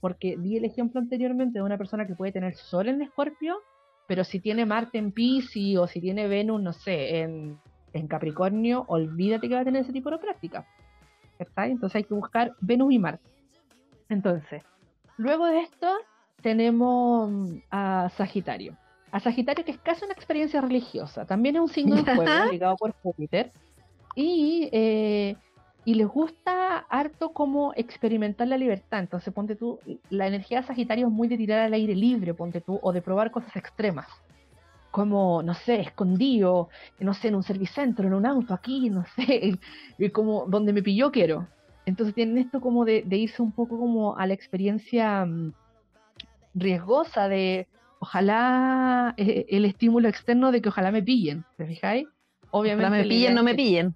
porque 0.00 0.36
di 0.36 0.56
el 0.56 0.64
ejemplo 0.64 1.00
anteriormente 1.00 1.58
de 1.58 1.64
una 1.64 1.78
persona 1.78 2.06
que 2.06 2.14
puede 2.14 2.32
tener 2.32 2.54
Sol 2.54 2.88
en 2.88 3.02
escorpio, 3.02 3.58
pero 4.06 4.24
si 4.24 4.40
tiene 4.40 4.66
Marte 4.66 4.98
en 4.98 5.12
Pisces 5.12 5.78
o 5.78 5.86
si 5.86 6.00
tiene 6.00 6.28
Venus, 6.28 6.60
no 6.62 6.72
sé, 6.72 7.20
en, 7.20 7.58
en 7.92 8.06
Capricornio, 8.06 8.84
olvídate 8.88 9.48
que 9.48 9.54
va 9.54 9.60
a 9.60 9.64
tener 9.64 9.82
ese 9.82 9.92
tipo 9.92 10.10
de 10.10 10.18
práctica. 10.18 10.66
¿Está? 11.38 11.66
Entonces 11.66 11.96
hay 11.96 12.04
que 12.04 12.14
buscar 12.14 12.54
Venus 12.60 12.92
y 12.92 12.98
Marte. 12.98 13.28
Entonces, 14.08 14.62
luego 15.16 15.46
de 15.46 15.60
esto 15.60 15.88
tenemos 16.42 17.30
a 17.70 18.08
Sagitario. 18.16 18.76
A 19.10 19.20
Sagitario 19.20 19.64
que 19.64 19.72
es 19.72 19.78
casi 19.78 20.04
una 20.04 20.14
experiencia 20.14 20.60
religiosa. 20.60 21.26
También 21.26 21.56
es 21.56 21.62
un 21.62 21.68
signo 21.68 21.96
de 21.96 22.14
fuego 22.14 22.44
ligado 22.52 22.76
por 22.76 22.92
Júpiter. 23.02 23.52
Y, 24.14 24.68
eh, 24.72 25.36
y 25.86 25.94
les 25.94 26.08
gusta 26.08 26.78
harto 26.90 27.30
como 27.30 27.72
experimentar 27.76 28.48
la 28.48 28.58
libertad. 28.58 28.98
Entonces, 28.98 29.32
ponte 29.32 29.54
tú, 29.54 29.78
la 30.10 30.26
energía 30.26 30.60
de 30.60 30.66
Sagitario 30.66 31.06
es 31.06 31.12
muy 31.12 31.28
de 31.28 31.36
tirar 31.36 31.60
al 31.60 31.72
aire 31.74 31.94
libre, 31.94 32.34
ponte 32.34 32.60
tú, 32.60 32.80
o 32.82 32.92
de 32.92 33.00
probar 33.00 33.30
cosas 33.30 33.54
extremas. 33.54 34.08
Como, 34.90 35.44
no 35.44 35.54
sé, 35.54 35.82
escondido, 35.82 36.70
no 36.98 37.14
sé, 37.14 37.28
en 37.28 37.36
un 37.36 37.44
servicentro, 37.44 38.04
en 38.04 38.14
un 38.14 38.26
auto, 38.26 38.52
aquí, 38.52 38.90
no 38.90 39.04
sé, 39.14 39.60
como 40.12 40.46
donde 40.46 40.72
me 40.72 40.82
pilló 40.82 41.12
quiero. 41.12 41.46
Entonces 41.84 42.16
tienen 42.16 42.38
esto 42.38 42.60
como 42.60 42.84
de, 42.84 43.04
de, 43.06 43.18
irse 43.18 43.40
un 43.40 43.52
poco 43.52 43.78
como 43.78 44.16
a 44.16 44.26
la 44.26 44.34
experiencia 44.34 45.22
um, 45.22 45.52
riesgosa 46.52 47.28
de 47.28 47.68
ojalá 48.00 49.14
eh, 49.16 49.46
el 49.50 49.64
estímulo 49.64 50.08
externo 50.08 50.50
de 50.50 50.60
que 50.60 50.68
ojalá 50.68 50.90
me 50.90 51.04
pillen, 51.04 51.44
¿te 51.56 51.64
fijáis? 51.64 52.08
Obviamente. 52.50 52.86
Ojalá 52.86 53.02
me 53.02 53.08
pillen, 53.08 53.34
no 53.36 53.44
me 53.44 53.54
pillen. 53.54 53.94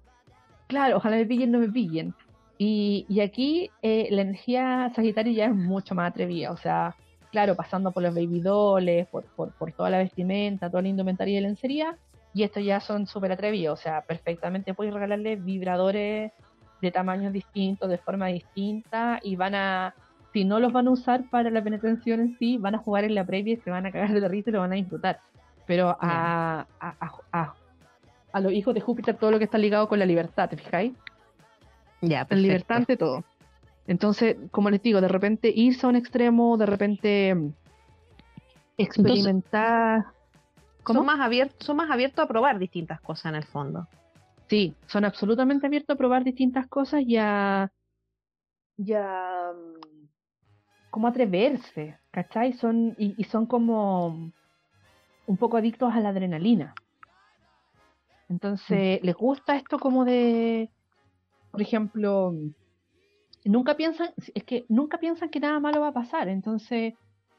Claro, 0.71 0.95
ojalá 0.95 1.17
me 1.17 1.25
pillen, 1.25 1.51
no 1.51 1.59
me 1.59 1.67
pillen. 1.67 2.13
Y, 2.57 3.05
y 3.09 3.19
aquí 3.19 3.69
eh, 3.81 4.07
la 4.09 4.21
energía 4.21 4.89
Sagitario 4.95 5.33
ya 5.33 5.47
es 5.47 5.53
mucho 5.53 5.95
más 5.95 6.09
atrevida, 6.09 6.49
o 6.49 6.55
sea, 6.55 6.95
claro, 7.29 7.55
pasando 7.57 7.91
por 7.91 8.03
los 8.03 8.15
baby 8.15 8.41
por, 9.11 9.25
por, 9.35 9.51
por, 9.51 9.73
toda 9.73 9.89
la 9.89 9.97
vestimenta, 9.97 10.69
toda 10.69 10.83
la 10.83 10.87
indumentaria 10.87 11.37
y 11.37 11.41
la 11.41 11.49
lencería, 11.49 11.97
y 12.33 12.43
estos 12.43 12.63
ya 12.63 12.79
son 12.79 13.05
súper 13.05 13.33
atrevidos, 13.33 13.81
o 13.81 13.83
sea, 13.83 14.03
perfectamente 14.03 14.73
puedes 14.73 14.93
regalarle 14.93 15.35
vibradores 15.35 16.31
de 16.81 16.91
tamaños 16.91 17.33
distintos, 17.33 17.89
de 17.89 17.97
forma 17.97 18.27
distinta, 18.27 19.19
y 19.21 19.35
van 19.35 19.55
a, 19.55 19.93
si 20.31 20.45
no 20.45 20.61
los 20.61 20.71
van 20.71 20.87
a 20.87 20.91
usar 20.91 21.29
para 21.29 21.49
la 21.49 21.61
penetración 21.61 22.21
en 22.21 22.37
sí, 22.37 22.57
van 22.57 22.75
a 22.75 22.77
jugar 22.77 23.03
en 23.03 23.15
la 23.15 23.25
previa 23.25 23.55
y 23.55 23.57
se 23.57 23.71
van 23.71 23.87
a 23.87 23.91
cagar 23.91 24.13
de 24.13 24.25
risa 24.25 24.51
y 24.51 24.53
lo 24.53 24.59
van 24.59 24.71
a 24.71 24.75
disfrutar. 24.75 25.19
Pero 25.67 25.97
a, 25.99 26.65
a, 26.79 27.19
a, 27.33 27.55
a, 28.33 28.39
los 28.39 28.51
hijos 28.51 28.73
de 28.73 28.81
Júpiter 28.81 29.17
todo 29.17 29.31
lo 29.31 29.37
que 29.37 29.45
está 29.45 29.57
ligado 29.57 29.87
con 29.87 29.99
la 29.99 30.05
libertad, 30.05 30.49
¿te 30.49 30.57
fijáis? 30.57 30.93
Ya, 32.01 32.25
La 32.29 32.37
libertad 32.37 32.77
ante 32.77 32.97
todo. 32.97 33.23
Entonces, 33.87 34.37
como 34.51 34.69
les 34.69 34.81
digo, 34.81 35.01
de 35.01 35.07
repente 35.07 35.51
irse 35.53 35.85
a 35.85 35.89
un 35.89 35.95
extremo, 35.95 36.57
de 36.57 36.65
repente 36.65 37.35
mm, 37.35 37.53
experimentar. 38.77 40.05
Son 40.85 41.05
más, 41.05 41.19
abiertos, 41.19 41.65
son 41.65 41.77
más 41.77 41.91
abiertos 41.91 42.23
a 42.23 42.27
probar 42.27 42.57
distintas 42.57 42.99
cosas 43.01 43.25
en 43.25 43.35
el 43.35 43.45
fondo. 43.45 43.87
Sí, 44.47 44.75
son 44.87 45.05
absolutamente 45.05 45.67
abiertos 45.67 45.93
a 45.93 45.97
probar 45.97 46.23
distintas 46.23 46.67
cosas 46.67 47.03
y 47.05 47.17
a. 47.17 47.71
Ya. 48.77 49.51
Mm, 49.53 50.07
como 50.89 51.07
atreverse, 51.07 51.97
¿cachai? 52.11 52.53
Son, 52.53 52.95
y, 52.97 53.15
y 53.17 53.23
son 53.25 53.45
como 53.45 54.31
un 55.25 55.37
poco 55.37 55.57
adictos 55.57 55.93
a 55.93 55.99
la 56.01 56.09
adrenalina. 56.09 56.73
Entonces, 58.31 59.03
les 59.03 59.13
gusta 59.13 59.57
esto 59.57 59.77
como 59.77 60.05
de, 60.05 60.69
por 61.51 61.61
ejemplo, 61.61 62.33
nunca 63.43 63.75
piensan, 63.75 64.11
es 64.33 64.43
que 64.45 64.65
nunca 64.69 64.99
piensan 64.99 65.29
que 65.29 65.41
nada 65.41 65.59
malo 65.59 65.81
va 65.81 65.89
a 65.89 65.93
pasar, 65.93 66.29
entonces 66.29 66.93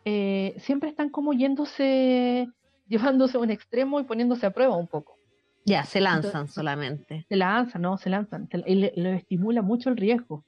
eh, 0.05 0.55
siempre 0.59 0.91
están 0.91 1.09
como 1.09 1.33
yéndose, 1.33 2.47
llevándose 2.89 3.39
a 3.39 3.41
un 3.41 3.51
extremo 3.51 4.01
y 4.01 4.05
poniéndose 4.05 4.45
a 4.45 4.51
prueba 4.51 4.77
un 4.77 4.87
poco. 4.87 5.17
Ya, 5.65 5.85
se 5.85 6.03
lanzan 6.03 6.47
solamente. 6.47 7.25
Se 7.27 7.37
lanzan, 7.37 7.81
no, 7.81 7.97
se 7.97 8.11
lanzan, 8.11 8.51
y 8.67 8.75
le, 8.75 9.17
estimula 9.17 9.63
mucho 9.63 9.89
el 9.89 9.97
riesgo. 9.97 10.45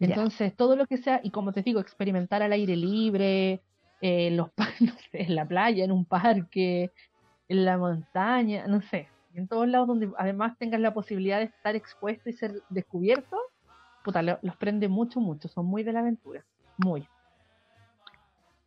Entonces, 0.00 0.56
todo 0.56 0.74
lo 0.76 0.86
que 0.86 0.96
sea, 0.96 1.20
y 1.22 1.30
como 1.30 1.52
te 1.52 1.60
digo, 1.60 1.80
experimentar 1.80 2.42
al 2.42 2.52
aire 2.52 2.76
libre, 2.76 3.60
eh, 4.00 4.30
los 4.30 4.48
no 4.80 4.92
sé, 5.10 5.22
en 5.24 5.34
la 5.34 5.46
playa, 5.46 5.84
en 5.84 5.92
un 5.92 6.06
parque, 6.06 6.92
en 7.48 7.64
la 7.66 7.76
montaña, 7.76 8.66
no 8.68 8.80
sé, 8.80 9.08
en 9.36 9.48
todos 9.48 9.68
lados 9.68 9.86
donde 9.86 10.10
además 10.16 10.56
tengas 10.58 10.80
la 10.80 10.94
posibilidad 10.94 11.38
de 11.38 11.44
estar 11.44 11.76
expuesto 11.76 12.30
y 12.30 12.32
ser 12.32 12.62
descubierto, 12.70 13.36
puta, 14.02 14.22
los 14.22 14.56
prende 14.58 14.88
mucho, 14.88 15.20
mucho, 15.20 15.48
son 15.48 15.66
muy 15.66 15.82
de 15.82 15.92
la 15.92 16.00
aventura, 16.00 16.44
muy. 16.78 17.06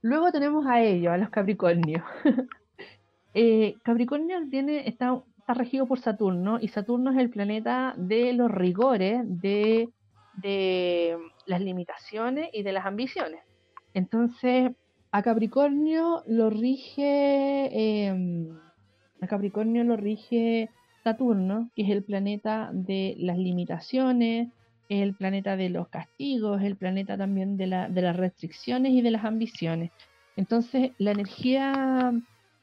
Luego 0.02 0.32
tenemos 0.32 0.66
a 0.68 0.82
ellos, 0.82 1.12
a 1.12 1.18
los 1.18 1.30
Capricornios. 1.30 2.04
eh, 3.34 3.76
Capricornio 3.84 4.38
tiene, 4.50 4.88
está, 4.88 5.22
está 5.38 5.54
regido 5.54 5.88
por 5.88 6.00
Saturno 6.00 6.60
y 6.62 6.68
Saturno 6.68 7.12
es 7.12 7.18
el 7.18 7.30
planeta 7.30 7.94
de 7.98 8.34
los 8.34 8.52
rigores, 8.52 9.22
de, 9.26 9.90
de 10.36 11.18
las 11.46 11.62
limitaciones 11.62 12.50
y 12.54 12.64
de 12.64 12.72
las 12.72 12.86
ambiciones. 12.86 13.42
Entonces, 13.94 14.72
a 15.12 15.24
Capricornio 15.24 16.24
lo 16.28 16.50
rige 16.52 18.06
em, 18.06 18.56
a 19.22 19.28
Capricornio 19.28 19.84
lo 19.84 19.98
rige 19.98 20.70
Saturno, 21.04 21.70
que 21.76 21.84
es 21.84 21.90
el 21.90 22.04
planeta 22.04 22.70
de 22.74 23.16
las 23.20 23.38
limitaciones, 23.38 24.50
es 24.90 25.02
el 25.02 25.14
planeta 25.14 25.56
de 25.56 25.70
los 25.70 25.88
castigos, 25.88 26.62
el 26.62 26.76
planeta 26.76 27.18
también 27.18 27.58
de, 27.58 27.88
de 27.90 28.02
las 28.02 28.16
restricciones 28.16 28.92
y 28.92 29.02
de 29.02 29.12
las 29.12 29.24
ambiciones. 29.24 29.92
Entonces, 30.36 30.92
la 30.98 31.12
energía, 31.12 32.14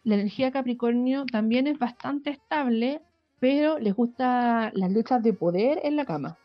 la 0.05 0.15
energía 0.15 0.51
Capricornio 0.51 1.25
también 1.27 1.67
es 1.67 1.79
bastante 1.79 2.31
estable, 2.31 3.01
pero 3.39 3.79
les 3.79 3.95
gusta 3.95 4.71
las 4.75 4.91
luchas 4.91 5.23
de 5.23 5.33
poder 5.33 5.81
en 5.85 5.97
la 5.97 6.05
cama. 6.05 6.37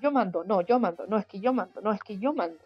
Yo 0.00 0.12
mando, 0.12 0.44
no, 0.44 0.60
yo 0.60 0.78
mando, 0.78 1.06
no, 1.06 1.16
es 1.16 1.26
que 1.26 1.40
yo 1.40 1.52
mando, 1.52 1.80
no, 1.80 1.92
es 1.92 2.00
que 2.02 2.18
yo 2.18 2.34
mando. 2.34 2.58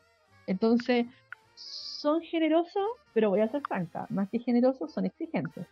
Entonces, 0.47 1.07
son 1.55 2.21
generosos, 2.23 2.89
pero 3.15 3.31
voy 3.31 3.41
a 3.41 3.49
ser 3.49 3.63
franca, 3.63 4.07
más 4.11 4.29
que 4.29 4.39
generosos, 4.39 4.93
son 4.93 5.07
exigentes. 5.07 5.67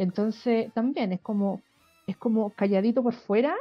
Entonces, 0.00 0.72
también 0.72 1.12
es 1.12 1.20
como, 1.20 1.62
es 2.06 2.16
como 2.16 2.54
calladito 2.54 3.02
por 3.02 3.12
fuera, 3.12 3.54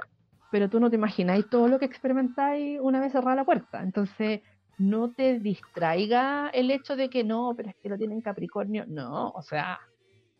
pero 0.49 0.69
tú 0.69 0.79
no 0.79 0.89
te 0.89 0.95
imagináis 0.95 1.49
todo 1.49 1.67
lo 1.67 1.79
que 1.79 1.85
experimentáis 1.85 2.79
una 2.81 3.01
vez 3.01 3.11
cerrada 3.11 3.35
la 3.35 3.43
puerta. 3.43 3.83
Entonces, 3.83 4.39
no 4.77 5.11
te 5.11 5.39
distraiga 5.39 6.49
el 6.53 6.71
hecho 6.71 6.95
de 6.95 7.09
que 7.09 7.25
no, 7.25 7.53
pero 7.57 7.71
es 7.71 7.75
que 7.83 7.89
lo 7.89 7.97
tienen 7.97 8.21
Capricornio. 8.21 8.85
No, 8.87 9.31
o 9.31 9.41
sea, 9.41 9.81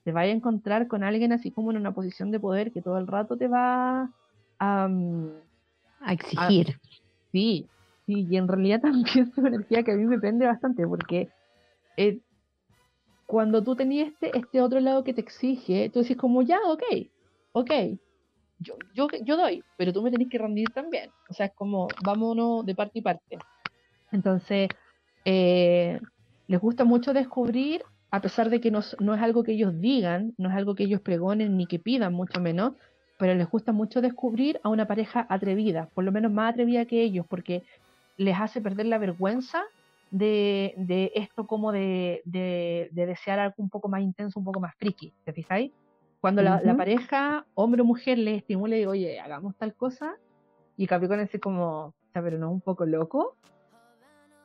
te 0.06 0.14
vaya 0.14 0.32
a 0.32 0.38
encontrar 0.38 0.88
con 0.88 1.04
alguien 1.04 1.34
así 1.34 1.52
como 1.52 1.72
en 1.72 1.78
una 1.78 1.94
posición 1.94 2.32
de 2.32 2.40
poder 2.40 2.72
que 2.72 2.82
todo 2.82 2.98
el 2.98 3.06
rato 3.06 3.36
te 3.36 3.50
va 3.50 4.10
a, 4.58 4.90
a 6.00 6.14
exigir. 6.14 6.78
sí, 7.34 7.68
sí, 8.06 8.26
y 8.30 8.38
en 8.38 8.48
realidad 8.48 8.80
también 8.84 9.28
es 9.28 9.38
una 9.38 9.50
energía 9.50 9.84
que 9.84 9.92
a 9.92 9.96
mí 9.96 10.06
me 10.06 10.18
prende 10.18 10.46
bastante 10.46 10.88
porque 10.88 11.30
eh, 11.98 12.22
cuando 13.30 13.62
tú 13.62 13.76
tenías 13.76 14.08
este, 14.08 14.36
este 14.36 14.60
otro 14.60 14.80
lado 14.80 15.04
que 15.04 15.14
te 15.14 15.22
exige, 15.22 15.92
tú 15.92 16.00
decís 16.00 16.18
como, 16.18 16.42
ya, 16.42 16.58
ok, 16.66 16.82
ok, 17.52 17.72
yo, 18.58 18.74
yo, 18.96 19.08
yo 19.24 19.38
doy, 19.38 19.64
pero 19.78 19.94
tú 19.94 20.02
me 20.02 20.10
tenés 20.10 20.30
que 20.30 20.40
rendir 20.40 20.68
también. 20.74 21.12
O 21.30 21.34
sea, 21.36 21.46
es 21.46 21.52
como, 21.54 21.88
vámonos 22.04 22.66
de 22.66 22.74
parte 22.74 22.98
y 22.98 23.02
parte. 23.04 23.38
Entonces, 24.12 24.70
eh, 25.26 26.00
les 26.48 26.60
gusta 26.60 26.86
mucho 26.86 27.14
descubrir, 27.14 27.84
a 28.10 28.20
pesar 28.20 28.50
de 28.50 28.60
que 28.60 28.72
no, 28.72 28.80
no, 29.00 29.14
es 29.14 29.22
algo 29.22 29.44
que 29.44 29.52
ellos 29.52 29.80
digan, 29.80 30.34
no 30.40 30.50
es 30.50 30.56
algo 30.56 30.74
que 30.74 30.86
ellos 30.86 31.02
pregonen 31.02 31.56
ni 31.56 31.68
que 31.68 31.78
pidan, 31.78 32.14
mucho 32.14 32.42
menos, 32.42 32.74
pero 33.20 33.36
les 33.36 33.48
gusta 33.48 33.72
mucho 33.74 34.02
descubrir 34.02 34.60
a 34.64 34.70
una 34.70 34.88
pareja 34.88 35.28
atrevida, 35.30 35.88
por 35.94 36.04
lo 36.04 36.12
menos 36.12 36.32
más 36.32 36.54
atrevida 36.54 36.86
que 36.86 37.04
ellos, 37.04 37.28
porque 37.30 37.62
les 38.18 38.36
hace 38.40 38.60
perder 38.60 38.88
la 38.88 38.98
vergüenza 38.98 39.64
de, 40.12 40.74
de 40.78 41.12
esto 41.16 41.46
como 41.48 41.72
de, 41.72 42.22
de, 42.26 42.90
de, 42.92 43.06
desear 43.06 43.40
algo 43.40 43.56
un 43.58 43.70
poco 43.70 43.90
más 43.90 44.02
intenso, 44.02 44.40
un 44.40 44.46
poco 44.46 44.60
más 44.60 44.76
friki, 44.76 45.14
¿te 45.24 45.34
fijáis? 45.34 45.72
Cuando 46.22 46.42
la, 46.42 46.62
pareja, 46.76 47.46
hombre 47.54 47.82
o 47.82 47.86
mujer, 47.86 48.18
le 48.18 48.36
estimula 48.36 48.76
y 48.76 48.80
dice, 48.80 48.90
oye, 48.90 49.20
hagamos 49.20 49.56
tal 49.56 49.74
cosa, 49.74 50.16
y 50.76 50.86
Capricornio 50.86 51.26
dice 51.26 51.40
como, 51.40 51.94
pero 52.12 52.38
no 52.38 52.48
es 52.48 52.54
un 52.54 52.62
poco 52.62 52.86
loco, 52.86 53.38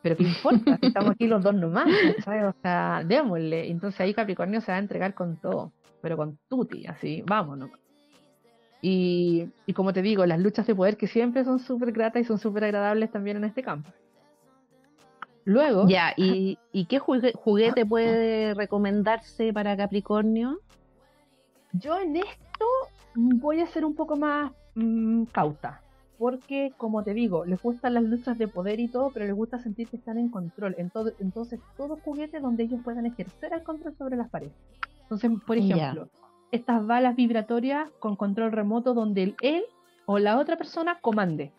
pero 0.03 0.17
¿qué 0.17 0.25
importa? 0.25 0.79
Estamos 0.83 1.13
aquí 1.13 1.27
los 1.27 1.43
dos 1.43 1.55
nomás, 1.55 1.89
¿sabes? 2.25 2.45
O 2.45 2.55
sea, 2.61 3.03
démosle. 3.05 3.71
Entonces 3.71 3.99
ahí 4.01 4.13
Capricornio 4.13 4.61
se 4.61 4.71
va 4.71 4.77
a 4.77 4.81
entregar 4.81 5.15
con 5.15 5.37
todo, 5.37 5.73
pero 6.03 6.17
con 6.17 6.39
tuti, 6.49 6.87
así, 6.87 7.23
vámonos. 7.27 7.71
Y, 8.83 9.49
y 9.67 9.73
como 9.73 9.95
te 9.95 10.03
digo, 10.03 10.27
las 10.27 10.39
luchas 10.39 10.67
de 10.67 10.75
poder 10.75 10.99
que 10.99 11.09
siempre 11.09 11.43
son 11.45 11.59
súper 11.59 11.91
gratas 11.91 12.23
y 12.23 12.25
son 12.27 12.39
súper 12.39 12.65
agradables 12.65 13.11
también 13.11 13.39
en 13.39 13.45
este 13.45 13.63
campo. 13.63 13.91
Luego. 15.45 15.87
Ya, 15.89 16.15
¿y, 16.17 16.59
¿y 16.73 16.87
qué 16.87 16.99
juguete 16.99 17.87
puede 17.87 18.55
recomendarse 18.55 19.53
para 19.53 19.77
Capricornio? 19.77 20.61
Yo 21.73 21.99
en 21.99 22.17
esto 22.17 22.67
voy 23.15 23.61
a 23.61 23.67
ser 23.67 23.85
un 23.85 23.95
poco 23.95 24.17
más 24.17 24.53
mmm, 24.75 25.25
cauta, 25.25 25.83
porque 26.19 26.73
como 26.77 27.03
te 27.03 27.15
digo, 27.15 27.45
les 27.45 27.61
gustan 27.61 27.95
las 27.95 28.05
luchas 28.05 28.39
de 28.39 28.49
poder 28.49 28.81
y 28.81 28.89
todo, 28.89 29.11
pero 29.13 29.27
les 29.27 29.35
gusta 29.35 29.59
sentir 29.59 29.89
que 29.89 29.97
están 29.97 30.19
en 30.19 30.29
control. 30.29 30.75
Entonces, 30.79 31.15
entonces 31.21 31.61
todo 31.77 31.99
juguete 32.05 32.41
donde 32.41 32.65
ellos 32.65 32.81
puedan 32.83 33.07
ejercer 33.07 33.53
el 33.53 33.63
control 33.63 33.95
sobre 33.97 34.17
las 34.17 34.31
paredes. 34.31 34.55
Entonces, 35.03 35.31
por 35.47 35.59
ejemplo, 35.59 36.09
estas 36.51 36.87
balas 36.87 37.17
vibratorias 37.17 37.91
con 37.99 38.17
control 38.17 38.53
remoto 38.53 38.95
donde 38.95 39.35
él 39.41 39.65
o 40.07 40.19
la 40.19 40.39
otra 40.39 40.57
persona 40.57 40.99
comande. 41.01 41.53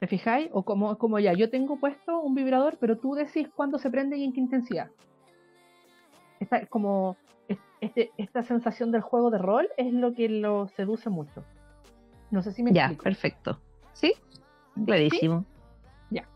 ¿Te 0.00 0.06
fijáis? 0.06 0.48
O 0.52 0.64
como, 0.64 0.96
como 0.96 1.18
ya, 1.18 1.34
yo 1.34 1.50
tengo 1.50 1.78
puesto 1.78 2.20
un 2.20 2.34
vibrador, 2.34 2.78
pero 2.80 2.96
tú 2.98 3.14
decís 3.14 3.48
cuándo 3.54 3.78
se 3.78 3.90
prende 3.90 4.16
y 4.16 4.24
en 4.24 4.32
qué 4.32 4.40
intensidad. 4.40 4.90
Esta, 6.40 6.66
como 6.66 7.18
este, 7.80 8.10
esta 8.16 8.42
sensación 8.42 8.92
del 8.92 9.02
juego 9.02 9.30
de 9.30 9.36
rol 9.38 9.68
es 9.76 9.92
lo 9.92 10.14
que 10.14 10.30
lo 10.30 10.68
seduce 10.68 11.10
mucho. 11.10 11.44
No 12.30 12.42
sé 12.42 12.52
si 12.52 12.62
me 12.62 12.72
Ya, 12.72 12.92
perfecto. 13.02 13.60
¿Sí? 13.92 14.14
Clarísimo. 14.86 15.44
Ya. 16.10 16.26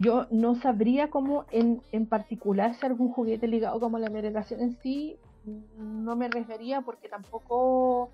Yo 0.00 0.26
no 0.32 0.56
sabría 0.56 1.08
cómo 1.08 1.44
en, 1.52 1.80
en 1.92 2.06
particular 2.06 2.74
si 2.74 2.84
algún 2.84 3.12
juguete 3.12 3.46
ligado 3.46 3.78
como 3.78 3.98
la 3.98 4.10
meditación 4.10 4.60
en 4.60 4.76
sí, 4.80 5.18
no 5.76 6.16
me 6.16 6.26
arriesgaría 6.26 6.80
porque 6.80 7.08
tampoco 7.08 8.10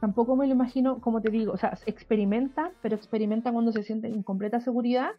tampoco 0.00 0.36
me 0.36 0.46
lo 0.46 0.52
imagino, 0.52 1.00
como 1.00 1.20
te 1.20 1.30
digo, 1.30 1.52
o 1.52 1.56
sea, 1.56 1.76
experimenta, 1.86 2.70
pero 2.82 2.96
experimenta 2.96 3.52
cuando 3.52 3.72
se 3.72 3.82
siente 3.82 4.08
en 4.08 4.22
completa 4.22 4.60
seguridad, 4.60 5.10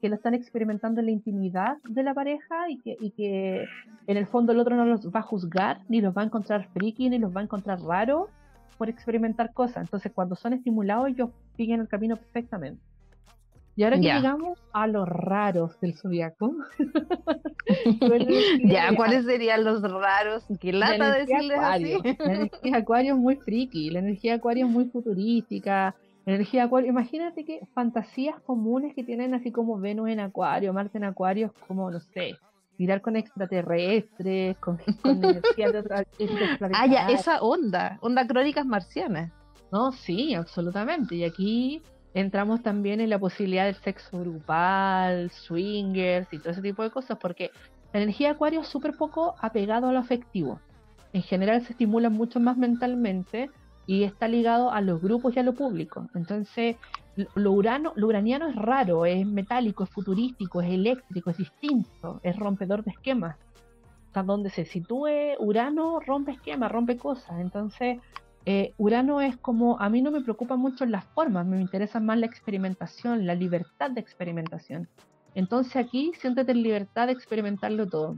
que 0.00 0.08
lo 0.08 0.14
están 0.14 0.34
experimentando 0.34 1.00
en 1.00 1.06
la 1.06 1.12
intimidad 1.12 1.78
de 1.88 2.02
la 2.02 2.14
pareja 2.14 2.70
y 2.70 2.78
que, 2.78 2.96
y 3.00 3.10
que 3.10 3.64
en 4.06 4.16
el 4.16 4.26
fondo 4.26 4.52
el 4.52 4.60
otro 4.60 4.76
no 4.76 4.84
los 4.84 5.08
va 5.08 5.20
a 5.20 5.22
juzgar, 5.22 5.80
ni 5.88 6.00
los 6.00 6.16
va 6.16 6.22
a 6.22 6.26
encontrar 6.26 6.68
friki, 6.72 7.10
ni 7.10 7.18
los 7.18 7.34
va 7.34 7.40
a 7.40 7.44
encontrar 7.44 7.80
raro 7.80 8.28
por 8.76 8.88
experimentar 8.88 9.52
cosas. 9.52 9.78
Entonces, 9.78 10.12
cuando 10.14 10.36
son 10.36 10.52
estimulados, 10.52 11.08
ellos 11.08 11.30
siguen 11.56 11.80
el 11.80 11.88
camino 11.88 12.16
perfectamente. 12.16 12.80
Y 13.78 13.84
ahora 13.84 13.96
que 14.00 14.02
llegamos 14.02 14.58
a 14.72 14.88
los 14.88 15.08
raros 15.08 15.78
del 15.78 15.96
zodiaco. 15.96 16.52
ya, 18.64 18.92
¿cuáles 18.96 19.24
serían 19.24 19.62
los 19.62 19.82
raros? 19.82 20.44
¿Qué 20.58 20.72
lata 20.72 21.12
decirles 21.12 21.58
así? 21.62 21.94
La 22.18 22.24
energía 22.34 22.76
acuario 22.78 23.14
es 23.14 23.20
muy 23.20 23.36
friki, 23.36 23.90
la 23.90 24.00
energía 24.00 24.34
acuario 24.34 24.66
es 24.66 24.72
muy 24.72 24.86
futurística. 24.86 25.94
La 26.26 26.34
energía 26.34 26.64
acuario, 26.64 26.90
imagínate 26.90 27.44
que 27.44 27.68
fantasías 27.72 28.40
comunes 28.40 28.96
que 28.96 29.04
tienen 29.04 29.32
así 29.32 29.52
como 29.52 29.78
Venus 29.78 30.08
en 30.08 30.18
acuario, 30.18 30.72
Marte 30.72 30.98
en 30.98 31.04
acuario, 31.04 31.46
es 31.46 31.52
como, 31.68 31.88
no 31.88 32.00
sé, 32.00 32.34
tirar 32.76 33.00
con 33.00 33.14
extraterrestres, 33.14 34.56
con, 34.58 34.80
energía 35.04 35.70
de 35.70 35.78
otra 35.78 36.04
Ah, 36.74 36.86
ya, 36.88 37.06
esa 37.10 37.40
onda, 37.42 38.00
onda 38.00 38.26
crónicas 38.26 38.66
marcianas. 38.66 39.30
No, 39.70 39.92
sí, 39.92 40.34
absolutamente. 40.34 41.14
Y 41.14 41.22
aquí 41.22 41.80
entramos 42.20 42.62
también 42.62 43.00
en 43.00 43.10
la 43.10 43.18
posibilidad 43.18 43.66
del 43.66 43.76
sexo 43.76 44.20
grupal, 44.20 45.30
swingers 45.30 46.32
y 46.32 46.38
todo 46.38 46.50
ese 46.50 46.62
tipo 46.62 46.82
de 46.82 46.90
cosas, 46.90 47.18
porque 47.20 47.50
la 47.92 48.00
energía 48.00 48.28
de 48.28 48.34
acuario 48.34 48.60
es 48.60 48.68
súper 48.68 48.96
poco 48.96 49.34
apegado 49.40 49.88
a 49.88 49.92
lo 49.92 49.98
afectivo. 49.98 50.60
En 51.12 51.22
general 51.22 51.62
se 51.62 51.72
estimula 51.72 52.10
mucho 52.10 52.40
más 52.40 52.56
mentalmente 52.56 53.50
y 53.86 54.04
está 54.04 54.28
ligado 54.28 54.70
a 54.70 54.80
los 54.80 55.00
grupos 55.00 55.34
y 55.34 55.38
a 55.38 55.42
lo 55.42 55.54
público. 55.54 56.08
Entonces, 56.14 56.76
lo, 57.34 57.52
urano, 57.52 57.92
lo 57.96 58.06
uraniano 58.06 58.46
es 58.48 58.54
raro, 58.54 59.06
es 59.06 59.26
metálico, 59.26 59.84
es 59.84 59.90
futurístico, 59.90 60.60
es 60.60 60.70
eléctrico, 60.70 61.30
es 61.30 61.38
distinto, 61.38 62.20
es 62.22 62.36
rompedor 62.36 62.84
de 62.84 62.90
esquemas. 62.90 63.36
O 64.14 64.22
donde 64.24 64.50
se 64.50 64.64
sitúe 64.64 65.36
Urano 65.38 66.00
rompe 66.00 66.32
esquemas, 66.32 66.72
rompe 66.72 66.96
cosas. 66.96 67.40
Entonces, 67.40 67.98
eh, 68.50 68.72
Urano 68.78 69.20
es 69.20 69.36
como, 69.36 69.78
a 69.78 69.90
mí 69.90 70.00
no 70.00 70.10
me 70.10 70.22
preocupa 70.22 70.56
mucho 70.56 70.86
las 70.86 71.04
formas, 71.04 71.44
me 71.44 71.60
interesa 71.60 72.00
más 72.00 72.16
la 72.16 72.24
experimentación, 72.24 73.26
la 73.26 73.34
libertad 73.34 73.90
de 73.90 74.00
experimentación. 74.00 74.88
Entonces 75.34 75.76
aquí 75.76 76.12
siéntete 76.18 76.52
en 76.52 76.62
libertad 76.62 77.08
de 77.08 77.12
experimentarlo 77.12 77.86
todo. 77.86 78.16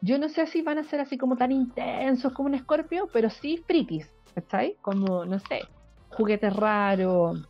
Yo 0.00 0.18
no 0.18 0.30
sé 0.30 0.46
si 0.46 0.62
van 0.62 0.78
a 0.78 0.84
ser 0.84 1.00
así 1.00 1.18
como 1.18 1.36
tan 1.36 1.52
intensos 1.52 2.32
como 2.32 2.48
un 2.48 2.54
escorpio, 2.54 3.10
pero 3.12 3.28
sí 3.28 3.62
frikis, 3.66 4.10
¿estáis? 4.34 4.78
Como, 4.80 5.26
no 5.26 5.38
sé, 5.40 5.60
juguetes 6.08 6.56
raros, 6.56 7.46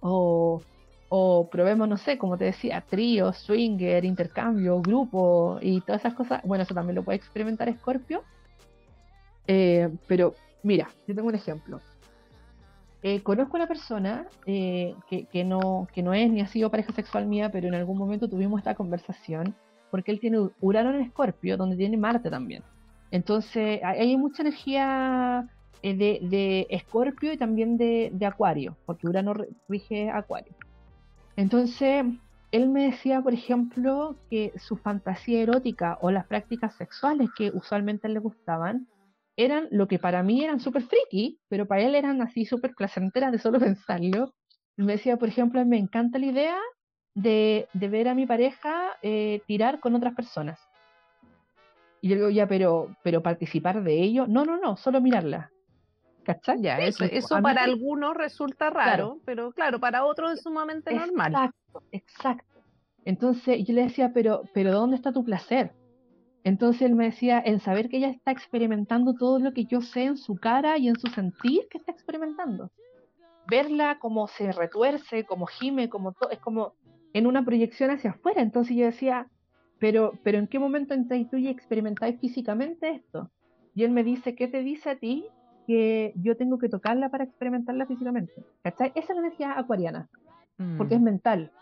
o, 0.00 0.62
o 1.10 1.48
probemos, 1.50 1.86
no 1.86 1.98
sé, 1.98 2.16
como 2.16 2.38
te 2.38 2.46
decía, 2.46 2.80
trío, 2.80 3.30
swinger, 3.34 4.06
intercambio, 4.06 4.80
grupo 4.80 5.58
y 5.60 5.82
todas 5.82 6.00
esas 6.00 6.14
cosas. 6.14 6.40
Bueno, 6.44 6.64
eso 6.64 6.72
también 6.72 6.94
lo 6.94 7.02
puede 7.02 7.16
experimentar 7.16 7.70
Scorpio. 7.78 8.22
Eh, 9.46 9.90
pero 10.06 10.34
Mira, 10.62 10.88
yo 11.06 11.14
tengo 11.14 11.28
un 11.28 11.34
ejemplo. 11.34 11.80
Eh, 13.02 13.20
conozco 13.22 13.56
a 13.56 13.60
una 13.60 13.66
persona 13.66 14.26
eh, 14.46 14.94
que, 15.08 15.44
no, 15.44 15.88
que 15.92 16.02
no 16.02 16.14
es 16.14 16.30
ni 16.30 16.40
ha 16.40 16.46
sido 16.46 16.70
pareja 16.70 16.92
sexual 16.92 17.26
mía, 17.26 17.50
pero 17.50 17.66
en 17.66 17.74
algún 17.74 17.98
momento 17.98 18.28
tuvimos 18.28 18.58
esta 18.58 18.76
conversación 18.76 19.56
porque 19.90 20.12
él 20.12 20.20
tiene 20.20 20.48
Urano 20.60 20.90
en 20.90 21.02
Escorpio, 21.02 21.56
donde 21.56 21.76
tiene 21.76 21.96
Marte 21.96 22.30
también. 22.30 22.62
Entonces, 23.10 23.80
hay 23.84 24.16
mucha 24.16 24.42
energía 24.42 25.48
eh, 25.82 25.94
de 25.94 26.66
Escorpio 26.70 27.32
y 27.32 27.36
también 27.36 27.76
de, 27.76 28.10
de, 28.14 28.24
Acuario, 28.24 28.76
porque 28.86 29.06
Urano 29.06 29.34
rige 29.68 30.08
Acuario. 30.08 30.54
Entonces, 31.36 32.06
él 32.52 32.68
me 32.68 32.84
decía, 32.84 33.20
por 33.20 33.34
ejemplo, 33.34 34.16
que 34.30 34.52
su 34.56 34.76
fantasía 34.76 35.42
erótica 35.42 35.98
o 36.00 36.10
las 36.10 36.26
prácticas 36.26 36.74
sexuales 36.76 37.28
que 37.36 37.50
usualmente 37.52 38.08
le 38.08 38.20
gustaban 38.20 38.86
eran 39.36 39.68
lo 39.70 39.88
que 39.88 39.98
para 39.98 40.22
mí 40.22 40.44
eran 40.44 40.60
súper 40.60 40.82
friki, 40.82 41.40
pero 41.48 41.66
para 41.66 41.82
él 41.82 41.94
eran 41.94 42.20
así 42.22 42.44
súper 42.44 42.74
placenteras 42.74 43.32
de 43.32 43.38
solo 43.38 43.58
pensarlo. 43.76 44.34
me 44.76 44.92
decía, 44.92 45.16
por 45.16 45.28
ejemplo, 45.28 45.64
me 45.64 45.78
encanta 45.78 46.18
la 46.18 46.26
idea 46.26 46.58
de, 47.14 47.68
de 47.72 47.88
ver 47.88 48.08
a 48.08 48.14
mi 48.14 48.26
pareja 48.26 48.92
eh, 49.02 49.42
tirar 49.46 49.80
con 49.80 49.94
otras 49.94 50.14
personas. 50.14 50.60
Y 52.00 52.08
yo 52.08 52.16
digo, 52.16 52.30
ya, 52.30 52.48
pero, 52.48 52.96
pero 53.04 53.22
participar 53.22 53.82
de 53.82 54.02
ello, 54.02 54.26
no, 54.26 54.44
no, 54.44 54.58
no, 54.58 54.76
solo 54.76 55.00
mirarla. 55.00 55.50
¿Cachai? 56.24 56.60
Ya, 56.60 56.78
eso, 56.78 57.04
eso 57.04 57.40
para 57.42 57.64
algunos 57.64 58.16
resulta 58.16 58.70
raro, 58.70 59.20
pero 59.24 59.52
claro, 59.52 59.80
para 59.80 60.04
otros 60.04 60.32
es 60.32 60.42
sumamente 60.42 60.94
normal. 60.94 61.32
Exacto, 61.32 61.82
exacto. 61.90 62.60
Entonces 63.04 63.64
yo 63.64 63.74
le 63.74 63.82
decía, 63.82 64.12
pero, 64.12 64.42
pero 64.54 64.72
¿dónde 64.72 64.96
está 64.96 65.12
tu 65.12 65.24
placer? 65.24 65.72
Entonces 66.44 66.82
él 66.82 66.94
me 66.94 67.06
decía, 67.06 67.38
el 67.38 67.60
saber 67.60 67.88
que 67.88 67.98
ella 67.98 68.08
está 68.08 68.32
experimentando 68.32 69.14
todo 69.14 69.38
lo 69.38 69.52
que 69.52 69.64
yo 69.64 69.80
sé 69.80 70.04
en 70.04 70.16
su 70.16 70.34
cara 70.36 70.76
y 70.78 70.88
en 70.88 70.98
su 70.98 71.06
sentir 71.08 71.68
que 71.70 71.78
está 71.78 71.92
experimentando. 71.92 72.70
Verla 73.48 73.98
como 74.00 74.26
se 74.26 74.50
retuerce, 74.52 75.24
como 75.24 75.46
gime, 75.46 75.88
como 75.88 76.12
todo, 76.12 76.30
es 76.30 76.38
como 76.40 76.74
en 77.12 77.26
una 77.26 77.44
proyección 77.44 77.90
hacia 77.90 78.10
afuera. 78.10 78.42
Entonces 78.42 78.76
yo 78.76 78.86
decía, 78.86 79.28
pero, 79.78 80.12
pero 80.22 80.38
¿en 80.38 80.48
qué 80.48 80.58
momento 80.58 80.94
entráis 80.94 81.30
tú 81.30 81.36
y 81.36 81.48
experimentáis 81.48 82.18
físicamente 82.20 82.90
esto? 82.90 83.30
Y 83.74 83.84
él 83.84 83.90
me 83.90 84.04
dice, 84.04 84.34
¿qué 84.34 84.48
te 84.48 84.62
dice 84.62 84.90
a 84.90 84.96
ti 84.96 85.26
que 85.66 86.12
yo 86.16 86.36
tengo 86.36 86.58
que 86.58 86.68
tocarla 86.68 87.08
para 87.08 87.24
experimentarla 87.24 87.86
físicamente? 87.86 88.32
¿Cachai? 88.62 88.92
Esa 88.94 89.12
es 89.12 89.16
la 89.16 89.26
energía 89.26 89.58
acuariana, 89.58 90.08
porque 90.76 90.94
es 90.94 91.00
mm. 91.00 91.04
mental. 91.04 91.52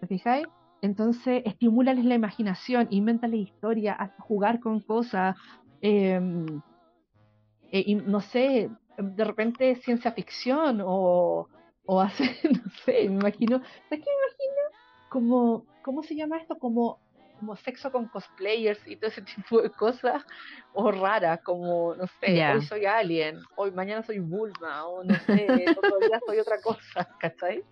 ¿Te 0.00 0.06
fijáis? 0.06 0.46
Entonces, 0.82 1.42
estimúlales 1.44 2.04
la 2.04 2.14
imaginación, 2.14 2.88
invéntales 2.90 3.40
historias, 3.40 3.96
hasta 3.98 4.22
jugar 4.22 4.60
con 4.60 4.80
cosas. 4.80 5.36
Eh, 5.82 6.20
no 8.04 8.20
sé, 8.20 8.70
de 8.98 9.24
repente 9.24 9.76
ciencia 9.76 10.12
ficción 10.12 10.80
o, 10.84 11.48
o 11.86 12.00
hacer, 12.00 12.28
no 12.50 12.70
sé, 12.84 13.08
me 13.08 13.16
imagino, 13.16 13.58
¿sabes 13.58 14.04
qué 14.04 14.10
me 14.10 14.26
imagino? 14.26 15.08
Como, 15.08 15.66
¿cómo 15.82 16.02
se 16.02 16.14
llama 16.14 16.38
esto? 16.38 16.58
Como, 16.58 16.98
como 17.38 17.56
sexo 17.56 17.90
con 17.90 18.08
cosplayers 18.08 18.86
y 18.86 18.96
todo 18.96 19.10
ese 19.10 19.22
tipo 19.36 19.62
de 19.62 19.70
cosas, 19.70 20.24
o 20.72 20.90
raras, 20.90 21.40
como, 21.42 21.94
no 21.94 22.06
sé, 22.20 22.44
hoy 22.46 22.62
soy 22.62 22.86
alien, 22.86 23.40
hoy 23.56 23.70
mañana 23.72 24.02
soy 24.02 24.18
Bulma, 24.18 24.86
o 24.86 25.04
no 25.04 25.14
sé, 25.26 25.66
otro 25.76 25.98
día 26.00 26.20
soy 26.26 26.38
otra 26.38 26.60
cosa, 26.60 27.08
¿cachai? 27.20 27.64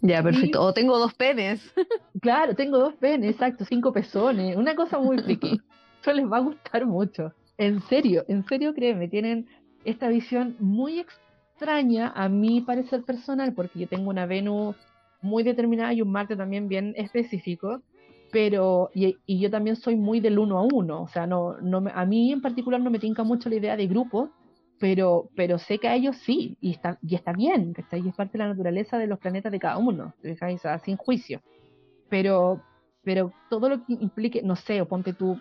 Ya, 0.00 0.22
perfecto. 0.22 0.62
O 0.62 0.72
tengo 0.72 0.98
dos 0.98 1.14
penes. 1.14 1.60
Claro, 2.20 2.54
tengo 2.56 2.78
dos 2.78 2.94
penes, 2.94 3.32
exacto, 3.32 3.64
cinco 3.64 3.92
pezones. 3.92 4.56
Una 4.56 4.74
cosa 4.74 4.98
muy 4.98 5.18
friki. 5.18 5.60
Eso 6.02 6.12
les 6.12 6.26
va 6.26 6.38
a 6.38 6.40
gustar 6.40 6.84
mucho. 6.84 7.32
En 7.58 7.80
serio, 7.82 8.24
en 8.28 8.44
serio, 8.46 8.74
créeme, 8.74 9.08
tienen 9.08 9.46
esta 9.84 10.08
visión 10.08 10.56
muy 10.58 11.00
extraña 11.00 12.12
a 12.16 12.28
mi 12.28 12.60
parecer 12.60 13.02
personal, 13.02 13.52
porque 13.52 13.80
yo 13.80 13.88
tengo 13.88 14.10
una 14.10 14.26
Venus 14.26 14.76
muy 15.20 15.42
determinada 15.42 15.92
y 15.92 16.02
un 16.02 16.10
Marte 16.10 16.36
también 16.36 16.68
bien 16.68 16.94
específico, 16.96 17.82
pero 18.30 18.90
y, 18.94 19.16
yo 19.26 19.50
también 19.50 19.76
soy 19.76 19.96
muy 19.96 20.20
del 20.20 20.38
uno 20.38 20.58
a 20.58 20.62
uno, 20.62 21.02
o 21.02 21.08
sea, 21.08 21.26
no, 21.26 21.56
no 21.60 21.82
a 21.92 22.04
mí 22.04 22.32
en 22.32 22.40
particular 22.40 22.80
no 22.80 22.90
me 22.90 22.98
tinca 22.98 23.24
mucho 23.24 23.48
la 23.48 23.56
idea 23.56 23.76
de 23.76 23.86
grupo, 23.86 24.30
pero, 24.78 25.30
pero 25.34 25.58
sé 25.58 25.78
que 25.78 25.88
a 25.88 25.94
ellos 25.94 26.16
sí, 26.24 26.56
y 26.60 26.70
está, 26.70 26.98
y 27.02 27.14
está 27.14 27.32
bien, 27.32 27.74
que 27.74 27.84
Y 27.98 28.08
es 28.08 28.14
parte 28.14 28.38
de 28.38 28.44
la 28.44 28.48
naturaleza 28.48 28.98
de 28.98 29.06
los 29.06 29.18
planetas 29.18 29.52
de 29.52 29.58
cada 29.58 29.78
uno, 29.78 30.14
sin 30.84 30.96
juicio. 30.96 31.42
Pero, 32.08 32.62
pero 33.02 33.32
todo 33.50 33.68
lo 33.68 33.84
que 33.84 33.94
implique, 33.94 34.42
no 34.42 34.56
sé, 34.56 34.80
o 34.80 34.88
ponte 34.88 35.12
tú, 35.12 35.38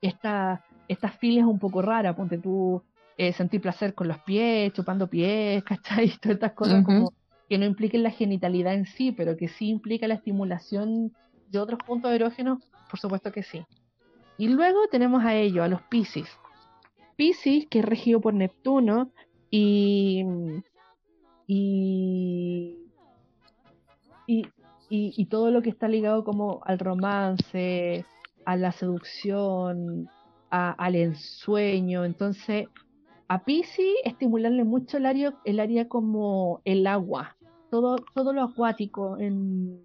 esta, 0.00 0.64
estas 0.88 1.16
filias 1.18 1.46
un 1.46 1.58
poco 1.58 1.82
raras, 1.82 2.14
ponte 2.14 2.38
tú 2.38 2.82
eh, 3.16 3.32
sentir 3.32 3.60
placer 3.60 3.94
con 3.94 4.08
los 4.08 4.18
pies, 4.18 4.72
chupando 4.72 5.08
pies, 5.08 5.62
¿cachai? 5.64 6.08
Todas 6.20 6.36
estas 6.36 6.52
cosas 6.52 6.84
como 6.84 7.12
que 7.48 7.58
no 7.58 7.66
impliquen 7.66 8.02
la 8.02 8.10
genitalidad 8.10 8.74
en 8.74 8.86
sí, 8.86 9.12
pero 9.12 9.36
que 9.36 9.48
sí 9.48 9.68
implica 9.68 10.08
la 10.08 10.14
estimulación 10.14 11.12
de 11.50 11.58
otros 11.58 11.78
puntos 11.84 12.12
erógenos, 12.12 12.58
por 12.88 12.98
supuesto 13.00 13.32
que 13.32 13.42
sí. 13.42 13.64
Y 14.38 14.48
luego 14.48 14.88
tenemos 14.90 15.24
a 15.24 15.34
ellos, 15.34 15.64
a 15.64 15.68
los 15.68 15.82
Pisces 15.82 16.28
Pisces, 17.16 17.66
que 17.68 17.80
es 17.80 17.84
regido 17.84 18.20
por 18.20 18.34
Neptuno, 18.34 19.10
y, 19.50 20.24
y, 21.46 22.78
y, 24.88 25.26
todo 25.26 25.50
lo 25.50 25.62
que 25.62 25.70
está 25.70 25.86
ligado 25.86 26.24
como 26.24 26.60
al 26.64 26.78
romance, 26.78 28.04
a 28.44 28.56
la 28.56 28.72
seducción, 28.72 30.08
al 30.50 30.94
ensueño. 30.96 32.04
Entonces, 32.04 32.66
a 33.28 33.44
Pisces 33.44 33.94
estimularle 34.04 34.64
mucho 34.64 34.96
el 34.96 35.06
área, 35.06 35.34
el 35.44 35.60
área 35.60 35.88
como 35.88 36.60
el 36.64 36.86
agua, 36.86 37.36
todo, 37.70 37.96
todo 38.14 38.32
lo 38.32 38.42
acuático 38.42 39.18
en, 39.18 39.82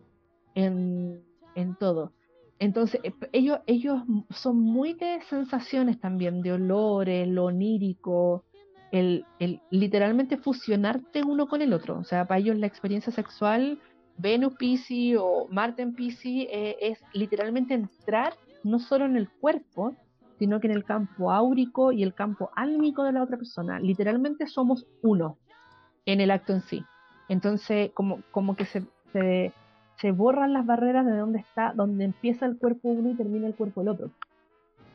en, 0.56 1.24
en 1.56 1.76
todo. 1.76 2.14
Entonces, 2.60 3.00
eh, 3.04 3.14
ellos, 3.32 3.60
ellos 3.68 4.04
son 4.30 4.60
muy 4.60 4.94
de 4.94 5.22
sensaciones 5.30 6.00
también, 6.00 6.42
de 6.42 6.54
olores, 6.54 7.28
lo 7.28 7.46
onírico, 7.46 8.44
el, 8.92 9.26
el 9.40 9.62
literalmente 9.70 10.38
fusionarte 10.38 11.24
uno 11.24 11.48
con 11.48 11.62
el 11.62 11.74
otro. 11.74 11.98
O 11.98 12.04
sea, 12.04 12.26
para 12.26 12.40
ellos 12.40 12.58
la 12.58 12.68
experiencia 12.68 13.12
sexual, 13.12 13.80
Venus 14.18 14.56
Pisces 14.56 15.18
o 15.20 15.48
Marte 15.50 15.82
en 15.82 15.96
eh, 15.98 16.76
es 16.82 17.00
literalmente 17.14 17.74
entrar 17.74 18.34
no 18.64 18.80
solo 18.80 19.06
en 19.06 19.16
el 19.16 19.30
cuerpo, 19.30 19.96
sino 20.38 20.60
que 20.60 20.68
en 20.68 20.74
el 20.74 20.84
campo 20.84 21.32
áurico 21.32 21.92
y 21.92 22.04
el 22.04 22.14
campo 22.14 22.50
álmico 22.56 23.04
de 23.04 23.14
la 23.14 23.24
otra 23.24 23.38
persona. 23.38 23.80
Literalmente 23.80 24.48
somos 24.48 24.86
uno 25.02 25.38
en 26.06 26.20
el 26.20 26.32
acto 26.32 26.54
en 26.54 26.62
sí. 26.62 26.84
Entonces, 27.30 27.92
como, 27.94 28.22
como 28.32 28.56
que 28.56 28.66
Se, 28.66 29.54
se 30.00 30.12
borran 30.12 30.54
las 30.54 30.66
barreras 30.66 31.06
de 31.06 31.18
dónde 31.18 31.40
está, 31.40 31.74
donde 31.76 32.06
empieza 32.06 32.46
el 32.46 32.58
cuerpo 32.58 32.90
uno 32.90 33.10
y 33.10 33.16
termina 33.16 33.48
el 33.48 33.56
cuerpo 33.56 33.82
el 33.82 33.90
otro. 33.90 34.12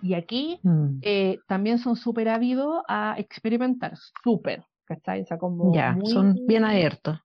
Y 0.03 0.15
aquí 0.15 0.59
mm. 0.63 0.99
eh, 1.03 1.39
también 1.47 1.79
son 1.79 1.97
súper 1.97 2.29
ávidos 2.29 2.83
a 2.89 3.15
experimentar, 3.19 3.95
súper, 4.23 4.65
¿cachai? 4.85 5.23
O 5.23 5.27
sea, 5.27 5.39
como 5.39 5.75
ya, 5.75 5.97
son 6.05 6.35
bien 6.47 6.65
abiertos. 6.65 7.19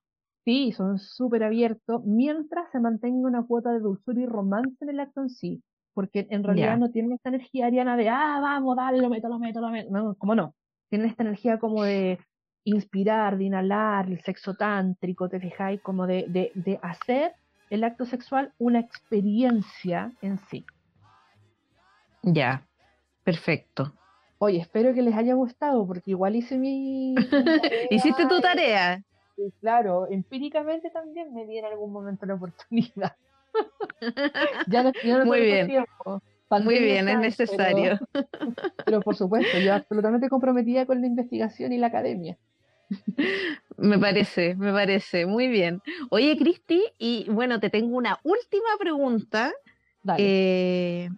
Sí, 0.44 0.72
son 0.72 0.98
súper 0.98 1.44
abiertos, 1.44 2.02
mientras 2.04 2.70
se 2.72 2.80
mantenga 2.80 3.28
una 3.28 3.44
cuota 3.44 3.72
de 3.72 3.80
dulzura 3.80 4.20
y 4.20 4.26
romance 4.26 4.76
en 4.80 4.88
el 4.88 5.00
acto 5.00 5.20
en 5.20 5.28
sí, 5.28 5.62
porque 5.92 6.26
en 6.30 6.42
realidad 6.42 6.78
no 6.78 6.90
tienen 6.90 7.12
esta 7.12 7.28
energía 7.28 7.66
ariana 7.66 7.96
de, 7.96 8.08
ah, 8.08 8.38
vamos, 8.40 8.76
dale, 8.76 8.98
lo 8.98 9.10
meto, 9.10 9.28
lo 9.28 9.38
meto, 9.38 9.60
lo 9.60 9.70
meto. 9.70 9.90
No, 9.90 10.14
como 10.14 10.34
no. 10.34 10.54
Tienen 10.88 11.08
esta 11.08 11.22
energía 11.22 11.58
como 11.58 11.82
de 11.82 12.18
inspirar, 12.64 13.36
de 13.36 13.44
inhalar, 13.44 14.08
el 14.08 14.20
sexo 14.22 14.54
tántrico, 14.54 15.28
¿te 15.28 15.40
fijáis? 15.40 15.80
Como 15.82 16.06
de, 16.06 16.24
de, 16.28 16.52
de 16.54 16.78
hacer 16.82 17.32
el 17.70 17.84
acto 17.84 18.04
sexual 18.04 18.52
una 18.58 18.80
experiencia 18.80 20.12
en 20.20 20.38
sí. 20.50 20.66
Ya, 22.22 22.66
perfecto. 23.24 23.94
Oye, 24.38 24.58
espero 24.58 24.92
que 24.94 25.02
les 25.02 25.14
haya 25.14 25.34
gustado, 25.34 25.86
porque 25.86 26.10
igual 26.10 26.36
hice 26.36 26.58
mi... 26.58 27.14
Hiciste 27.90 28.26
tu 28.26 28.40
tarea. 28.40 29.02
Sí, 29.36 29.52
claro, 29.60 30.06
empíricamente 30.10 30.90
también 30.90 31.32
me 31.32 31.46
di 31.46 31.58
en 31.58 31.64
algún 31.64 31.92
momento 31.92 32.26
la 32.26 32.34
oportunidad. 32.34 33.16
ya 34.66 34.82
no, 34.82 34.92
Muy 35.24 35.40
bien. 35.40 35.66
Tiempo. 35.66 36.22
Muy 36.62 36.78
bien, 36.80 37.08
es 37.08 37.18
necesario. 37.18 37.98
Pero, 38.84 39.00
por 39.02 39.14
supuesto, 39.14 39.58
yo 39.58 39.74
absolutamente 39.74 40.28
comprometida 40.28 40.84
con 40.84 41.00
la 41.00 41.06
investigación 41.06 41.72
y 41.72 41.78
la 41.78 41.86
academia. 41.86 42.36
Me 43.76 43.98
parece, 43.98 44.56
me 44.56 44.72
parece, 44.72 45.24
muy 45.24 45.48
bien. 45.48 45.80
Oye, 46.10 46.36
Cristi, 46.36 46.82
y 46.98 47.24
bueno, 47.30 47.60
te 47.60 47.70
tengo 47.70 47.96
una 47.96 48.18
última 48.24 48.76
pregunta. 48.78 49.52
Eh, 50.18 51.08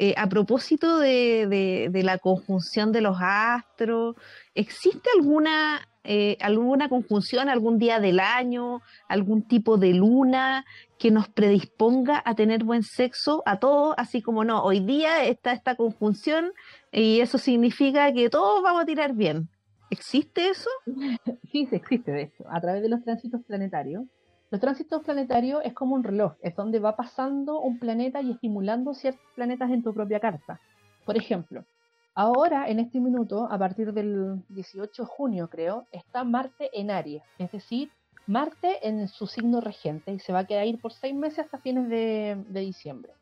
eh, 0.00 0.14
a 0.16 0.28
propósito 0.28 0.98
de, 0.98 1.90
la 2.02 2.18
conjunción 2.18 2.90
de 2.90 3.00
los 3.00 3.16
astros, 3.20 4.16
¿existe 4.56 5.08
alguna, 5.16 5.88
eh, 6.02 6.36
alguna 6.40 6.88
conjunción 6.88 7.48
algún 7.48 7.78
día 7.78 8.00
del 8.00 8.18
año, 8.18 8.82
algún 9.08 9.46
tipo 9.46 9.76
de 9.76 9.94
luna 9.94 10.64
que 10.98 11.12
nos 11.12 11.28
predisponga 11.28 12.20
a 12.24 12.34
tener 12.34 12.64
buen 12.64 12.82
sexo 12.82 13.44
a 13.46 13.60
todos? 13.60 13.94
Así 13.96 14.22
como 14.22 14.42
no, 14.42 14.64
hoy 14.64 14.80
día 14.80 15.24
está 15.24 15.52
esta 15.52 15.76
conjunción 15.76 16.52
y 16.90 17.20
eso 17.20 17.38
significa 17.38 18.12
que 18.12 18.28
todos 18.28 18.60
vamos 18.64 18.82
a 18.82 18.86
tirar 18.86 19.12
bien. 19.14 19.48
¿Existe 19.94 20.48
eso? 20.48 20.70
Sí, 21.52 21.66
sí 21.66 21.76
existe 21.76 22.10
de 22.10 22.22
hecho, 22.22 22.44
a 22.50 22.60
través 22.60 22.82
de 22.82 22.88
los 22.88 23.04
tránsitos 23.04 23.44
planetarios. 23.44 24.02
Los 24.50 24.60
tránsitos 24.60 25.04
planetarios 25.04 25.62
es 25.64 25.72
como 25.72 25.94
un 25.94 26.02
reloj, 26.02 26.32
es 26.42 26.56
donde 26.56 26.80
va 26.80 26.96
pasando 26.96 27.60
un 27.60 27.78
planeta 27.78 28.20
y 28.20 28.32
estimulando 28.32 28.92
ciertos 28.92 29.24
planetas 29.36 29.70
en 29.70 29.84
tu 29.84 29.94
propia 29.94 30.18
carta. 30.18 30.60
Por 31.04 31.16
ejemplo, 31.16 31.64
ahora 32.12 32.68
en 32.68 32.80
este 32.80 32.98
minuto, 32.98 33.46
a 33.48 33.56
partir 33.56 33.92
del 33.92 34.42
18 34.48 35.02
de 35.02 35.08
junio 35.08 35.48
creo, 35.48 35.86
está 35.92 36.24
Marte 36.24 36.70
en 36.72 36.90
Aries, 36.90 37.22
es 37.38 37.52
decir, 37.52 37.88
Marte 38.26 38.88
en 38.88 39.06
su 39.06 39.28
signo 39.28 39.60
regente 39.60 40.12
y 40.12 40.18
se 40.18 40.32
va 40.32 40.40
a 40.40 40.46
quedar 40.46 40.62
ahí 40.62 40.76
por 40.76 40.92
seis 40.92 41.14
meses 41.14 41.38
hasta 41.44 41.58
fines 41.58 41.88
de, 41.88 42.36
diciembre. 42.50 43.12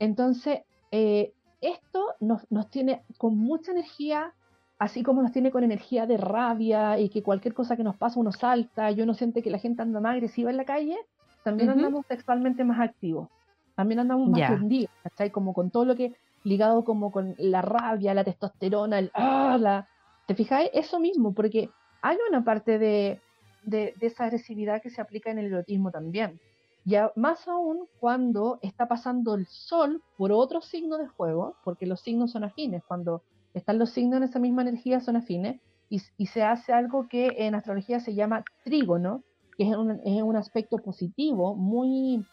Entonces, 0.00 0.62
eh, 0.90 1.32
esto 1.60 2.14
nos 2.18 2.68
tiene 2.70 3.04
con 3.16 3.38
mucha 3.38 3.70
energía 3.70 4.34
así 4.80 5.02
como 5.02 5.22
nos 5.22 5.30
tiene 5.30 5.50
con 5.50 5.62
energía 5.62 6.06
de 6.06 6.16
rabia 6.16 6.98
y 6.98 7.10
que 7.10 7.22
cualquier 7.22 7.52
cosa 7.52 7.76
que 7.76 7.84
nos 7.84 7.96
pasa 7.96 8.18
uno 8.18 8.32
salta 8.32 8.90
y 8.90 9.02
uno 9.02 9.12
siente 9.12 9.42
que 9.42 9.50
la 9.50 9.58
gente 9.58 9.82
anda 9.82 10.00
más 10.00 10.14
agresiva 10.14 10.50
en 10.50 10.56
la 10.56 10.64
calle, 10.64 10.96
también 11.44 11.68
andamos 11.68 12.06
sexualmente 12.06 12.64
más 12.64 12.80
activos. 12.80 13.28
También 13.76 14.00
andamos 14.00 14.30
más 14.30 14.50
prendidos, 14.50 14.90
¿cachai? 15.02 15.30
Como 15.30 15.52
con 15.52 15.70
todo 15.70 15.84
lo 15.84 15.96
que 15.96 16.14
ligado 16.44 16.82
como 16.82 17.12
con 17.12 17.34
la 17.36 17.60
rabia, 17.60 18.14
la 18.14 18.24
testosterona, 18.24 18.98
el 18.98 19.10
ah, 19.12 19.58
la, 19.60 19.86
¿te 20.26 20.34
fijáis? 20.34 20.70
Eso 20.72 20.98
mismo, 20.98 21.34
porque 21.34 21.68
hay 22.00 22.16
una 22.30 22.42
parte 22.42 22.78
de, 22.78 23.20
de, 23.62 23.92
de, 24.00 24.06
esa 24.06 24.24
agresividad 24.24 24.80
que 24.80 24.88
se 24.88 25.02
aplica 25.02 25.30
en 25.30 25.38
el 25.40 25.46
erotismo 25.46 25.90
también. 25.90 26.40
Ya 26.86 27.12
más 27.16 27.46
aún 27.46 27.86
cuando 28.00 28.58
está 28.62 28.88
pasando 28.88 29.34
el 29.34 29.46
sol 29.46 30.02
por 30.16 30.32
otro 30.32 30.62
signo 30.62 30.96
de 30.96 31.06
juego, 31.06 31.54
porque 31.64 31.84
los 31.84 32.00
signos 32.00 32.30
son 32.30 32.44
afines, 32.44 32.82
cuando 32.88 33.22
están 33.54 33.78
los 33.78 33.90
signos 33.90 34.18
en 34.18 34.24
esa 34.24 34.38
misma 34.38 34.62
energía, 34.62 35.00
son 35.00 35.16
afines, 35.16 35.60
y, 35.90 36.26
se 36.26 36.44
hace 36.44 36.72
algo 36.72 37.08
que 37.08 37.34
en 37.38 37.56
astrología 37.56 37.98
se 37.98 38.14
llama 38.14 38.44
trígono, 38.62 39.24
que 39.58 39.68
es 39.68 39.76
un, 39.76 40.00
es 40.04 40.22
un 40.22 40.36
aspecto 40.36 40.78
positivo, 40.78 41.56
muy 41.56 42.24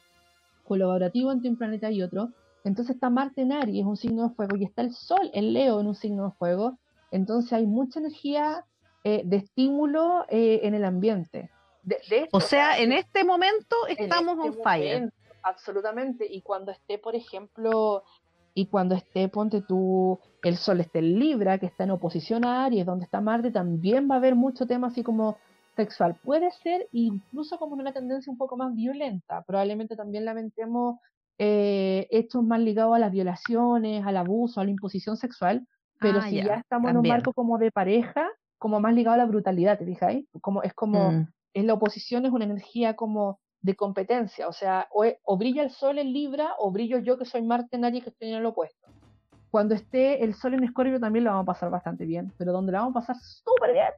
colaborativo 0.63 1.32
entre 1.32 1.49
un 1.49 1.57
planeta 1.57 1.89
y 1.89 2.03
otro. 2.03 2.30
Entonces 2.63 2.95
está 2.95 3.09
Marte 3.09 3.41
en 3.41 3.53
Aries, 3.53 3.84
un 3.84 3.97
signo 3.97 4.30
de 4.30 4.36
fuego, 4.36 4.55
y 4.57 4.65
está 4.65 4.84
el 4.84 4.93
Sol 4.93 5.32
en 5.34 5.53
Leo, 5.53 5.80
en 5.80 5.88
un 5.88 5.95
signo 5.95 6.26
de 6.26 6.32
fuego. 6.32 6.78
Entonces 7.09 7.51
hay 7.53 7.65
mucha 7.65 7.99
energía 7.99 8.63
eh, 9.03 9.24
de 9.26 9.38
estímulo 9.38 10.26
eh, 10.30 10.59
en 10.63 10.76
el 10.76 10.86
ambiente. 10.86 11.49
o 12.32 12.39
sea, 12.39 12.78
en 12.78 12.91
este 12.91 13.24
momento 13.24 13.76
estamos 13.88 14.38
en 14.38 14.51
este 14.51 14.57
on 14.57 14.63
fire. 14.63 15.13
absolutamente. 15.41 16.28
Y 16.30 16.41
cuando 16.41 16.72
esté, 16.72 16.99
por 16.99 17.15
ejemplo, 17.15 18.03
y 18.58 18.66
cuando 18.66 18.95
esté, 18.95 19.30
ponte 19.30 19.62
tú, 19.62 20.18
el 20.41 20.58
Sol 20.58 20.80
esté 20.80 20.97
en 20.97 21.20
Libra, 21.20 21.60
que 21.60 21.68
está 21.68 21.84
en 21.84 21.91
oposición 21.91 22.43
a 22.43 22.66
Aries, 22.66 22.88
donde 22.88 23.05
está 23.05 23.22
Marte, 23.22 23.51
también 23.51 24.10
va 24.10 24.16
a 24.16 24.18
haber 24.18 24.34
mucho 24.34 24.66
tema 24.66 24.88
así 24.88 25.03
como 25.03 25.38
sexual. 25.76 26.16
Puede 26.24 26.49
ser 26.64 26.88
incluso 26.91 27.60
como 27.60 27.76
una 27.76 27.93
tendencia 27.93 28.32
un 28.32 28.38
poco 28.39 28.58
más 28.58 28.74
violenta. 28.74 29.43
Probablemente 29.43 29.95
también 29.95 30.26
lamentemos 30.26 30.97
eh, 31.38 32.08
hechos 32.10 32.43
más 32.43 32.60
ligados 32.60 32.95
a 32.95 32.99
las 32.99 33.12
violaciones, 33.12 34.03
al 34.03 34.18
abuso, 34.18 34.60
a 34.60 34.64
la 34.64 34.72
imposición 34.72 35.18
sexual. 35.18 35.68
Pero 35.99 36.18
ah, 36.18 36.28
si 36.28 36.38
ya, 36.38 36.55
estamos 36.55 36.89
en 36.89 36.97
un 36.97 37.08
marco 37.08 37.34
como 37.34 37.60
de 37.60 37.72
pareja, 37.72 38.28
como 38.58 38.80
más 38.80 38.95
ligado 38.95 39.14
a 39.14 39.18
la 39.18 39.28
brutalidad, 39.28 39.78
¿te 39.78 39.86
fijáis? 39.86 40.26
Como, 40.41 40.64
es 40.64 40.74
como, 40.74 41.12
mm. 41.12 41.28
es 41.53 41.64
la 41.64 41.76
oposición 41.76 42.26
es 42.26 42.32
una 42.32 42.45
energía 42.45 42.95
como 42.95 43.39
de 43.68 43.76
competencia, 43.76 44.47
o 44.47 44.53
sea, 44.53 44.88
o, 44.91 45.38
brilla 45.38 45.61
el 45.61 45.72
sol 45.72 45.99
en 45.99 46.13
Libra 46.13 46.53
o 46.57 46.72
brillo 46.72 46.99
yo 46.99 47.18
que 47.18 47.26
soy 47.26 47.41
Marte 47.41 47.76
en 47.76 47.84
Aries 47.84 48.01
que 48.01 48.11
estoy 48.11 48.30
en 48.30 48.38
el 48.38 48.45
opuesto. 48.45 48.88
Cuando 49.51 49.76
esté 49.76 50.24
el 50.24 50.36
sol 50.36 50.53
en 50.53 50.63
Escorpio 50.63 51.01
también 51.01 51.26
lo 51.26 51.32
vamos 51.32 51.43
a 51.43 51.53
pasar 51.53 51.70
bastante 51.70 52.05
bien, 52.05 52.32
pero 52.38 52.53
donde 52.53 52.72
la 52.72 52.80
vamos 52.80 52.95
a 52.95 52.99
pasar 53.01 53.18
súper 53.18 53.74
bien, 53.74 53.89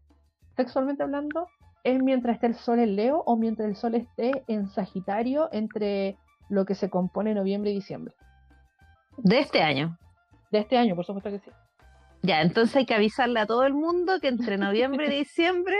sexualmente 0.55 1.03
hablando, 1.03 1.45
es 1.83 2.01
mientras 2.01 2.33
esté 2.33 2.47
el 2.47 2.55
sol 2.55 2.79
en 2.79 2.95
Leo 2.95 3.21
o 3.27 3.37
mientras 3.37 3.69
el 3.69 3.75
sol 3.75 3.93
esté 3.93 4.43
en 4.47 4.67
Sagitario 4.69 5.49
entre 5.51 6.17
lo 6.49 6.65
que 6.65 6.73
se 6.73 6.89
compone 6.89 7.35
noviembre 7.35 7.69
y 7.69 7.75
diciembre. 7.75 8.15
De 9.17 9.37
este 9.37 9.61
año. 9.61 9.99
De 10.49 10.57
este 10.57 10.79
año, 10.79 10.95
por 10.95 11.05
supuesto 11.05 11.29
que 11.29 11.37
sí. 11.37 11.51
Ya, 12.23 12.41
entonces 12.41 12.75
hay 12.75 12.85
que 12.87 12.95
avisarle 12.95 13.39
a 13.39 13.45
todo 13.45 13.65
el 13.65 13.75
mundo 13.75 14.19
que 14.19 14.29
entre 14.29 14.57
noviembre 14.57 15.05
y 15.13 15.19
diciembre 15.19 15.77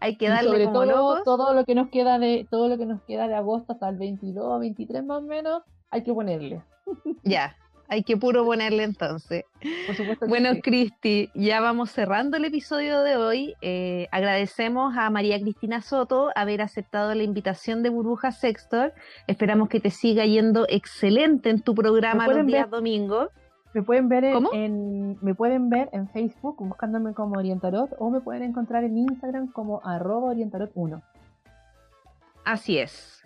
hay 0.00 0.16
que 0.16 0.28
darle 0.28 0.50
sobre 0.50 0.64
como 0.66 0.84
todo, 0.84 1.22
todo 1.22 1.54
lo 1.54 1.64
que 1.64 1.74
nos 1.74 1.88
queda 1.88 2.18
de 2.18 2.46
todo 2.50 2.68
lo 2.68 2.78
que 2.78 2.86
nos 2.86 3.02
queda 3.02 3.28
de 3.28 3.34
agosto 3.34 3.72
hasta 3.72 3.88
el 3.88 3.96
22, 3.96 4.60
23 4.60 5.04
más 5.04 5.18
o 5.18 5.22
menos, 5.22 5.62
hay 5.90 6.02
que 6.02 6.12
ponerle. 6.12 6.62
Ya, 7.22 7.56
hay 7.88 8.02
que 8.02 8.16
puro 8.16 8.44
ponerle 8.44 8.82
entonces. 8.82 9.44
Por 9.86 9.94
supuesto 9.94 10.26
bueno, 10.26 10.50
Cristi, 10.62 11.30
ya 11.34 11.60
vamos 11.60 11.90
cerrando 11.90 12.36
el 12.36 12.44
episodio 12.44 13.02
de 13.02 13.16
hoy. 13.16 13.54
Eh, 13.60 14.08
agradecemos 14.10 14.96
a 14.96 15.10
María 15.10 15.40
Cristina 15.40 15.80
Soto 15.80 16.30
haber 16.34 16.62
aceptado 16.62 17.14
la 17.14 17.22
invitación 17.22 17.82
de 17.82 17.90
Burbuja 17.90 18.32
Sextor. 18.32 18.92
Esperamos 19.26 19.68
que 19.68 19.80
te 19.80 19.90
siga 19.90 20.24
yendo 20.24 20.66
excelente 20.68 21.50
en 21.50 21.60
tu 21.60 21.74
programa 21.74 22.26
los 22.28 22.46
días 22.46 22.70
domingos. 22.70 23.28
Me 23.74 23.82
pueden 23.82 24.08
ver 24.08 24.24
en, 24.24 25.18
me 25.20 25.34
pueden 25.34 25.68
ver 25.68 25.90
en 25.92 26.08
Facebook 26.08 26.56
buscándome 26.60 27.12
como 27.12 27.36
Orientarot 27.38 27.90
o 27.98 28.08
me 28.08 28.20
pueden 28.20 28.44
encontrar 28.44 28.84
en 28.84 28.96
Instagram 28.96 29.50
como 29.50 29.80
arroba 29.84 30.32
orientarot1. 30.32 31.02
Así 32.44 32.78
es. 32.78 33.24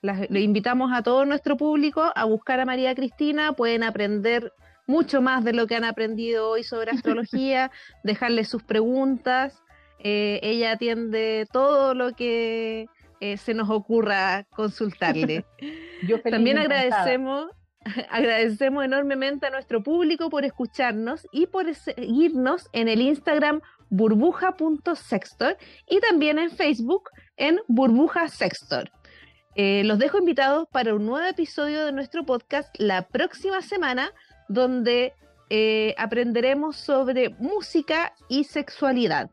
le 0.00 0.40
invitamos 0.40 0.90
a 0.94 1.02
todo 1.02 1.26
nuestro 1.26 1.58
público 1.58 2.10
a 2.14 2.24
buscar 2.24 2.60
a 2.60 2.64
María 2.64 2.94
Cristina, 2.94 3.52
pueden 3.52 3.82
aprender 3.82 4.54
mucho 4.86 5.20
más 5.20 5.44
de 5.44 5.52
lo 5.52 5.66
que 5.66 5.76
han 5.76 5.84
aprendido 5.84 6.48
hoy 6.48 6.64
sobre 6.64 6.92
astrología, 6.92 7.70
dejarle 8.02 8.44
sus 8.44 8.62
preguntas. 8.62 9.62
Eh, 9.98 10.40
ella 10.42 10.72
atiende 10.72 11.46
todo 11.52 11.92
lo 11.92 12.14
que 12.14 12.88
eh, 13.20 13.36
se 13.36 13.52
nos 13.52 13.68
ocurra 13.68 14.46
consultarle. 14.56 15.44
También 16.30 16.58
agradecemos 16.58 17.50
Agradecemos 18.10 18.84
enormemente 18.84 19.46
a 19.46 19.50
nuestro 19.50 19.82
público 19.82 20.28
por 20.30 20.44
escucharnos 20.44 21.26
y 21.32 21.46
por 21.46 21.74
seguirnos 21.74 22.68
en 22.72 22.88
el 22.88 23.00
Instagram 23.00 23.60
burbuja.sextor 23.88 25.56
y 25.88 26.00
también 26.00 26.38
en 26.38 26.50
Facebook 26.50 27.10
en 27.36 27.58
burbuja 27.68 28.28
sextor. 28.28 28.90
Eh, 29.56 29.82
los 29.84 29.98
dejo 29.98 30.18
invitados 30.18 30.68
para 30.70 30.94
un 30.94 31.06
nuevo 31.06 31.26
episodio 31.26 31.84
de 31.84 31.92
nuestro 31.92 32.24
podcast 32.24 32.72
la 32.78 33.08
próxima 33.08 33.62
semana 33.62 34.12
donde 34.48 35.12
eh, 35.48 35.94
aprenderemos 35.98 36.76
sobre 36.76 37.30
música 37.30 38.14
y 38.28 38.44
sexualidad. 38.44 39.30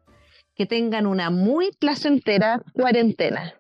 Que 0.56 0.66
tengan 0.66 1.06
una 1.06 1.30
muy 1.30 1.72
placentera 1.74 2.64
cuarentena. 2.74 3.57